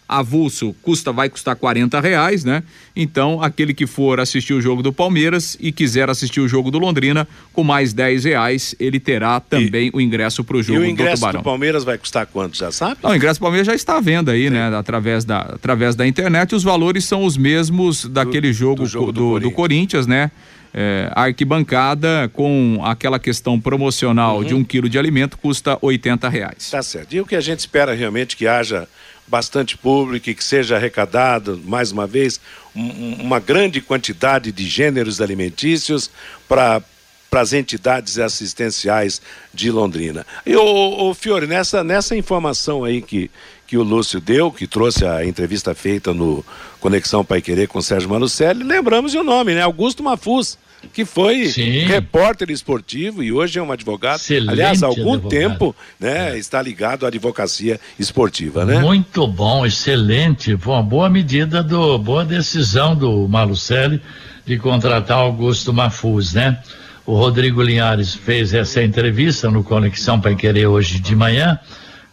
avulso 0.08 0.76
custa 0.82 1.12
vai 1.12 1.30
custar 1.30 1.56
40 1.56 2.00
reais, 2.00 2.44
né? 2.44 2.64
Então, 2.96 3.42
aquele 3.42 3.74
que 3.74 3.88
for 3.88 4.20
assistir 4.20 4.54
o 4.54 4.62
jogo 4.62 4.84
do 4.84 4.94
Palmeiras 4.94 5.58
e 5.60 5.72
quiser 5.72 6.10
assistir 6.10 6.40
o 6.42 6.48
jogo 6.48 6.70
do 6.70 6.78
Londrina, 6.78 7.28
com 7.52 7.64
mais 7.64 7.94
10 7.94 8.26
reais, 8.26 8.76
ele 8.80 9.00
terá 9.00 9.40
também 9.40 9.90
o 9.94 10.00
ingresso 10.02 10.44
para 10.44 10.58
o 10.58 10.60
E 10.60 10.64
jogo 10.64 10.80
o 10.80 10.84
do 10.84 10.88
ingresso 10.90 11.16
Tubarão. 11.22 11.42
do 11.42 11.44
Palmeiras 11.44 11.84
vai 11.84 11.98
custar 11.98 12.26
quanto, 12.28 12.56
já 12.58 12.72
sabe? 12.72 12.98
Não, 13.02 13.12
o 13.12 13.16
ingresso 13.16 13.40
do 13.40 13.44
Palmeiras 13.44 13.66
já 13.68 13.74
está 13.74 13.98
à 13.98 14.02
venda 14.02 14.32
aí, 14.34 14.50
né? 14.50 14.76
Através 14.76 15.26
da, 15.26 15.40
através 15.40 15.96
da 15.96 16.06
internet. 16.06 16.54
Os 16.54 16.64
valores 16.64 17.06
são 17.06 17.24
os 17.26 17.36
mesmos 17.38 18.06
daquele 18.06 18.54
jogo, 18.54 18.86
jogo 18.86 19.12
do 19.12 19.34
do, 19.34 19.40
do 19.42 19.52
Corinthians, 19.52 20.06
né? 20.06 20.30
É, 20.76 21.12
a 21.16 21.26
arquibancada 21.26 22.30
com 22.34 22.80
aquela 22.84 23.20
questão 23.20 23.60
promocional 23.60 24.40
Uhum. 24.40 24.44
de 24.44 24.54
um 24.56 24.64
quilo 24.64 24.90
de 24.90 24.98
alimento 24.98 25.38
custa 25.38 25.78
80 25.82 26.28
reais. 26.30 26.70
Tá 26.72 26.82
certo. 26.82 27.14
E 27.14 27.22
o 27.22 27.26
que 27.28 27.36
a 27.36 27.42
gente 27.42 27.60
espera 27.60 27.94
realmente 27.94 28.36
que 28.36 28.48
haja 28.48 28.88
bastante 29.28 29.78
público 29.78 30.30
e 30.30 30.36
que 30.36 30.44
seja 30.44 30.76
arrecadado, 30.76 31.60
mais 31.66 31.92
uma 31.92 32.06
vez, 32.06 32.40
um- 32.76 32.82
um- 32.82 33.18
uma 33.22 33.40
grande 33.40 33.82
quantidade 33.82 34.52
de 34.52 34.66
gêneros 34.68 35.22
alimentícios 35.22 36.10
para 36.48 36.82
para 37.30 37.42
as 37.42 37.52
entidades 37.52 38.20
assistenciais 38.20 39.20
de 39.52 39.72
Londrina. 39.72 40.24
E 40.46 40.56
o, 40.56 41.12
Fiore, 41.16 41.48
nessa, 41.48 41.84
nessa 41.84 42.16
informação 42.16 42.84
aí 42.84 43.02
que, 43.02 43.32
que 43.66 43.76
o 43.76 43.82
Lúcio 43.82 44.22
deu, 44.22 44.52
que 44.52 44.68
trouxe 44.68 45.04
a 45.04 45.26
entrevista 45.26 45.74
feita 45.74 46.14
no 46.14 46.46
Conexão 46.80 47.26
Pai 47.26 47.42
Querer 47.42 47.68
com 47.68 47.82
Sérgio 47.82 48.08
Malucelli, 48.08 48.64
lembramos 48.64 49.16
o 49.16 49.24
nome, 49.24 49.56
né? 49.56 49.64
Augusto 49.64 50.04
Mafuz, 50.04 50.60
que 50.92 51.06
foi 51.06 51.46
repórter 51.88 52.50
esportivo 52.50 53.24
e 53.24 53.32
hoje 53.32 53.60
é 53.60 53.62
um 53.62 53.72
advogado. 53.72 54.20
Excelente 54.20 54.52
Aliás, 54.52 54.84
há 54.84 54.88
algum 54.88 55.14
advogado. 55.14 55.30
tempo 55.30 55.76
né, 56.00 56.38
está 56.38 56.62
ligado 56.62 57.06
à 57.06 57.08
advocacia 57.08 57.80
esportiva, 57.98 58.66
né? 58.66 58.80
Muito 58.80 59.26
bom, 59.28 59.66
excelente. 59.66 60.58
Foi 60.58 60.74
uma 60.74 60.84
boa 60.84 61.10
medida, 61.10 61.64
do, 61.64 61.98
boa 61.98 62.26
decisão 62.26 62.96
do 62.96 63.28
Malucelli 63.28 64.02
de 64.46 64.58
contratar 64.58 65.18
Augusto 65.18 65.72
Mafuz, 65.72 66.34
né? 66.34 66.60
O 67.06 67.16
Rodrigo 67.16 67.62
Linhares 67.62 68.14
fez 68.14 68.54
essa 68.54 68.82
entrevista 68.82 69.50
no 69.50 69.64
Conexão 69.64 70.20
Pai 70.20 70.36
Querer 70.36 70.68
hoje 70.68 71.00
de 71.00 71.16
manhã 71.16 71.60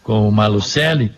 com 0.03 0.27
o 0.27 0.31
Malucelli. 0.31 1.11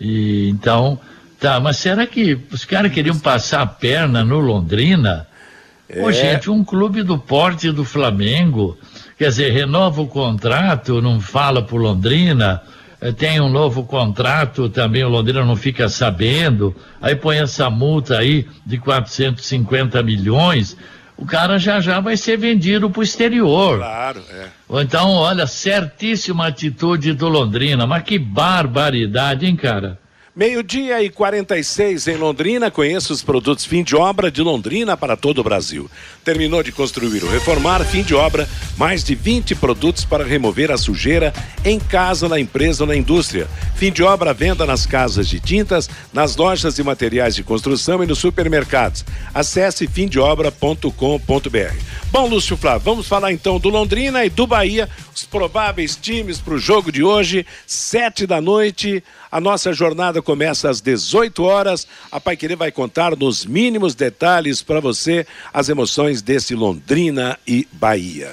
E 0.00 0.48
então, 0.48 0.98
tá, 1.38 1.60
mas 1.60 1.76
será 1.76 2.06
que 2.06 2.38
os 2.52 2.64
caras 2.64 2.92
queriam 2.92 3.18
passar 3.18 3.62
a 3.62 3.66
perna 3.66 4.24
no 4.24 4.40
Londrina? 4.40 5.26
É. 5.88 6.12
gente, 6.12 6.50
um 6.50 6.64
clube 6.64 7.02
do 7.02 7.18
porte 7.18 7.70
do 7.70 7.84
Flamengo, 7.84 8.76
quer 9.18 9.28
dizer, 9.28 9.52
renova 9.52 10.00
o 10.00 10.06
contrato, 10.06 11.02
não 11.02 11.20
fala 11.20 11.62
pro 11.62 11.76
Londrina, 11.76 12.62
eh, 13.00 13.12
tem 13.12 13.40
um 13.40 13.50
novo 13.50 13.84
contrato, 13.84 14.68
também 14.68 15.04
o 15.04 15.08
Londrina 15.08 15.44
não 15.44 15.56
fica 15.56 15.88
sabendo, 15.88 16.74
aí 17.02 17.14
põe 17.14 17.38
essa 17.38 17.68
multa 17.68 18.18
aí 18.18 18.46
de 18.64 18.78
450 18.78 20.02
milhões, 20.02 20.76
o 21.16 21.26
cara 21.26 21.58
já 21.58 21.80
já 21.80 22.00
vai 22.00 22.16
ser 22.16 22.36
vendido 22.38 22.90
pro 22.90 23.02
exterior. 23.02 23.78
Claro, 23.78 24.22
é. 24.32 24.46
Ou 24.68 24.80
então, 24.80 25.10
olha, 25.10 25.46
certíssima 25.46 26.48
atitude 26.48 27.12
do 27.12 27.28
Londrina, 27.28 27.86
mas 27.86 28.02
que 28.02 28.18
barbaridade, 28.18 29.46
hein, 29.46 29.54
cara? 29.54 29.98
Meio-dia 30.36 31.00
e 31.00 31.08
46 31.10 32.08
em 32.08 32.16
Londrina. 32.16 32.68
Conheça 32.68 33.12
os 33.12 33.22
produtos 33.22 33.64
fim 33.64 33.84
de 33.84 33.94
obra 33.94 34.32
de 34.32 34.42
Londrina 34.42 34.96
para 34.96 35.16
todo 35.16 35.38
o 35.38 35.44
Brasil. 35.44 35.88
Terminou 36.24 36.60
de 36.60 36.72
construir 36.72 37.22
ou 37.22 37.30
reformar, 37.30 37.84
fim 37.84 38.02
de 38.02 38.16
obra, 38.16 38.48
mais 38.76 39.04
de 39.04 39.14
20 39.14 39.54
produtos 39.54 40.04
para 40.04 40.24
remover 40.24 40.72
a 40.72 40.76
sujeira 40.76 41.32
em 41.64 41.78
casa, 41.78 42.28
na 42.28 42.40
empresa 42.40 42.82
ou 42.82 42.88
na 42.88 42.96
indústria. 42.96 43.46
Fim 43.76 43.92
de 43.92 44.02
obra, 44.02 44.34
venda 44.34 44.66
nas 44.66 44.84
casas 44.86 45.28
de 45.28 45.38
tintas, 45.38 45.88
nas 46.12 46.34
lojas 46.34 46.74
de 46.74 46.82
materiais 46.82 47.36
de 47.36 47.44
construção 47.44 48.02
e 48.02 48.06
nos 48.06 48.18
supermercados. 48.18 49.04
Acesse 49.32 49.86
fimdeobra.com.br. 49.86 51.74
Bom, 52.10 52.26
Lúcio 52.26 52.56
Flávio, 52.56 52.80
vamos 52.80 53.06
falar 53.06 53.32
então 53.32 53.60
do 53.60 53.68
Londrina 53.68 54.24
e 54.24 54.30
do 54.30 54.48
Bahia, 54.48 54.88
os 55.14 55.24
prováveis 55.24 55.94
times 55.94 56.40
para 56.40 56.54
o 56.54 56.58
jogo 56.58 56.90
de 56.90 57.04
hoje, 57.04 57.46
sete 57.64 58.26
da 58.26 58.40
noite. 58.40 59.00
A 59.30 59.40
nossa 59.40 59.72
jornada 59.72 60.22
começa 60.24 60.68
às 60.68 60.80
18 60.80 61.44
horas. 61.44 61.86
A 62.10 62.18
Pai 62.18 62.36
Querer 62.36 62.56
vai 62.56 62.72
contar 62.72 63.16
nos 63.16 63.46
mínimos 63.46 63.94
detalhes 63.94 64.62
para 64.62 64.80
você 64.80 65.24
as 65.52 65.68
emoções 65.68 66.20
desse 66.20 66.54
Londrina 66.54 67.38
e 67.46 67.68
Bahia. 67.72 68.32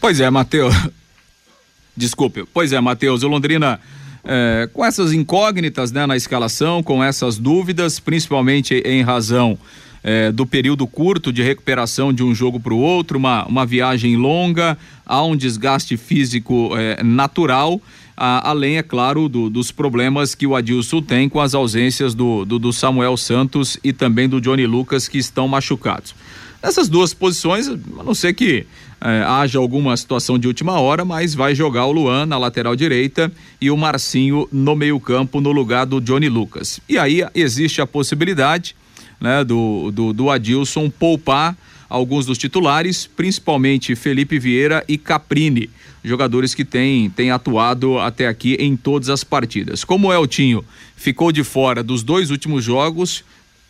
Pois 0.00 0.20
é, 0.20 0.28
Matheus. 0.28 0.74
Desculpe. 1.96 2.44
Pois 2.52 2.72
é, 2.72 2.80
Matheus. 2.80 3.22
O 3.22 3.28
Londrina, 3.28 3.80
eh, 4.24 4.68
com 4.72 4.84
essas 4.84 5.12
incógnitas 5.12 5.90
né, 5.90 6.06
na 6.06 6.16
escalação, 6.16 6.82
com 6.82 7.02
essas 7.02 7.38
dúvidas, 7.38 7.98
principalmente 7.98 8.74
em 8.84 9.02
razão 9.02 9.58
eh, 10.04 10.30
do 10.30 10.46
período 10.46 10.86
curto 10.86 11.32
de 11.32 11.42
recuperação 11.42 12.12
de 12.12 12.22
um 12.22 12.34
jogo 12.34 12.60
para 12.60 12.72
o 12.72 12.78
outro, 12.78 13.18
uma, 13.18 13.44
uma 13.46 13.66
viagem 13.66 14.16
longa, 14.16 14.78
há 15.04 15.24
um 15.24 15.36
desgaste 15.36 15.96
físico 15.96 16.70
eh, 16.76 17.02
natural. 17.02 17.80
Além, 18.20 18.76
é 18.78 18.82
claro, 18.82 19.28
do- 19.28 19.48
dos 19.48 19.70
problemas 19.70 20.34
que 20.34 20.46
o 20.46 20.56
Adilson 20.56 21.00
tem 21.00 21.28
com 21.28 21.40
as 21.40 21.54
ausências 21.54 22.14
do, 22.14 22.44
do, 22.44 22.58
do 22.58 22.72
Samuel 22.72 23.16
Santos 23.16 23.78
e 23.84 23.92
também 23.92 24.28
do 24.28 24.40
Johnny 24.40 24.66
Lucas, 24.66 25.06
que 25.06 25.18
estão 25.18 25.46
machucados. 25.46 26.14
Nessas 26.62 26.88
duas 26.88 27.14
posições, 27.14 27.68
a 27.68 28.02
não 28.02 28.14
ser 28.14 28.34
que 28.34 28.66
eh, 29.00 29.24
haja 29.24 29.60
alguma 29.60 29.96
situação 29.96 30.36
de 30.36 30.48
última 30.48 30.80
hora, 30.80 31.04
mas 31.04 31.32
vai 31.32 31.54
jogar 31.54 31.86
o 31.86 31.92
Luan 31.92 32.26
na 32.26 32.36
lateral 32.36 32.74
direita 32.74 33.30
e 33.60 33.70
o 33.70 33.76
Marcinho 33.76 34.48
no 34.50 34.74
meio-campo 34.74 35.40
no 35.40 35.52
lugar 35.52 35.86
do 35.86 36.00
Johnny 36.00 36.28
Lucas. 36.28 36.80
E 36.88 36.98
aí 36.98 37.22
existe 37.32 37.80
a 37.80 37.86
possibilidade 37.86 38.74
né, 39.20 39.44
do, 39.44 39.92
do, 39.92 40.12
do 40.12 40.30
Adilson 40.30 40.90
poupar 40.90 41.56
alguns 41.88 42.26
dos 42.26 42.38
titulares, 42.38 43.06
principalmente 43.06 43.96
Felipe 43.96 44.38
Vieira 44.38 44.84
e 44.86 44.98
Caprini, 44.98 45.70
jogadores 46.04 46.54
que 46.54 46.64
têm, 46.64 47.10
têm 47.10 47.30
atuado 47.30 47.98
até 47.98 48.26
aqui 48.26 48.54
em 48.54 48.76
todas 48.76 49.08
as 49.08 49.24
partidas. 49.24 49.84
Como 49.84 50.08
o 50.08 50.12
Eltinho 50.12 50.64
ficou 50.96 51.32
de 51.32 51.42
fora 51.42 51.82
dos 51.82 52.02
dois 52.02 52.30
últimos 52.30 52.64
jogos, 52.64 53.24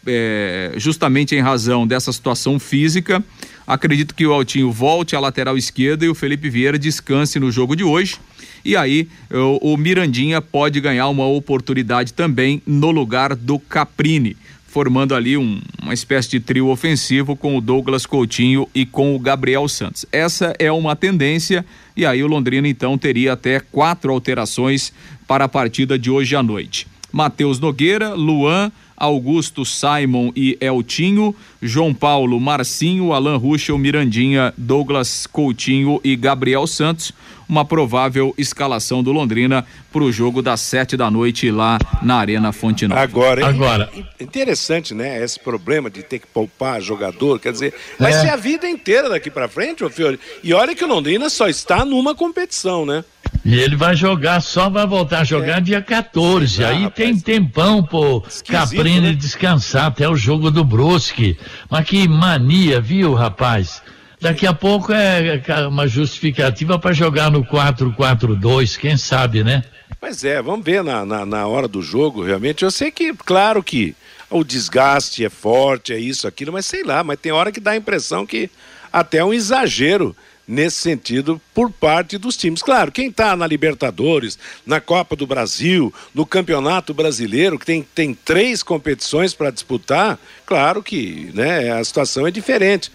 é, 0.06 0.72
justamente 0.76 1.34
em 1.34 1.40
razão 1.40 1.86
dessa 1.86 2.12
situação 2.12 2.58
física. 2.58 3.22
Acredito 3.66 4.14
que 4.14 4.26
o 4.26 4.32
Altinho 4.32 4.72
volte 4.72 5.14
à 5.14 5.20
lateral 5.20 5.58
esquerda 5.58 6.04
e 6.04 6.08
o 6.08 6.14
Felipe 6.14 6.48
Vieira 6.48 6.78
descanse 6.78 7.38
no 7.38 7.50
jogo 7.50 7.76
de 7.76 7.84
hoje. 7.84 8.16
E 8.64 8.76
aí 8.76 9.08
o, 9.30 9.74
o 9.74 9.76
Mirandinha 9.76 10.40
pode 10.40 10.80
ganhar 10.80 11.08
uma 11.08 11.26
oportunidade 11.26 12.12
também 12.12 12.62
no 12.66 12.90
lugar 12.90 13.34
do 13.34 13.58
Caprini, 13.58 14.36
formando 14.78 15.12
ali 15.12 15.36
um- 15.36 15.60
uma 15.82 15.92
espécie 15.92 16.30
de 16.30 16.38
trio 16.38 16.68
ofensivo 16.68 17.34
com 17.34 17.56
o 17.56 17.60
Douglas 17.60 18.06
Coutinho 18.06 18.68
e 18.72 18.86
com 18.86 19.16
o 19.16 19.18
Gabriel 19.18 19.66
Santos. 19.66 20.06
Essa 20.12 20.54
é 20.56 20.70
uma 20.70 20.94
tendência 20.94 21.66
e 21.96 22.06
aí 22.06 22.22
o 22.22 22.28
Londrina 22.28 22.68
então 22.68 22.96
teria 22.96 23.32
até 23.32 23.58
quatro 23.58 24.12
alterações 24.12 24.92
para 25.26 25.46
a 25.46 25.48
partida 25.48 25.98
de 25.98 26.12
hoje 26.12 26.36
à 26.36 26.44
noite. 26.44 26.86
Matheus 27.10 27.58
Nogueira, 27.58 28.14
Luan, 28.14 28.70
Augusto, 28.96 29.64
Simon 29.64 30.30
e 30.36 30.56
Eltinho, 30.60 31.34
João 31.60 31.92
Paulo, 31.92 32.38
Marcinho, 32.38 33.12
Alan 33.12 33.36
Ruschel, 33.36 33.78
Mirandinha, 33.78 34.54
Douglas 34.56 35.26
Coutinho 35.26 36.00
e 36.04 36.14
Gabriel 36.14 36.68
Santos. 36.68 37.12
Uma 37.49 37.64
provável 37.64 38.34
escalação 38.36 39.03
do 39.03 39.11
Londrina 39.11 39.64
para 39.90 40.03
o 40.03 40.12
jogo 40.12 40.42
das 40.42 40.61
sete 40.61 40.96
da 40.99 41.11
noite 41.11 41.51
lá 41.51 41.78
na 42.03 42.16
Arena 42.16 42.53
Fonte 42.53 42.86
Nova. 42.86 43.01
Agora, 43.01 43.46
Agora. 43.49 43.88
in- 43.96 44.05
interessante, 44.24 44.92
né? 44.92 45.22
Esse 45.24 45.40
problema 45.40 45.88
de 45.88 46.03
ter 46.03 46.18
que 46.18 46.26
poupar 46.26 46.80
jogador, 46.82 47.38
quer 47.40 47.53
dizer, 47.53 47.72
vai 47.99 48.12
É. 48.12 48.20
ser 48.20 48.28
a 48.28 48.36
vida 48.36 48.68
inteira 48.68 49.09
daqui 49.09 49.30
para 49.30 49.49
frente, 49.49 49.82
ô 49.82 49.88
Fiore. 49.88 50.20
E 50.44 50.53
olha 50.53 50.74
que 50.74 50.84
o 50.84 50.88
Londrina 50.88 51.30
só 51.30 51.49
está 51.49 51.84
numa 51.86 52.14
competição, 52.14 52.84
né? 52.84 53.03
E 53.44 53.55
ele 53.59 53.76
vai 53.76 53.96
jogar, 53.96 54.40
só 54.42 54.68
vai 54.68 54.86
voltar 54.86 55.20
a 55.20 55.24
jogar 55.24 55.61
dia 55.61 55.80
14. 55.80 56.62
Ah, 56.62 56.68
Aí 56.68 56.82
rapaz. 56.82 56.94
tem 56.96 57.18
tempão 57.18 57.82
pro 57.82 58.22
Caprini 58.46 59.01
né? 59.01 59.12
descansar 59.12 59.86
até 59.86 60.07
o 60.07 60.16
jogo 60.16 60.51
do 60.51 60.62
Brusque. 60.64 61.38
Mas 61.70 61.86
que 61.86 62.07
mania, 62.07 62.78
viu, 62.80 63.14
rapaz? 63.14 63.80
Daqui 64.20 64.46
a 64.46 64.52
pouco 64.52 64.92
é 64.92 65.40
uma 65.68 65.86
justificativa 65.86 66.78
para 66.78 66.92
jogar 66.92 67.30
no 67.30 67.44
4-4-2, 67.44 68.76
quem 68.76 68.96
sabe, 68.96 69.44
né? 69.44 69.62
Pois 70.00 70.24
é, 70.24 70.42
vamos 70.42 70.64
ver 70.64 70.82
na, 70.82 71.04
na, 71.04 71.24
na 71.24 71.46
hora 71.46 71.68
do 71.68 71.82
jogo, 71.82 72.24
realmente. 72.24 72.64
Eu 72.64 72.70
sei 72.70 72.90
que, 72.90 73.12
claro 73.14 73.62
que 73.62 73.94
o 74.30 74.44
desgaste 74.44 75.24
é 75.24 75.30
forte, 75.30 75.92
é 75.92 75.98
isso, 75.98 76.26
aquilo, 76.26 76.52
mas 76.52 76.66
sei 76.66 76.82
lá, 76.82 77.02
mas 77.02 77.18
tem 77.18 77.32
hora 77.32 77.52
que 77.52 77.60
dá 77.60 77.72
a 77.72 77.76
impressão 77.76 78.26
que 78.26 78.50
até 78.92 79.18
é 79.18 79.24
um 79.24 79.32
exagero 79.32 80.16
nesse 80.46 80.78
sentido 80.78 81.40
por 81.54 81.70
parte 81.70 82.16
dos 82.16 82.36
times. 82.36 82.62
Claro, 82.62 82.90
quem 82.90 83.08
está 83.08 83.36
na 83.36 83.46
Libertadores, 83.46 84.38
na 84.66 84.80
Copa 84.80 85.14
do 85.14 85.26
Brasil, 85.26 85.92
no 86.14 86.24
Campeonato 86.24 86.94
Brasileiro, 86.94 87.58
que 87.58 87.66
tem, 87.66 87.82
tem 87.94 88.14
três 88.14 88.62
competições 88.62 89.34
para 89.34 89.50
disputar, 89.50 90.18
claro 90.46 90.82
que 90.82 91.30
né, 91.34 91.70
a 91.70 91.84
situação 91.84 92.26
é 92.26 92.30
diferente. 92.30 92.90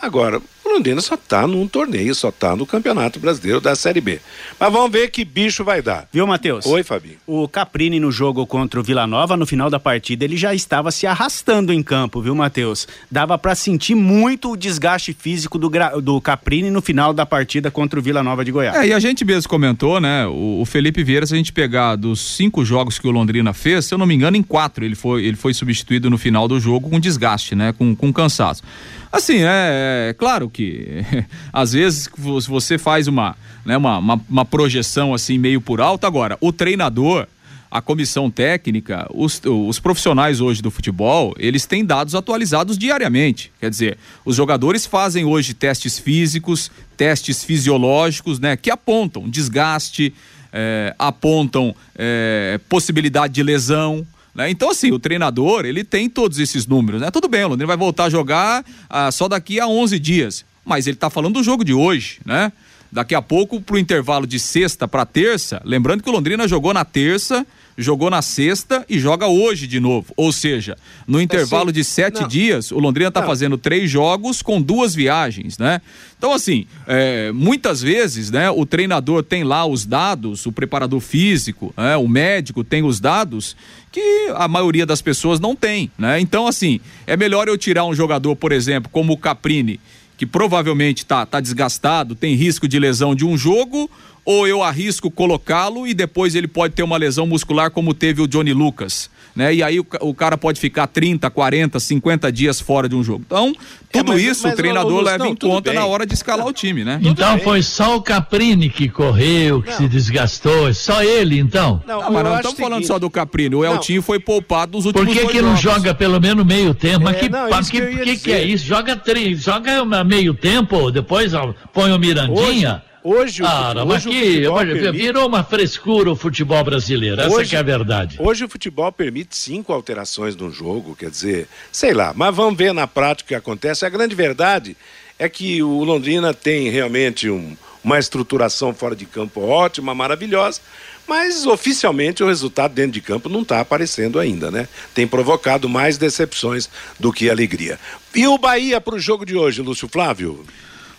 Agora, 0.00 0.40
o 0.68 0.74
Londrina 0.74 1.00
só 1.00 1.14
está 1.14 1.46
num 1.46 1.66
torneio, 1.66 2.14
só 2.14 2.28
está 2.28 2.54
no 2.54 2.66
Campeonato 2.66 3.18
Brasileiro 3.18 3.60
da 3.60 3.74
Série 3.74 4.00
B. 4.00 4.20
Mas 4.58 4.72
vamos 4.72 4.90
ver 4.90 5.10
que 5.10 5.24
bicho 5.24 5.64
vai 5.64 5.80
dar. 5.82 6.08
Viu, 6.12 6.26
Matheus? 6.26 6.66
Oi, 6.66 6.82
Fabinho. 6.82 7.16
O 7.26 7.48
Caprini 7.48 7.98
no 7.98 8.10
jogo 8.12 8.46
contra 8.46 8.78
o 8.78 8.82
Vila 8.82 9.06
Nova, 9.06 9.36
no 9.36 9.46
final 9.46 9.70
da 9.70 9.80
partida, 9.80 10.24
ele 10.24 10.36
já 10.36 10.54
estava 10.54 10.90
se 10.90 11.06
arrastando 11.06 11.72
em 11.72 11.82
campo, 11.82 12.20
viu, 12.20 12.34
Matheus? 12.34 12.86
Dava 13.10 13.38
para 13.38 13.54
sentir 13.54 13.94
muito 13.94 14.52
o 14.52 14.56
desgaste 14.56 15.12
físico 15.18 15.58
do, 15.58 15.70
gra- 15.70 16.00
do 16.00 16.20
Caprini 16.20 16.70
no 16.70 16.82
final 16.82 17.12
da 17.12 17.24
partida 17.26 17.70
contra 17.70 17.98
o 17.98 18.02
Vila 18.02 18.22
Nova 18.22 18.44
de 18.44 18.50
Goiás. 18.52 18.76
É, 18.76 18.88
e 18.88 18.92
a 18.92 18.98
gente 19.00 19.24
mesmo 19.24 19.48
comentou, 19.48 20.00
né? 20.00 20.26
O, 20.26 20.60
o 20.60 20.64
Felipe 20.64 21.02
Vieira, 21.02 21.26
se 21.26 21.34
a 21.34 21.36
gente 21.36 21.52
pegar 21.52 21.96
dos 21.96 22.20
cinco 22.36 22.64
jogos 22.64 22.98
que 22.98 23.06
o 23.06 23.10
Londrina 23.10 23.52
fez, 23.52 23.86
se 23.86 23.94
eu 23.94 23.98
não 23.98 24.06
me 24.06 24.14
engano, 24.14 24.36
em 24.36 24.42
quatro 24.42 24.84
ele 24.84 24.94
foi, 24.94 25.24
ele 25.24 25.36
foi 25.36 25.54
substituído 25.54 26.10
no 26.10 26.18
final 26.18 26.46
do 26.46 26.60
jogo 26.60 26.90
com 26.90 27.00
desgaste, 27.00 27.54
né? 27.54 27.72
Com, 27.76 27.94
com 27.96 28.12
cansaço. 28.12 28.62
Assim, 29.10 29.38
é, 29.38 30.10
é 30.10 30.14
claro 30.14 30.50
que 30.50 31.04
às 31.52 31.72
vezes 31.72 32.08
você 32.46 32.76
faz 32.78 33.06
uma, 33.06 33.36
né, 33.64 33.76
uma, 33.76 33.98
uma, 33.98 34.20
uma 34.28 34.44
projeção 34.44 35.14
assim 35.14 35.38
meio 35.38 35.60
por 35.60 35.80
alto, 35.80 36.06
agora, 36.06 36.36
o 36.40 36.52
treinador. 36.52 37.26
A 37.70 37.82
comissão 37.82 38.30
técnica, 38.30 39.06
os, 39.12 39.42
os 39.44 39.78
profissionais 39.78 40.40
hoje 40.40 40.62
do 40.62 40.70
futebol, 40.70 41.34
eles 41.38 41.66
têm 41.66 41.84
dados 41.84 42.14
atualizados 42.14 42.78
diariamente. 42.78 43.52
Quer 43.60 43.68
dizer, 43.68 43.98
os 44.24 44.34
jogadores 44.34 44.86
fazem 44.86 45.26
hoje 45.26 45.52
testes 45.52 45.98
físicos, 45.98 46.70
testes 46.96 47.44
fisiológicos, 47.44 48.40
né, 48.40 48.56
que 48.56 48.70
apontam 48.70 49.28
desgaste, 49.28 50.14
eh, 50.50 50.94
apontam 50.98 51.74
eh, 51.94 52.58
possibilidade 52.70 53.34
de 53.34 53.42
lesão. 53.42 54.06
Né? 54.38 54.48
Então, 54.48 54.70
assim, 54.70 54.92
o 54.92 55.00
treinador, 55.00 55.66
ele 55.66 55.82
tem 55.82 56.08
todos 56.08 56.38
esses 56.38 56.64
números, 56.64 57.00
né? 57.00 57.10
Tudo 57.10 57.26
bem, 57.26 57.42
o 57.42 57.48
Londrina 57.48 57.66
vai 57.66 57.76
voltar 57.76 58.04
a 58.04 58.10
jogar 58.10 58.64
ah, 58.88 59.10
só 59.10 59.26
daqui 59.26 59.58
a 59.58 59.66
11 59.66 59.98
dias, 59.98 60.44
mas 60.64 60.86
ele 60.86 60.96
tá 60.96 61.10
falando 61.10 61.34
do 61.34 61.42
jogo 61.42 61.64
de 61.64 61.74
hoje, 61.74 62.20
né? 62.24 62.52
Daqui 62.90 63.14
a 63.14 63.20
pouco, 63.20 63.60
pro 63.60 63.78
intervalo 63.78 64.26
de 64.26 64.38
sexta 64.38 64.88
para 64.88 65.04
terça, 65.04 65.60
lembrando 65.64 66.02
que 66.02 66.08
o 66.08 66.12
Londrina 66.12 66.48
jogou 66.48 66.72
na 66.72 66.84
terça, 66.84 67.46
jogou 67.78 68.10
na 68.10 68.20
sexta 68.20 68.84
e 68.88 68.98
joga 68.98 69.28
hoje 69.28 69.66
de 69.66 69.78
novo. 69.78 70.12
Ou 70.16 70.32
seja, 70.32 70.76
no 71.06 71.20
intervalo 71.20 71.70
de 71.70 71.84
sete 71.84 72.22
não. 72.22 72.28
dias, 72.28 72.72
o 72.72 72.78
Londrina 72.78 73.10
tá 73.10 73.20
Não. 73.20 73.28
fazendo 73.28 73.56
três 73.56 73.88
jogos 73.88 74.42
com 74.42 74.60
duas 74.60 74.94
viagens, 74.94 75.58
né? 75.58 75.80
Então, 76.18 76.32
assim, 76.32 76.66
é, 76.88 77.30
muitas 77.30 77.80
vezes, 77.80 78.30
né, 78.32 78.50
o 78.50 78.66
treinador 78.66 79.22
tem 79.22 79.44
lá 79.44 79.64
os 79.64 79.86
dados, 79.86 80.44
o 80.46 80.50
preparador 80.50 80.98
físico, 80.98 81.72
né, 81.76 81.96
o 81.96 82.08
médico 82.08 82.64
tem 82.64 82.82
os 82.82 82.98
dados 82.98 83.56
que 83.92 84.32
a 84.34 84.48
maioria 84.48 84.84
das 84.84 85.00
pessoas 85.00 85.38
não 85.38 85.54
tem, 85.54 85.90
né? 85.96 86.18
Então, 86.20 86.48
assim, 86.48 86.80
é 87.06 87.16
melhor 87.16 87.46
eu 87.46 87.56
tirar 87.56 87.84
um 87.84 87.94
jogador, 87.94 88.34
por 88.34 88.50
exemplo, 88.50 88.90
como 88.92 89.12
o 89.12 89.16
Caprini, 89.16 89.78
que 90.18 90.26
provavelmente 90.26 91.06
tá, 91.06 91.24
tá 91.24 91.38
desgastado, 91.40 92.16
tem 92.16 92.34
risco 92.34 92.66
de 92.66 92.76
lesão 92.76 93.14
de 93.14 93.24
um 93.24 93.38
jogo, 93.38 93.88
ou 94.30 94.46
eu 94.46 94.62
arrisco 94.62 95.10
colocá-lo 95.10 95.86
e 95.86 95.94
depois 95.94 96.34
ele 96.34 96.46
pode 96.46 96.74
ter 96.74 96.82
uma 96.82 96.98
lesão 96.98 97.26
muscular 97.26 97.70
como 97.70 97.94
teve 97.94 98.20
o 98.20 98.26
Johnny 98.28 98.52
Lucas, 98.52 99.08
né? 99.34 99.54
E 99.54 99.62
aí 99.62 99.80
o, 99.80 99.86
o 100.02 100.12
cara 100.12 100.36
pode 100.36 100.60
ficar 100.60 100.86
30, 100.86 101.30
40, 101.30 101.80
50 101.80 102.30
dias 102.30 102.60
fora 102.60 102.90
de 102.90 102.94
um 102.94 103.02
jogo. 103.02 103.22
Então, 103.26 103.54
tudo 103.90 104.12
mas- 104.12 104.22
isso 104.22 104.42
mas, 104.44 104.52
o 104.52 104.56
treinador 104.56 105.00
leva 105.02 105.24
não, 105.24 105.30
em 105.32 105.34
conta 105.34 105.70
bem. 105.70 105.78
na 105.78 105.86
hora 105.86 106.04
de 106.04 106.12
escalar 106.12 106.46
o 106.46 106.52
time, 106.52 106.84
né? 106.84 107.00
Então 107.02 107.38
foi 107.38 107.62
só 107.62 107.96
o 107.96 108.02
Caprini 108.02 108.68
que 108.68 108.90
correu, 108.90 109.62
que 109.62 109.72
se 109.72 109.88
desgastou, 109.88 110.68
é 110.68 110.74
só 110.74 111.02
ele 111.02 111.38
então? 111.38 111.82
Não, 111.86 112.02
Ah, 112.02 112.10
mas 112.10 112.24
não 112.24 112.36
estamos 112.36 112.58
o 112.58 112.60
falando 112.60 112.72
seguinte- 112.74 112.86
só 112.88 112.98
do 112.98 113.08
Caprini, 113.08 113.54
o 113.54 113.64
Eltinho 113.64 114.02
foi 114.02 114.18
poupado 114.20 114.72
nos 114.76 114.84
Por 114.92 114.94
últimos 115.00 115.14
que, 115.14 115.20
dois 115.22 115.32
que 115.36 115.40
não 115.40 115.56
jogos. 115.56 115.62
joga 115.82 115.94
pelo 115.94 116.20
menos 116.20 116.44
meio 116.44 116.74
tempo? 116.74 117.04
Mas 117.04 117.16
É, 117.16 117.20
que, 117.20 117.28
não, 117.30 117.48
que, 117.48 117.80
que 117.80 118.04
que, 118.04 118.16
que 118.18 118.32
é 118.32 118.44
isso? 118.44 118.66
Joga 118.66 118.94
três, 118.94 119.40
joga 119.42 119.82
meio 120.04 120.34
tempo, 120.34 120.90
depois 120.90 121.32
ó, 121.32 121.54
põe 121.72 121.90
o 121.92 121.98
Mirandinha. 121.98 122.74
Hoje, 122.74 122.87
o 123.04 123.14
Ah, 123.14 123.24
fute- 123.24 123.86
mas 123.86 124.06
hoje 124.06 124.08
o 124.08 124.10
que 124.12 124.26
futebol 124.34 124.54
olha, 124.56 124.72
permite- 124.74 124.98
virou 125.04 125.26
uma 125.28 125.44
frescura 125.44 126.10
o 126.12 126.16
futebol 126.16 126.64
brasileiro, 126.64 127.20
essa 127.20 127.34
Hoje- 127.34 127.50
que 127.50 127.56
é 127.56 127.58
a 127.58 127.62
verdade. 127.62 128.16
Hoje 128.18 128.44
o 128.44 128.48
futebol 128.48 128.90
permite 128.92 129.36
cinco 129.36 129.72
alterações 129.72 130.34
no 130.36 130.50
jogo, 130.50 130.94
quer 130.96 131.10
dizer, 131.10 131.48
sei 131.72 131.92
lá, 131.94 132.12
mas 132.14 132.34
vamos 132.34 132.56
ver 132.58 132.72
na 132.74 132.86
prática 132.86 133.26
o 133.26 133.28
que 133.28 133.34
acontece. 133.34 133.84
A 133.86 133.88
grande 133.88 134.14
verdade 134.14 134.76
é 135.18 135.28
que 135.28 135.62
o 135.62 135.82
Londrina 135.84 136.32
tem 136.34 136.68
realmente 136.70 137.28
um- 137.30 137.56
uma 137.82 137.98
estruturação 137.98 138.74
fora 138.74 138.94
de 138.94 139.06
campo 139.06 139.40
ótima, 139.40 139.94
maravilhosa, 139.94 140.60
mas 141.06 141.46
oficialmente 141.46 142.22
o 142.22 142.26
resultado 142.26 142.74
dentro 142.74 142.92
de 142.92 143.00
campo 143.00 143.28
não 143.28 143.40
está 143.42 143.60
aparecendo 143.60 144.18
ainda, 144.18 144.50
né? 144.50 144.68
Tem 144.94 145.06
provocado 145.06 145.68
mais 145.68 145.96
decepções 145.96 146.68
do 147.00 147.12
que 147.12 147.30
alegria. 147.30 147.78
E 148.14 148.26
o 148.26 148.36
Bahia 148.36 148.80
para 148.80 148.94
o 148.96 148.98
jogo 148.98 149.24
de 149.24 149.34
hoje, 149.36 149.62
Lúcio 149.62 149.88
Flávio? 149.88 150.44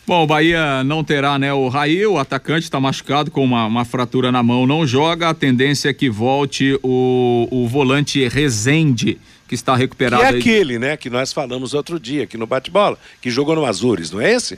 Bom, 0.09 0.23
o 0.23 0.25
Bahia 0.25 0.83
não 0.83 1.03
terá, 1.03 1.37
né? 1.37 1.53
O 1.53 1.67
Raí, 1.67 2.03
o 2.03 2.17
atacante, 2.17 2.63
está 2.63 2.79
machucado 2.79 3.29
com 3.29 3.43
uma, 3.43 3.67
uma 3.67 3.85
fratura 3.85 4.31
na 4.31 4.41
mão, 4.41 4.65
não 4.65 4.83
joga. 4.87 5.29
A 5.29 5.35
tendência 5.35 5.87
é 5.89 5.93
que 5.93 6.09
volte 6.09 6.79
o, 6.81 7.47
o 7.51 7.67
volante 7.67 8.27
Rezende, 8.27 9.19
que 9.47 9.53
está 9.53 9.75
Que 9.75 9.81
recuperado. 9.81 10.23
é 10.23 10.29
aí. 10.29 10.39
aquele, 10.39 10.79
né, 10.79 10.97
que 10.97 11.11
nós 11.11 11.31
falamos 11.31 11.75
outro 11.75 11.99
dia 11.99 12.23
aqui 12.23 12.39
no 12.39 12.47
bate-bola, 12.47 12.97
que 13.21 13.29
jogou 13.29 13.53
no 13.55 13.67
Azures, 13.67 14.09
não 14.09 14.19
é 14.19 14.33
esse? 14.33 14.57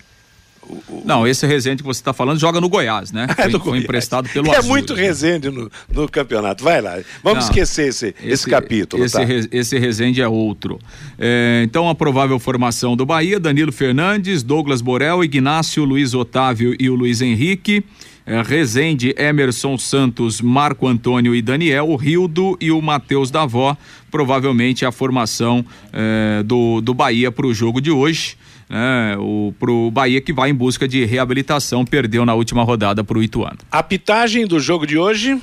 Não, 1.04 1.28
esse 1.28 1.46
Rezende 1.46 1.82
que 1.82 1.88
você 1.88 2.00
está 2.00 2.14
falando 2.14 2.40
joga 2.40 2.62
no 2.62 2.70
Goiás, 2.70 3.12
né? 3.12 3.28
É 3.38 3.44
Foi, 3.44 3.52
do 3.52 3.60
foi 3.60 3.68
Goiás. 3.70 3.84
emprestado 3.84 4.30
pelo 4.30 4.48
É 4.48 4.52
Azures, 4.52 4.68
muito 4.68 4.96
né? 4.96 5.02
resende 5.02 5.50
no, 5.50 5.70
no 5.92 6.08
campeonato. 6.08 6.64
Vai 6.64 6.82
lá. 6.82 6.98
Vamos 7.24 7.40
Não, 7.46 7.50
esquecer 7.50 7.88
esse, 7.90 8.16
esse, 8.24 8.50
capítulo. 8.50 9.04
Esse, 9.04 9.18
tá? 9.18 9.24
Re- 9.24 9.48
esse 9.52 9.78
Rezende 9.80 10.22
é 10.22 10.28
outro. 10.28 10.80
É, 11.18 11.62
então, 11.66 11.90
a 11.90 11.96
provável 11.96 12.38
formação 12.40 12.96
do 12.96 13.06
Bahia: 13.06 13.40
Danilo 13.40 13.72
Fernandes, 13.72 14.44
Douglas 14.44 14.82
Borel, 14.82 15.24
Ignácio, 15.24 15.84
Luiz 15.84 16.14
Otávio 16.14 16.76
e 16.80 16.90
o 16.90 16.96
Luiz 16.96 17.22
Henrique. 17.22 17.84
É, 18.24 18.42
Rezende, 18.44 19.16
Emerson 19.18 19.78
Santos, 19.80 20.40
Marco 20.42 20.88
Antônio 20.88 21.34
e 21.34 21.42
Daniel, 21.42 21.90
o 21.90 21.96
Rildo 21.96 22.56
e 22.62 22.72
o 22.72 22.80
Matheus 22.82 23.32
Davó. 23.32 23.76
Provavelmente 24.12 24.86
a 24.86 24.92
formação 24.92 25.66
é, 25.92 26.44
do, 26.44 26.82
do 26.82 26.94
Bahia 26.94 27.32
para 27.32 27.48
o 27.48 27.54
jogo 27.54 27.82
de 27.82 27.90
hoje. 27.90 28.36
Né, 28.72 29.18
o, 29.20 29.54
pro 29.60 29.92
Bahia 29.92 30.22
que 30.22 30.32
vai 30.32 30.50
em 30.50 30.54
busca 30.54 30.88
de 30.88 31.04
reabilitação, 31.04 31.84
perdeu 31.84 32.26
na 32.26 32.34
última 32.34 32.64
rodada 32.64 33.04
para 33.04 33.18
o 33.18 33.22
Ituano. 33.22 33.58
A 33.70 33.84
pitagem 33.84 34.48
do 34.48 34.62
jogo 34.62 34.88
de 34.88 34.98
hoje. 34.98 35.38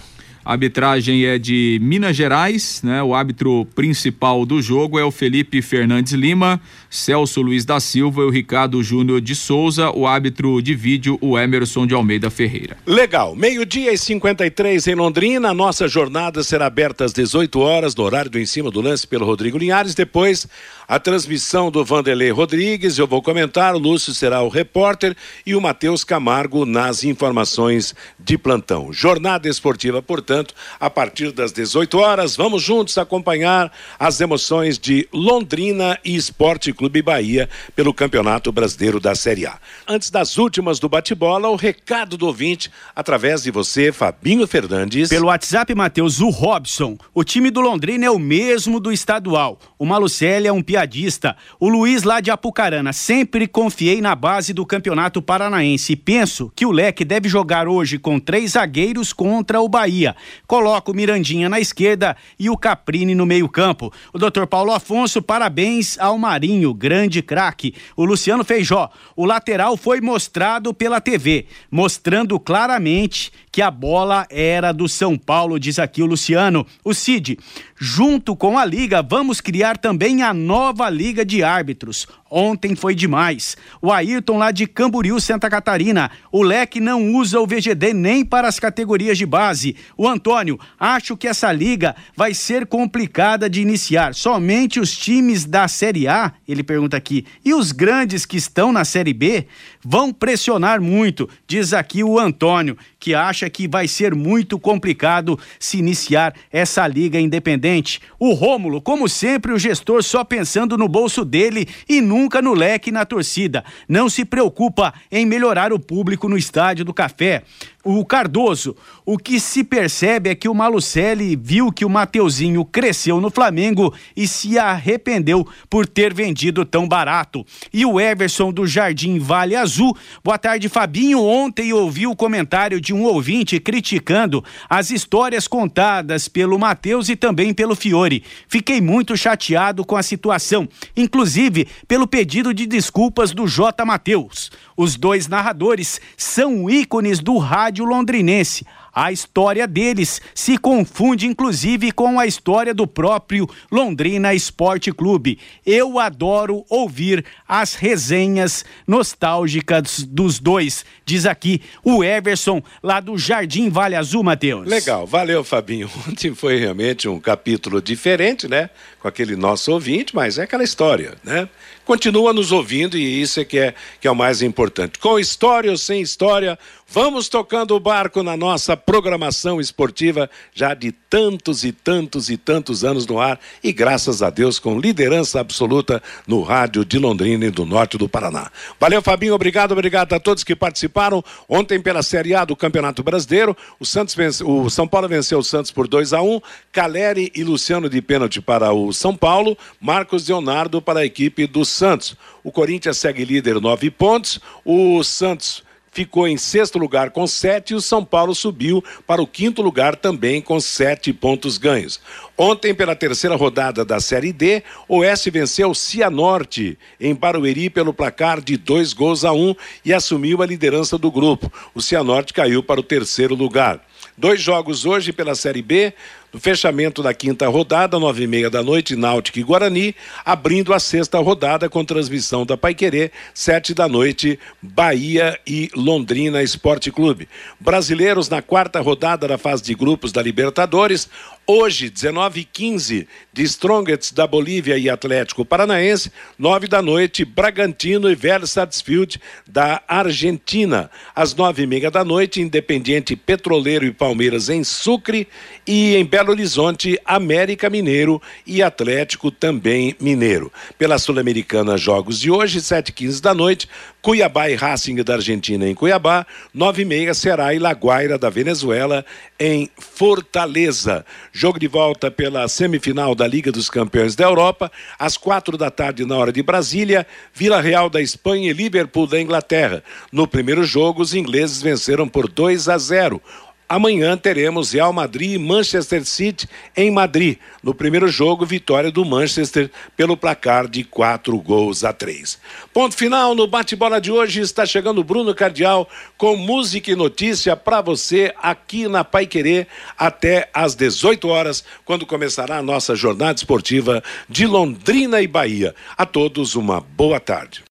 A 0.48 0.52
arbitragem 0.52 1.26
é 1.26 1.38
de 1.38 1.78
Minas 1.82 2.16
Gerais, 2.16 2.80
né? 2.82 3.02
O 3.02 3.14
árbitro 3.14 3.66
principal 3.74 4.46
do 4.46 4.62
jogo 4.62 4.98
é 4.98 5.04
o 5.04 5.10
Felipe 5.10 5.60
Fernandes 5.60 6.14
Lima, 6.14 6.58
Celso 6.88 7.42
Luiz 7.42 7.66
da 7.66 7.78
Silva 7.78 8.22
e 8.22 8.24
o 8.24 8.30
Ricardo 8.30 8.82
Júnior 8.82 9.20
de 9.20 9.34
Souza, 9.34 9.90
o 9.90 10.06
árbitro 10.06 10.62
de 10.62 10.74
vídeo, 10.74 11.18
o 11.20 11.38
Emerson 11.38 11.86
de 11.86 11.92
Almeida 11.92 12.30
Ferreira. 12.30 12.78
Legal. 12.86 13.36
Meio-dia 13.36 13.92
e 13.92 13.98
53 13.98 14.86
em 14.86 14.94
Londrina. 14.94 15.50
A 15.50 15.54
nossa 15.54 15.86
jornada 15.86 16.42
será 16.42 16.64
aberta 16.64 17.04
às 17.04 17.12
18 17.12 17.60
horas, 17.60 17.94
no 17.94 18.04
horário 18.04 18.30
do 18.30 18.38
em 18.38 18.46
cima 18.46 18.70
do 18.70 18.80
lance 18.80 19.06
pelo 19.06 19.26
Rodrigo 19.26 19.58
Linhares. 19.58 19.94
Depois, 19.94 20.48
a 20.88 20.98
transmissão 20.98 21.70
do 21.70 21.84
Vanderlei 21.84 22.30
Rodrigues. 22.30 22.98
Eu 22.98 23.06
vou 23.06 23.20
comentar. 23.20 23.74
O 23.74 23.78
Lúcio 23.78 24.14
será 24.14 24.40
o 24.40 24.48
repórter 24.48 25.14
e 25.44 25.54
o 25.54 25.60
Matheus 25.60 26.02
Camargo 26.02 26.64
nas 26.64 27.04
informações 27.04 27.94
de 28.18 28.38
plantão. 28.38 28.90
Jornada 28.90 29.46
esportiva, 29.46 30.00
portanto. 30.00 30.54
a 30.80 30.88
partir 30.88 31.30
das 31.32 31.52
18 31.52 31.98
horas, 31.98 32.36
vamos 32.36 32.62
juntos 32.62 32.96
acompanhar 32.96 33.70
as 33.98 34.20
emoções 34.20 34.78
de 34.78 35.06
Londrina 35.12 35.98
e 36.02 36.16
Esporte 36.16 36.72
Clube 36.72 37.02
Bahia 37.02 37.50
pelo 37.76 37.92
Campeonato 37.92 38.50
Brasileiro 38.50 38.98
da 38.98 39.14
Série 39.14 39.46
A. 39.46 39.58
Antes 39.86 40.10
das 40.10 40.38
últimas 40.38 40.78
do 40.78 40.88
bate-bola, 40.88 41.48
o 41.48 41.56
recado 41.56 42.16
do 42.16 42.26
ouvinte 42.26 42.70
através 42.96 43.42
de 43.42 43.50
você, 43.50 43.92
Fabinho 43.92 44.46
Fernandes. 44.46 45.10
Pelo 45.10 45.26
WhatsApp, 45.26 45.74
Matheus, 45.74 46.20
o 46.20 46.30
Robson. 46.30 46.96
O 47.12 47.24
time 47.24 47.50
do 47.50 47.60
Londrina 47.60 48.06
é 48.06 48.10
o 48.10 48.18
mesmo 48.18 48.80
do 48.80 48.90
estadual. 48.90 49.58
O 49.78 49.84
Malucelli 49.84 50.46
é 50.46 50.52
um 50.52 50.62
piadista. 50.78 51.36
O 51.58 51.68
Luiz 51.68 52.04
lá 52.04 52.20
de 52.20 52.30
Apucarana. 52.30 52.92
Sempre 52.92 53.48
confiei 53.48 54.00
na 54.00 54.14
base 54.14 54.52
do 54.52 54.64
Campeonato 54.64 55.20
Paranaense 55.20 55.92
e 55.92 55.96
penso 55.96 56.52
que 56.54 56.64
o 56.64 56.70
Leque 56.70 57.04
deve 57.04 57.28
jogar 57.28 57.66
hoje 57.66 57.98
com 57.98 58.20
três 58.20 58.52
zagueiros 58.52 59.12
contra 59.12 59.60
o 59.60 59.68
Bahia. 59.68 60.14
Coloca 60.46 60.92
o 60.92 60.94
Mirandinha 60.94 61.48
na 61.48 61.58
esquerda 61.58 62.16
e 62.38 62.48
o 62.48 62.56
Caprini 62.56 63.14
no 63.14 63.26
meio-campo. 63.26 63.92
O 64.12 64.18
Dr. 64.18 64.46
Paulo 64.46 64.72
Afonso, 64.72 65.20
parabéns 65.20 65.98
ao 65.98 66.16
Marinho, 66.16 66.72
grande 66.72 67.22
craque. 67.22 67.74
O 67.96 68.04
Luciano 68.04 68.44
Feijó. 68.44 68.90
O 69.16 69.26
lateral 69.26 69.76
foi 69.76 70.00
mostrado 70.00 70.72
pela 70.72 71.00
TV, 71.00 71.46
mostrando 71.70 72.38
claramente 72.38 73.32
que 73.50 73.62
a 73.62 73.70
bola 73.70 74.26
era 74.30 74.70
do 74.70 74.88
São 74.88 75.18
Paulo, 75.18 75.58
diz 75.58 75.78
aqui 75.78 76.02
o 76.02 76.06
Luciano. 76.06 76.64
O 76.84 76.94
Cid, 76.94 77.36
junto 77.76 78.36
com 78.36 78.56
a 78.56 78.64
Liga, 78.64 79.02
vamos 79.02 79.40
criar 79.40 79.76
também 79.76 80.22
a 80.22 80.32
nova 80.32 80.67
Liga 80.90 81.24
de 81.24 81.42
Árbitros. 81.42 82.06
Ontem 82.30 82.76
foi 82.76 82.94
demais. 82.94 83.56
O 83.80 83.90
Ayrton 83.90 84.38
lá 84.38 84.50
de 84.50 84.66
Camboriú, 84.66 85.20
Santa 85.20 85.48
Catarina. 85.48 86.10
O 86.30 86.42
Leque 86.42 86.80
não 86.80 87.14
usa 87.14 87.40
o 87.40 87.46
VGD 87.46 87.94
nem 87.94 88.24
para 88.24 88.48
as 88.48 88.60
categorias 88.60 89.16
de 89.16 89.24
base. 89.24 89.76
O 89.96 90.06
Antônio, 90.06 90.58
acho 90.78 91.16
que 91.16 91.26
essa 91.26 91.50
liga 91.50 91.96
vai 92.14 92.34
ser 92.34 92.66
complicada 92.66 93.48
de 93.48 93.60
iniciar. 93.60 94.14
Somente 94.14 94.78
os 94.78 94.96
times 94.96 95.44
da 95.44 95.66
Série 95.68 96.06
A, 96.06 96.32
ele 96.46 96.62
pergunta 96.62 96.96
aqui, 96.96 97.24
e 97.44 97.54
os 97.54 97.72
grandes 97.72 98.26
que 98.26 98.36
estão 98.36 98.72
na 98.72 98.84
Série 98.84 99.14
B 99.14 99.46
vão 99.82 100.12
pressionar 100.12 100.80
muito, 100.80 101.28
diz 101.46 101.72
aqui 101.72 102.04
o 102.04 102.18
Antônio, 102.18 102.76
que 102.98 103.14
acha 103.14 103.48
que 103.48 103.68
vai 103.68 103.86
ser 103.86 104.14
muito 104.14 104.58
complicado 104.58 105.38
se 105.58 105.78
iniciar 105.78 106.34
essa 106.52 106.86
liga 106.86 107.20
independente. 107.20 108.00
O 108.18 108.32
Rômulo, 108.32 108.80
como 108.80 109.08
sempre, 109.08 109.52
o 109.52 109.58
gestor 109.58 110.02
só 110.02 110.24
pensando 110.24 110.76
no 110.76 110.88
bolso 110.88 111.24
dele 111.24 111.68
e 111.88 112.00
nunca 112.00 112.42
no 112.42 112.54
leque 112.54 112.90
na 112.90 113.04
torcida. 113.04 113.64
Não 113.88 114.08
se 114.08 114.24
preocupa 114.24 114.92
em 115.10 115.24
melhorar 115.24 115.72
o 115.72 115.78
público 115.78 116.28
no 116.28 116.36
estádio 116.36 116.84
do 116.84 116.94
Café. 116.94 117.44
O 117.90 118.04
Cardoso, 118.04 118.76
o 119.06 119.16
que 119.16 119.40
se 119.40 119.64
percebe 119.64 120.28
é 120.28 120.34
que 120.34 120.46
o 120.46 120.54
Malucelli 120.54 121.34
viu 121.34 121.72
que 121.72 121.86
o 121.86 121.88
Mateuzinho 121.88 122.62
cresceu 122.62 123.18
no 123.18 123.30
Flamengo 123.30 123.94
e 124.14 124.28
se 124.28 124.58
arrependeu 124.58 125.48
por 125.70 125.86
ter 125.86 126.12
vendido 126.12 126.66
tão 126.66 126.86
barato. 126.86 127.46
E 127.72 127.86
o 127.86 127.98
Everson 127.98 128.52
do 128.52 128.66
Jardim 128.66 129.18
Vale 129.18 129.56
Azul, 129.56 129.96
boa 130.22 130.36
tarde 130.36 130.68
Fabinho, 130.68 131.22
ontem 131.22 131.72
ouvi 131.72 132.06
o 132.06 132.14
comentário 132.14 132.78
de 132.78 132.92
um 132.92 133.04
ouvinte 133.04 133.58
criticando 133.58 134.44
as 134.68 134.90
histórias 134.90 135.48
contadas 135.48 136.28
pelo 136.28 136.58
Matheus 136.58 137.08
e 137.08 137.16
também 137.16 137.54
pelo 137.54 137.74
Fiore. 137.74 138.22
Fiquei 138.48 138.82
muito 138.82 139.16
chateado 139.16 139.82
com 139.82 139.96
a 139.96 140.02
situação, 140.02 140.68
inclusive 140.94 141.66
pelo 141.88 142.06
pedido 142.06 142.52
de 142.52 142.66
desculpas 142.66 143.32
do 143.32 143.46
J. 143.46 143.82
Matheus. 143.86 144.50
Os 144.76 144.94
dois 144.94 145.26
narradores 145.26 146.00
são 146.16 146.68
ícones 146.68 147.18
do 147.18 147.38
rádio 147.38 147.77
londrinense. 147.84 148.64
A 149.00 149.12
história 149.12 149.64
deles 149.64 150.20
se 150.34 150.58
confunde 150.58 151.26
inclusive 151.26 151.92
com 151.92 152.18
a 152.18 152.26
história 152.26 152.74
do 152.74 152.84
próprio 152.84 153.48
Londrina 153.70 154.34
Esporte 154.34 154.92
Clube. 154.92 155.38
Eu 155.64 156.00
adoro 156.00 156.64
ouvir 156.68 157.24
as 157.46 157.76
resenhas 157.76 158.64
nostálgicas 158.88 160.02
dos 160.02 160.40
dois, 160.40 160.84
diz 161.04 161.26
aqui 161.26 161.62
o 161.84 162.02
Everson 162.02 162.60
lá 162.82 162.98
do 162.98 163.16
Jardim 163.16 163.68
Vale 163.68 163.94
Azul, 163.94 164.24
Matheus. 164.24 164.66
Legal, 164.66 165.06
valeu 165.06 165.44
Fabinho. 165.44 165.88
Ontem 166.08 166.34
foi 166.34 166.58
realmente 166.58 167.08
um 167.08 167.20
capítulo 167.20 167.80
diferente, 167.80 168.48
né? 168.48 168.68
Com 168.98 169.06
aquele 169.06 169.36
nosso 169.36 169.70
ouvinte, 169.70 170.12
mas 170.12 170.38
é 170.38 170.42
aquela 170.42 170.64
história, 170.64 171.14
né? 171.22 171.48
Continua 171.84 172.34
nos 172.34 172.52
ouvindo 172.52 172.98
e 172.98 173.22
isso 173.22 173.40
é 173.40 173.44
que 173.44 173.58
é, 173.58 173.74
que 174.00 174.06
é 174.08 174.10
o 174.10 174.14
mais 174.14 174.42
importante. 174.42 174.98
Com 174.98 175.18
história 175.18 175.70
ou 175.70 175.78
sem 175.78 176.02
história, 176.02 176.58
vamos 176.90 177.28
tocando 177.28 177.74
o 177.74 177.80
barco 177.80 178.22
na 178.22 178.36
nossa 178.36 178.76
programação 178.76 179.60
esportiva 179.60 180.30
já 180.54 180.72
de 180.72 180.90
tantos 180.90 181.62
e 181.62 181.70
tantos 181.70 182.30
e 182.30 182.36
tantos 182.36 182.82
anos 182.82 183.06
no 183.06 183.20
ar 183.20 183.38
e 183.62 183.72
graças 183.72 184.22
a 184.22 184.30
Deus 184.30 184.58
com 184.58 184.80
liderança 184.80 185.38
absoluta 185.38 186.02
no 186.26 186.42
rádio 186.42 186.84
de 186.84 186.98
Londrina 186.98 187.44
e 187.44 187.50
do 187.50 187.66
norte 187.66 187.98
do 187.98 188.08
Paraná. 188.08 188.50
Valeu, 188.80 189.02
Fabinho, 189.02 189.34
obrigado, 189.34 189.72
obrigado 189.72 190.14
a 190.14 190.20
todos 190.20 190.42
que 190.42 190.56
participaram 190.56 191.22
ontem 191.48 191.80
pela 191.80 192.02
Série 192.02 192.34
A 192.34 192.44
do 192.44 192.56
Campeonato 192.56 193.02
Brasileiro. 193.02 193.56
O 193.78 193.84
Santos 193.84 194.14
vence, 194.14 194.42
o 194.42 194.70
São 194.70 194.88
Paulo 194.88 195.08
venceu 195.08 195.38
o 195.38 195.44
Santos 195.44 195.70
por 195.70 195.86
2 195.86 196.14
a 196.14 196.22
1 196.22 196.36
um, 196.36 196.40
Caleri 196.72 197.30
e 197.34 197.44
Luciano 197.44 197.90
de 197.90 198.00
pênalti 198.00 198.40
para 198.40 198.72
o 198.72 198.92
São 198.92 199.14
Paulo, 199.14 199.56
Marcos 199.78 200.26
Leonardo 200.28 200.80
para 200.80 201.00
a 201.00 201.04
equipe 201.04 201.46
do 201.46 201.64
Santos. 201.64 202.16
O 202.42 202.50
Corinthians 202.50 202.96
segue 202.96 203.24
líder 203.24 203.60
nove 203.60 203.90
pontos, 203.90 204.40
o 204.64 205.02
Santos 205.04 205.67
ficou 205.90 206.28
em 206.28 206.36
sexto 206.36 206.78
lugar 206.78 207.10
com 207.10 207.26
sete 207.26 207.72
e 207.72 207.74
o 207.74 207.80
São 207.80 208.04
Paulo 208.04 208.34
subiu 208.34 208.82
para 209.06 209.22
o 209.22 209.26
quinto 209.26 209.62
lugar 209.62 209.96
também 209.96 210.40
com 210.40 210.60
sete 210.60 211.12
pontos 211.12 211.58
ganhos. 211.58 212.00
Ontem, 212.36 212.74
pela 212.74 212.94
terceira 212.94 213.34
rodada 213.34 213.84
da 213.84 213.98
Série 214.00 214.32
D, 214.32 214.62
o 214.86 214.98
Oeste 214.98 215.30
venceu 215.30 215.70
o 215.70 215.74
Cianorte 215.74 216.78
em 217.00 217.14
Barueri 217.14 217.68
pelo 217.68 217.92
placar 217.92 218.40
de 218.40 218.56
dois 218.56 218.92
gols 218.92 219.24
a 219.24 219.32
um 219.32 219.54
e 219.84 219.92
assumiu 219.92 220.42
a 220.42 220.46
liderança 220.46 220.96
do 220.96 221.10
grupo. 221.10 221.52
O 221.74 221.82
Cianorte 221.82 222.32
caiu 222.32 222.62
para 222.62 222.80
o 222.80 222.84
terceiro 222.84 223.34
lugar. 223.34 223.84
Dois 224.16 224.40
jogos 224.40 224.84
hoje 224.84 225.12
pela 225.12 225.34
Série 225.34 225.62
B. 225.62 225.92
No 226.30 226.38
fechamento 226.38 227.02
da 227.02 227.14
quinta 227.14 227.48
rodada, 227.48 227.98
nove 227.98 228.24
e 228.24 228.26
meia 228.26 228.50
da 228.50 228.62
noite, 228.62 228.94
Náutico 228.94 229.38
e 229.38 229.42
Guarani, 229.42 229.96
abrindo 230.22 230.74
a 230.74 230.78
sexta 230.78 231.18
rodada 231.18 231.70
com 231.70 231.82
transmissão 231.82 232.44
da 232.44 232.54
Paiquerê, 232.54 233.10
sete 233.32 233.72
da 233.72 233.88
noite, 233.88 234.38
Bahia 234.60 235.40
e 235.46 235.70
Londrina 235.74 236.42
Esporte 236.42 236.92
Clube. 236.92 237.26
Brasileiros 237.58 238.28
na 238.28 238.42
quarta 238.42 238.78
rodada 238.78 239.26
da 239.26 239.38
fase 239.38 239.62
de 239.62 239.74
grupos 239.74 240.12
da 240.12 240.20
Libertadores, 240.20 241.08
Hoje, 241.50 241.88
19 241.88 242.40
h 242.40 242.48
15 242.52 243.08
de 243.32 243.42
Strongets 243.44 244.12
da 244.12 244.26
Bolívia 244.26 244.76
e 244.76 244.90
Atlético 244.90 245.46
Paranaense, 245.46 246.12
9 246.38 246.68
da 246.68 246.82
noite, 246.82 247.24
Bragantino 247.24 248.10
e 248.10 248.14
Versatsfield 248.14 249.18
da 249.46 249.82
Argentina. 249.88 250.90
Às 251.16 251.34
nove 251.34 251.62
e 251.62 251.66
meia 251.66 251.90
da 251.90 252.04
noite, 252.04 252.42
Independiente 252.42 253.16
Petroleiro 253.16 253.86
e 253.86 253.90
Palmeiras 253.90 254.50
em 254.50 254.62
Sucre 254.62 255.26
e 255.66 255.96
em 255.96 256.04
Belo 256.18 256.32
Horizonte, 256.32 257.00
América 257.04 257.70
Mineiro 257.70 258.20
e 258.44 258.60
Atlético 258.60 259.30
também 259.30 259.94
Mineiro. 260.00 260.52
Pela 260.76 260.98
Sul-Americana, 260.98 261.78
jogos 261.78 262.18
de 262.18 262.28
hoje, 262.28 262.60
7 262.60 262.88
h 262.88 262.92
15 262.92 263.22
da 263.22 263.32
noite, 263.32 263.68
Cuiabá 264.02 264.50
e 264.50 264.56
Racing 264.56 264.96
da 265.04 265.14
Argentina 265.14 265.68
em 265.68 265.76
Cuiabá, 265.76 266.26
9 266.52 266.82
e 266.82 266.84
meia, 266.84 267.14
Será 267.14 267.54
e 267.54 267.60
Laguaira 267.60 268.18
da 268.18 268.28
Venezuela 268.28 269.06
em 269.38 269.70
Fortaleza. 269.78 271.06
Jogo 271.32 271.60
de 271.60 271.68
volta 271.68 272.10
pela 272.10 272.48
semifinal 272.48 273.14
da 273.14 273.24
Liga 273.24 273.52
dos 273.52 273.70
Campeões 273.70 274.16
da 274.16 274.24
Europa, 274.24 274.72
às 274.98 275.16
quatro 275.16 275.56
da 275.56 275.70
tarde, 275.70 276.04
na 276.04 276.16
hora 276.16 276.32
de 276.32 276.42
Brasília, 276.42 277.06
Vila 277.32 277.60
Real 277.60 277.88
da 277.88 278.02
Espanha 278.02 278.50
e 278.50 278.54
Liverpool 278.54 279.06
da 279.06 279.20
Inglaterra. 279.20 279.84
No 280.10 280.26
primeiro 280.26 280.64
jogo, 280.64 281.00
os 281.00 281.14
ingleses 281.14 281.62
venceram 281.62 282.08
por 282.08 282.28
2 282.28 282.68
a 282.68 282.76
0. 282.76 283.22
Amanhã 283.68 284.16
teremos 284.16 284.72
Real 284.72 284.94
Madrid 284.94 285.32
e 285.32 285.38
Manchester 285.38 286.02
City 286.04 286.48
em 286.74 286.90
Madrid. 286.90 287.36
No 287.62 287.74
primeiro 287.74 288.08
jogo, 288.08 288.46
vitória 288.46 288.90
do 288.90 289.04
Manchester 289.04 289.70
pelo 289.94 290.16
placar 290.16 290.66
de 290.66 290.84
quatro 290.84 291.38
gols 291.38 291.84
a 291.84 291.92
três. 291.92 292.38
Ponto 292.72 292.96
final 292.96 293.34
no 293.34 293.46
bate-bola 293.46 294.00
de 294.00 294.10
hoje. 294.10 294.40
Está 294.40 294.64
chegando 294.64 295.04
Bruno 295.04 295.34
Cardial 295.34 295.86
com 296.16 296.34
música 296.34 296.90
e 296.90 296.96
notícia 296.96 297.54
para 297.54 297.82
você 297.82 298.32
aqui 298.42 298.88
na 298.88 299.04
Pai 299.04 299.26
Querer 299.26 299.66
até 299.98 300.48
às 300.54 300.74
18 300.74 301.28
horas, 301.28 301.62
quando 301.84 302.06
começará 302.06 302.56
a 302.56 302.62
nossa 302.62 302.96
jornada 302.96 303.36
esportiva 303.36 304.02
de 304.26 304.46
Londrina 304.46 305.20
e 305.20 305.26
Bahia. 305.26 305.74
A 305.96 306.06
todos 306.06 306.54
uma 306.54 306.80
boa 306.80 307.20
tarde. 307.20 307.62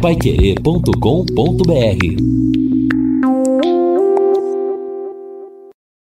Paiquerê.com.br 0.00 2.71